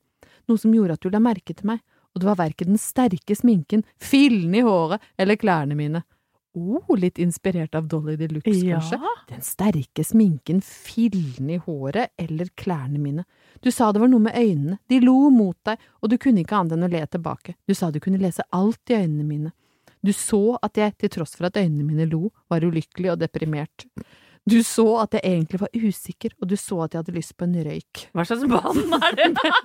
noe 0.49 0.59
som 0.59 0.73
gjorde 0.73 0.97
at 0.97 1.05
du 1.05 1.13
la 1.13 1.21
merke 1.23 1.55
til 1.55 1.69
meg, 1.69 1.83
og 2.13 2.21
det 2.21 2.29
var 2.29 2.41
verken 2.41 2.73
den 2.73 2.81
sterke 2.81 3.37
sminken, 3.37 3.85
fillen 4.01 4.53
i 4.57 4.65
håret 4.65 5.01
eller 5.17 5.39
klærne 5.39 5.77
mine. 5.77 6.03
Oh, 6.55 6.95
litt 6.95 7.17
inspirert 7.17 7.73
av 7.75 7.87
Dolly 7.89 8.15
de 8.15 8.27
Luxe, 8.27 8.51
Ja. 8.53 8.77
kanskje? 8.79 8.99
Den 9.27 9.41
sterke 9.41 10.03
sminken, 10.05 10.61
fillen 10.61 11.49
i 11.49 11.57
håret 11.57 12.09
eller 12.17 12.45
klærne 12.55 12.99
mine. 12.99 13.25
Du 13.61 13.71
sa 13.71 13.91
det 13.91 13.99
var 14.01 14.07
noe 14.07 14.19
med 14.19 14.35
øynene, 14.37 14.77
de 14.87 14.99
lo 14.99 15.29
mot 15.33 15.57
deg, 15.65 15.79
og 16.03 16.09
du 16.09 16.17
kunne 16.17 16.43
ikke 16.43 16.59
annet 16.59 16.73
enn 16.77 16.83
å 16.85 16.91
le 16.91 17.05
tilbake. 17.07 17.55
Du 17.67 17.73
sa 17.73 17.89
du 17.89 17.99
kunne 17.99 18.19
lese 18.21 18.43
alt 18.53 18.77
i 18.89 18.93
øynene 19.01 19.25
mine. 19.25 19.51
Du 20.03 20.11
så 20.11 20.57
at 20.61 20.73
jeg, 20.75 20.97
til 20.99 21.09
tross 21.09 21.35
for 21.35 21.45
at 21.47 21.53
øynene 21.57 21.83
mine 21.87 22.05
lo, 22.11 22.29
var 22.51 22.59
ulykkelig 22.61 23.13
og 23.13 23.19
deprimert. 23.19 23.85
Du 24.49 24.57
så 24.67 24.83
at 24.99 25.13
jeg 25.15 25.23
egentlig 25.23 25.59
var 25.61 25.71
usikker, 25.71 26.33
og 26.41 26.49
du 26.51 26.57
så 26.59 26.81
at 26.83 26.93
jeg 26.95 26.99
hadde 27.03 27.15
lyst 27.15 27.35
på 27.39 27.45
en 27.47 27.53
røyk. 27.63 28.01
Hva 28.11 28.25
slags 28.27 28.43
mann 28.49 28.95
er 28.97 29.15
det 29.15 29.29
der? 29.39 29.59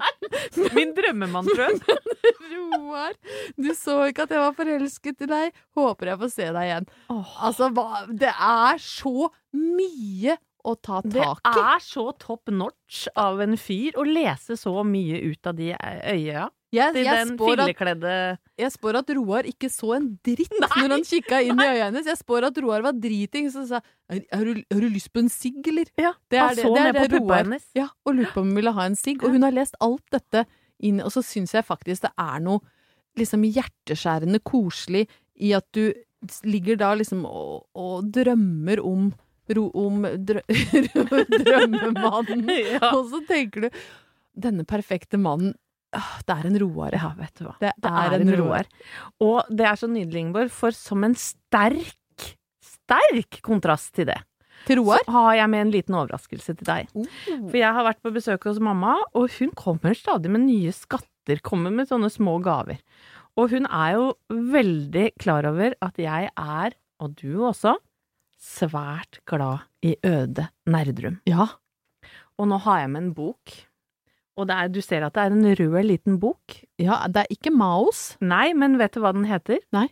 Min 0.77 0.93
drømmemann, 0.95 1.49
tror 1.51 1.65
jeg. 1.67 1.97
Roar, 2.53 3.17
du 3.59 3.73
så 3.75 3.97
ikke 4.09 4.29
at 4.29 4.35
jeg 4.37 4.43
var 4.45 4.55
forelsket 4.59 5.25
i 5.27 5.31
deg. 5.33 5.59
Håper 5.79 6.13
jeg 6.13 6.21
får 6.23 6.31
se 6.37 6.47
deg 6.55 6.69
igjen. 6.69 6.87
Altså, 7.11 7.71
hva 7.75 8.05
Det 8.13 8.31
er 8.33 8.79
så 8.83 9.31
mye 9.59 10.39
å 10.69 10.75
ta 10.79 11.01
tak 11.03 11.11
i. 11.11 11.53
Det 11.57 11.65
er 11.75 11.83
så 11.83 12.07
top 12.21 12.51
notch 12.53 13.07
av 13.19 13.43
en 13.43 13.57
fyr 13.59 13.99
å 13.99 14.07
lese 14.07 14.57
så 14.59 14.73
mye 14.87 15.19
ut 15.27 15.49
av 15.51 15.59
de 15.59 15.73
øya. 15.75 16.49
Jeg, 16.75 16.93
Til 16.93 17.07
jeg, 17.07 17.25
den 17.25 17.39
fillekledde 17.41 18.15
jeg 18.61 18.73
spår 18.75 18.99
at 18.99 19.11
Roar 19.17 19.47
ikke 19.49 19.71
så 19.73 19.95
en 19.97 20.09
dritt 20.27 20.53
når 20.61 20.93
han 20.93 21.05
kikka 21.07 21.39
inn 21.47 21.61
i 21.63 21.65
øya 21.65 21.87
hennes. 21.87 22.09
Jeg 22.11 22.19
spår 22.21 22.49
at 22.51 22.59
Roar 22.61 22.83
var 22.85 22.97
driting, 22.99 23.47
så 23.55 23.63
sa 23.71 23.79
har, 23.81 24.43
du, 24.45 24.61
har 24.61 24.83
du 24.85 24.89
lyst 24.93 25.09
på 25.15 25.23
en 25.23 25.31
sigg, 25.33 25.63
eller? 25.71 25.89
Ja, 25.97 26.11
Det 26.29 26.37
er 26.37 26.51
han 26.51 26.59
så 26.59 26.73
det 26.75 26.83
er 26.83 26.91
ned 26.91 26.99
det 26.99 27.05
på 27.07 27.21
puppa 27.23 27.39
hennes. 27.41 27.69
Ja, 27.79 27.87
og 28.05 28.19
lurte 28.19 28.35
på 28.35 28.43
om 28.45 28.51
hun 28.51 28.59
ville 28.61 28.75
ha 28.77 28.89
en 28.91 28.99
sigg. 29.01 29.25
Og 29.25 29.33
hun 29.33 29.47
har 29.47 29.55
lest 29.57 29.79
alt 29.85 30.05
dette 30.13 30.45
inn, 30.85 31.01
og 31.01 31.15
så 31.15 31.23
syns 31.25 31.55
jeg 31.57 31.65
faktisk 31.65 32.05
det 32.05 32.13
er 32.21 32.43
noe 32.45 32.61
liksom 33.19 33.47
hjerteskjærende 33.49 34.43
koselig 34.47 35.07
i 35.41 35.55
at 35.57 35.67
du 35.75 35.89
ligger 36.45 36.77
da 36.79 36.93
liksom 36.99 37.25
og, 37.27 37.65
og 37.79 38.11
drømmer 38.15 38.83
om 38.85 39.09
ro, 39.57 39.65
om 39.73 40.05
drø, 40.29 40.43
drømmemannen. 41.39 42.45
Ja. 42.75 42.93
Og 42.93 43.09
så 43.13 43.23
tenker 43.29 43.67
du 43.67 43.81
denne 44.39 44.67
perfekte 44.69 45.19
mannen 45.21 45.55
Det 45.93 46.35
er 46.35 46.47
en 46.51 46.59
Roar. 46.61 46.93
havet, 47.01 47.19
vet 47.23 47.35
du 47.41 47.45
hva. 47.47 47.55
Det 47.63 47.73
Det 47.81 47.91
er 47.91 48.13
er 48.13 48.21
en 48.21 48.29
en 48.29 48.41
Roar. 48.43 48.67
Og 49.25 49.45
det 49.49 49.67
er 49.67 49.77
så 49.81 49.89
nydelig, 49.89 50.21
Ingeborg, 50.27 50.51
for 50.51 50.71
som 50.77 51.05
en 51.05 51.15
sterk, 51.15 51.95
sterk 52.63 53.39
kontrast 53.43 53.93
til 53.97 54.07
det, 54.11 54.19
Til 54.67 54.83
Roar? 54.83 54.99
så 55.07 55.13
har 55.13 55.35
jeg 55.39 55.51
med 55.51 55.61
en 55.67 55.71
liten 55.73 55.95
overraskelse 55.95 56.57
til 56.59 56.67
deg. 56.69 56.89
For 56.93 57.57
jeg 57.57 57.73
har 57.73 57.85
vært 57.87 58.03
på 58.03 58.13
besøk 58.13 58.45
hos 58.45 58.59
mamma, 58.61 58.97
og 59.15 59.31
hun 59.39 59.51
kommer 59.57 59.95
stadig 59.97 60.31
med 60.31 60.45
nye 60.45 60.73
skatter, 60.73 61.41
kommer 61.43 61.71
med 61.73 61.89
sånne 61.89 62.11
små 62.13 62.39
gaver. 62.43 62.79
Og 63.39 63.51
hun 63.51 63.67
er 63.71 63.93
jo 63.95 64.13
veldig 64.29 65.13
klar 65.19 65.47
over 65.47 65.75
at 65.81 65.97
jeg 65.97 66.29
er, 66.37 66.75
og 67.01 67.15
du 67.17 67.39
også, 67.47 67.77
svært 68.39 69.21
glad 69.27 69.65
i 69.83 69.97
Øde 70.05 70.49
Nerdrum. 70.67 71.21
Ja. 71.27 71.47
Og 72.39 72.47
nå 72.51 72.59
har 72.63 72.81
jeg 72.85 72.91
med 72.91 73.03
en 73.03 73.15
bok. 73.15 73.55
Og 74.39 74.47
det 74.47 74.55
er, 74.55 74.69
du 74.71 74.79
ser 74.85 75.03
at 75.07 75.17
det 75.17 75.25
er 75.25 75.35
en 75.35 75.49
rød 75.59 75.79
liten 75.87 76.19
bok. 76.23 76.61
ja. 76.79 77.01
Det 77.11 77.25
er 77.25 77.33
ikke 77.35 77.51
Maos. 77.51 78.17
Nei, 78.23 78.53
men 78.55 78.79
vet 78.79 78.95
du 78.95 79.03
hva 79.03 79.13
den 79.17 79.27
heter? 79.29 79.59
Nei. 79.75 79.89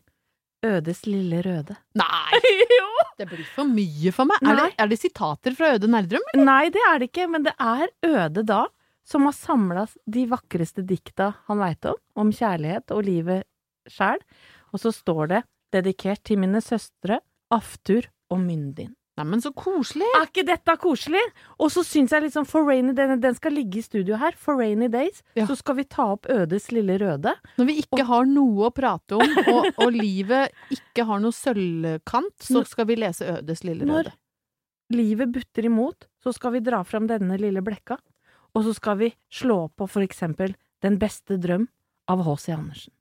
Ødes 0.66 1.04
lille 1.06 1.42
røde. 1.44 1.76
Nei! 1.98 2.40
jo! 2.78 2.86
Det 3.18 3.26
blir 3.28 3.44
for 3.54 3.68
mye 3.68 4.12
for 4.14 4.28
meg. 4.28 4.40
Er 4.44 4.58
det, 4.60 4.70
er 4.82 4.90
det 4.90 4.98
sitater 5.00 5.54
fra 5.56 5.74
Øde 5.76 5.90
Nerdrum? 5.90 6.24
Nei, 6.38 6.68
det 6.74 6.82
er 6.88 7.00
det 7.00 7.10
ikke, 7.10 7.26
men 7.32 7.46
det 7.46 7.54
er 7.58 7.90
Øde 8.06 8.46
da 8.46 8.64
som 9.06 9.28
har 9.28 9.36
samla 9.36 9.86
de 10.10 10.24
vakreste 10.26 10.82
dikta 10.86 11.32
han 11.46 11.60
veit 11.62 11.86
om, 11.86 11.98
om 12.18 12.32
kjærlighet 12.34 12.90
og 12.94 13.04
livet 13.06 13.46
sjæl. 13.90 14.22
Og 14.74 14.82
så 14.82 14.90
står 14.94 15.30
det 15.30 15.42
dedikert 15.74 16.24
til 16.26 16.40
mine 16.42 16.62
søstre, 16.64 17.20
Aftur 17.54 18.08
og 18.32 18.40
Myndin. 18.42 18.94
Neimen, 19.16 19.40
så 19.40 19.48
koselig! 19.56 20.04
Er 20.18 20.26
ikke 20.26 20.44
dette 20.44 20.74
koselig? 20.76 21.22
Og 21.56 21.70
så 21.72 21.80
syns 21.86 22.12
jeg 22.12 22.26
liksom 22.26 22.44
for 22.48 22.68
rainy 22.68 22.92
den, 22.96 23.14
den 23.22 23.36
skal 23.38 23.54
ligge 23.56 23.80
i 23.80 23.84
studio 23.84 24.18
her. 24.20 24.36
For 24.36 24.60
rainy 24.60 24.90
days. 24.92 25.22
Ja. 25.38 25.46
Så 25.48 25.56
skal 25.56 25.78
vi 25.78 25.86
ta 25.88 26.10
opp 26.12 26.28
Ødes 26.32 26.68
lille 26.74 26.98
røde. 27.00 27.32
Når 27.56 27.68
vi 27.70 27.78
ikke 27.80 28.04
har 28.10 28.28
noe 28.28 28.68
å 28.68 28.74
prate 28.76 29.16
om, 29.16 29.38
og, 29.54 29.70
og 29.86 29.96
livet 29.96 30.52
ikke 30.74 31.06
har 31.08 31.22
noe 31.24 31.32
sølvkant, 31.32 32.34
så 32.44 32.64
skal 32.68 32.90
vi 32.90 32.98
lese 33.00 33.38
Ødes 33.38 33.64
lille 33.64 33.88
røde. 33.88 34.12
Når 34.12 34.98
livet 35.00 35.32
butter 35.32 35.70
imot, 35.70 36.10
så 36.20 36.34
skal 36.36 36.58
vi 36.58 36.64
dra 36.68 36.82
fram 36.84 37.08
denne 37.08 37.40
lille 37.40 37.64
blekka. 37.64 37.96
Og 38.52 38.68
så 38.68 38.76
skal 38.76 39.00
vi 39.00 39.10
slå 39.32 39.66
på 39.76 39.88
for 39.88 40.04
eksempel 40.04 40.54
Den 40.84 40.98
beste 41.00 41.38
drøm 41.40 41.70
av 42.12 42.20
H.C. 42.26 42.52
Andersen. 42.52 42.92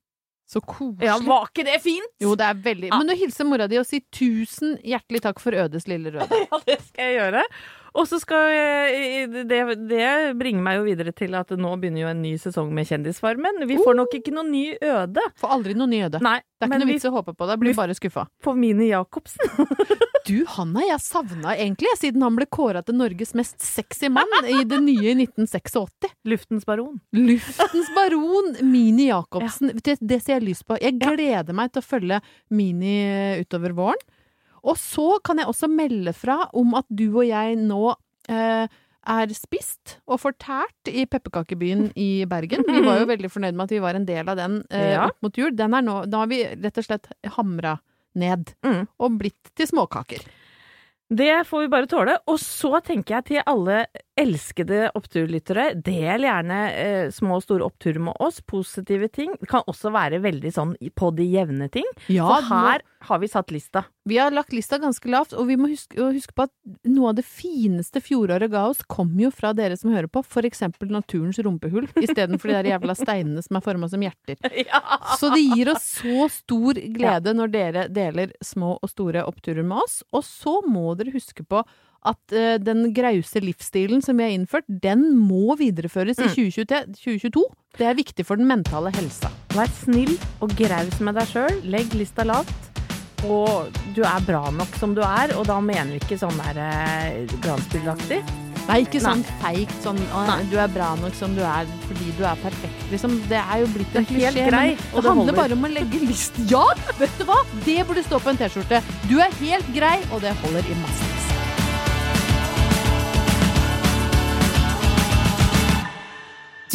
Så 0.46 0.60
koselig. 0.62 1.08
Ja, 1.08 1.16
var 1.26 1.48
ikke 1.50 1.64
det 1.66 1.80
fint? 1.82 2.12
Jo, 2.22 2.36
det 2.38 2.46
er 2.46 2.58
veldig 2.62 2.92
Men 2.94 3.08
du 3.10 3.16
hilser 3.18 3.48
mora 3.48 3.66
di 3.66 3.80
og 3.80 3.86
si 3.88 3.98
tusen 4.14 4.76
hjertelig 4.86 5.24
takk 5.24 5.42
for 5.42 5.56
Ødes 5.58 5.88
lille 5.90 6.12
røde. 6.14 6.28
Ja, 6.46 6.60
det 6.68 6.78
skal 6.86 7.08
jeg 7.10 7.18
gjøre. 7.18 7.42
Og 7.96 8.04
så 8.08 8.18
skal 8.20 8.50
det, 9.48 9.60
det 9.88 10.08
bringer 10.36 10.64
meg 10.64 10.80
jo 10.80 10.84
videre 10.86 11.14
til 11.16 11.36
at 11.38 11.52
nå 11.56 11.70
begynner 11.80 12.04
jo 12.04 12.10
en 12.10 12.20
ny 12.22 12.34
sesong 12.40 12.68
med 12.76 12.88
Kjendisfarmen. 12.88 13.62
Vi 13.68 13.78
får 13.80 13.96
nok 13.96 14.18
ikke 14.18 14.34
noe 14.36 14.44
ny 14.48 14.64
Øde. 14.76 15.24
Får 15.40 15.54
aldri 15.56 15.76
noe 15.78 15.88
ny 15.90 16.02
Øde. 16.06 16.20
Nei, 16.24 16.38
Det 16.56 16.66
er 16.66 16.72
ikke 16.74 16.82
noe 16.82 16.90
vits 16.92 17.08
å 17.08 17.14
håpe 17.14 17.32
på 17.36 17.48
det. 17.48 17.56
Blir 17.62 17.78
bare 17.78 17.96
skuffa. 17.96 18.26
På 18.44 18.52
Mini 18.56 18.90
Jacobsen. 18.92 19.56
Du, 20.26 20.40
han 20.56 20.72
har 20.74 20.88
jeg 20.88 21.02
savna 21.04 21.52
egentlig, 21.54 21.92
siden 22.00 22.24
han 22.24 22.34
ble 22.34 22.48
kåra 22.50 22.80
til 22.82 22.96
Norges 22.98 23.30
mest 23.38 23.62
sexy 23.62 24.08
mann 24.10 24.32
i 24.50 24.64
det 24.66 24.80
nye 24.82 25.12
i 25.12 25.14
1986. 25.22 26.08
Luftens 26.26 26.66
baron. 26.66 26.96
Luftens 27.14 27.92
baron, 27.94 28.56
Mini 28.66 29.06
Jacobsen. 29.06 29.76
Det, 29.78 30.00
det 30.02 30.18
ser 30.24 30.40
jeg 30.40 30.48
lyst 30.48 30.66
på. 30.66 30.80
Jeg 30.82 30.98
gleder 30.98 31.54
meg 31.54 31.70
til 31.70 31.84
å 31.84 31.86
følge 31.86 32.18
Mini 32.50 32.96
utover 33.44 33.76
våren. 33.78 34.02
Og 34.66 34.76
så 34.80 35.18
kan 35.24 35.38
jeg 35.38 35.46
også 35.50 35.68
melde 35.70 36.12
fra 36.16 36.40
om 36.58 36.74
at 36.78 36.86
du 36.90 37.06
og 37.20 37.24
jeg 37.28 37.56
nå 37.60 37.94
eh, 38.28 38.66
er 39.06 39.34
spist 39.38 39.98
og 40.10 40.18
fortært 40.18 40.90
i 40.90 41.04
pepperkakebyen 41.06 41.92
i 42.08 42.24
Bergen. 42.26 42.64
Vi 42.66 42.80
var 42.82 42.98
jo 42.98 43.06
veldig 43.12 43.30
fornøyd 43.30 43.54
med 43.54 43.68
at 43.68 43.74
vi 43.76 43.82
var 43.84 43.94
en 43.98 44.08
del 44.08 44.28
av 44.32 44.36
den 44.40 44.56
eh, 44.70 44.88
Ja. 44.96 45.04
opp 45.12 45.20
mot 45.22 45.38
jul. 45.38 45.52
Den 45.54 45.76
er 45.78 45.84
nå, 45.86 46.00
da 46.10 46.24
har 46.24 46.32
vi 46.32 46.40
rett 46.50 46.80
og 46.82 46.88
slett 46.88 47.06
hamra 47.38 47.76
ned 48.16 48.54
Mm. 48.64 48.86
og 48.98 49.18
blitt 49.20 49.52
til 49.54 49.68
småkaker. 49.70 50.24
Det 51.12 51.46
får 51.46 51.60
vi 51.62 51.68
bare 51.70 51.86
tåle. 51.86 52.16
Og 52.26 52.40
så 52.42 52.80
tenker 52.82 53.20
jeg 53.20 53.24
til 53.28 53.42
alle 53.46 53.84
elskede 54.16 54.90
oppturlyttere, 54.96 55.70
del 55.84 56.24
gjerne 56.24 56.60
eh, 56.72 57.08
små 57.12 57.36
og 57.36 57.44
store 57.44 57.66
oppturer 57.68 58.00
med 58.08 58.16
oss. 58.22 58.40
Positive 58.40 59.10
ting. 59.12 59.34
Det 59.40 59.48
kan 59.50 59.66
også 59.68 59.92
være 59.94 60.22
veldig 60.24 60.52
sånn 60.54 60.74
på 60.96 61.10
de 61.16 61.26
jevne 61.28 61.68
ting. 61.72 61.86
Ja, 62.12 62.28
For 62.30 62.48
her 62.48 62.84
har 63.06 63.20
vi 63.22 63.28
satt 63.30 63.52
lista. 63.54 63.84
Vi 64.08 64.18
har 64.18 64.32
lagt 64.34 64.54
lista 64.54 64.78
ganske 64.80 65.10
lavt, 65.10 65.34
og 65.36 65.48
vi 65.50 65.58
må 65.60 65.68
huske, 65.70 65.98
huske 66.14 66.34
på 66.36 66.46
at 66.46 66.52
noe 66.88 67.10
av 67.10 67.18
det 67.18 67.26
fineste 67.28 68.00
fjoråret 68.02 68.50
ga 68.52 68.64
oss, 68.70 68.80
kom 68.88 69.12
jo 69.20 69.30
fra 69.34 69.52
dere 69.56 69.76
som 69.78 69.92
hører 69.94 70.08
på, 70.10 70.22
for 70.26 70.46
eksempel 70.48 70.90
naturens 70.94 71.38
rumpehull, 71.42 71.88
istedenfor 72.00 72.50
de 72.50 72.56
der 72.58 72.70
jævla 72.72 72.96
steinene 72.98 73.44
som 73.44 73.58
er 73.58 73.66
forma 73.66 73.90
som 73.92 74.02
hjerter. 74.02 74.40
Så 75.20 75.30
det 75.32 75.42
gir 75.44 75.70
oss 75.72 75.84
så 76.00 76.26
stor 76.32 76.78
glede 76.94 77.32
når 77.36 77.52
dere 77.52 77.84
deler 77.92 78.32
små 78.44 78.76
og 78.80 78.90
store 78.90 79.24
oppturer 79.26 79.64
med 79.66 79.84
oss. 79.84 80.00
Og 80.14 80.24
så 80.26 80.58
må 80.66 80.94
dere 80.98 81.14
huske 81.14 81.44
på 81.46 81.62
at 82.04 82.34
uh, 82.36 82.56
den 82.62 82.92
grause 82.96 83.40
livsstilen 83.42 84.02
som 84.04 84.16
vi 84.18 84.26
har 84.28 84.34
innført, 84.36 84.66
den 84.68 85.08
må 85.16 85.56
videreføres 85.58 86.18
i 86.20 86.28
2022. 86.34 87.42
Det 87.76 87.86
er 87.86 87.98
viktig 87.98 88.24
for 88.26 88.36
den 88.40 88.48
mentale 88.48 88.92
helsa. 88.96 89.30
Vær 89.56 89.68
snill 89.82 90.14
og 90.44 90.54
graus 90.56 91.00
med 91.04 91.16
deg 91.18 91.28
sjøl. 91.32 91.60
Legg 91.68 91.92
lista 91.98 92.24
lavt. 92.24 92.72
Og 93.26 93.72
du 93.96 94.02
er 94.06 94.20
bra 94.26 94.42
nok 94.52 94.74
som 94.78 94.92
du 94.94 95.00
er, 95.02 95.32
og 95.40 95.46
da 95.48 95.56
mener 95.64 95.94
vi 95.96 96.00
ikke 96.02 96.18
sånn 96.20 96.36
der 96.44 96.58
eh, 96.62 97.22
glansbildeaktig. 97.42 98.20
Nei, 98.66 98.80
ikke 98.82 98.98
sånn 98.98 99.20
feigt 99.40 99.74
sånn 99.84 99.98
«Å, 100.10 100.24
du 100.50 100.56
er 100.58 100.70
bra 100.74 100.88
nok 100.98 101.14
som 101.14 101.36
du 101.36 101.42
er 101.46 101.68
fordi 101.86 102.10
du 102.18 102.24
er 102.26 102.38
perfekt, 102.42 102.80
liksom. 102.90 103.14
Det 103.30 103.38
er 103.38 103.60
jo 103.62 103.68
blitt 103.70 103.94
en 103.94 104.02
Det 104.08 104.10
klisjé. 104.10 104.46
grei, 104.50 104.64
det 104.74 104.82
det 104.82 104.90
handler 105.06 105.12
holder. 105.14 105.38
bare 105.38 105.54
om 105.58 105.68
å 105.68 105.70
legge 105.70 106.00
list... 106.02 106.40
Ja, 106.50 106.64
vet 106.98 107.14
du 107.20 107.24
hva? 107.28 107.38
Det 107.64 107.78
burde 107.86 108.02
stå 108.08 108.18
på 108.24 108.32
en 108.34 108.40
T-skjorte. 108.42 108.82
Du 109.06 109.16
er 109.22 109.30
helt 109.40 109.70
grei, 109.76 109.96
og 110.10 110.20
det 110.26 110.34
holder 110.42 110.66
i 110.66 110.78
massevis. 110.82 111.25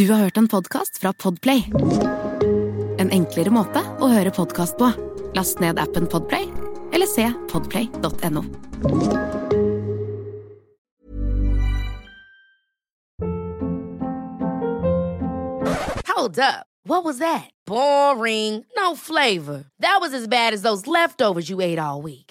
Du 0.01 0.11
har 0.11 0.19
hørt 0.19 0.37
en 0.37 0.47
podkast 0.47 0.97
fra 0.97 1.13
Podplay. 1.13 1.59
En 2.97 3.11
enklere 3.13 3.51
måte 3.53 3.83
å 4.01 4.07
høre 4.09 4.31
podkast 4.33 4.73
på. 4.79 4.87
Last 5.37 5.59
ned 5.61 5.77
appen 5.77 6.07
Podplay, 6.09 6.47
eller 6.89 7.05
se 7.05 7.27
podplay.no. 7.51 8.41
Hold 16.07 16.39
up. 16.39 16.65
What 16.83 17.03
was 17.05 17.19
that? 17.19 17.51
Boring. 17.67 18.65
No 18.75 18.95
flavor. 18.95 19.65
That 19.81 19.99
was 20.01 20.15
as 20.15 20.27
bad 20.27 20.55
as 20.55 20.63
those 20.63 20.87
leftovers 20.87 21.47
you 21.47 21.61
ate 21.61 21.77
all 21.77 22.01
week. 22.01 22.30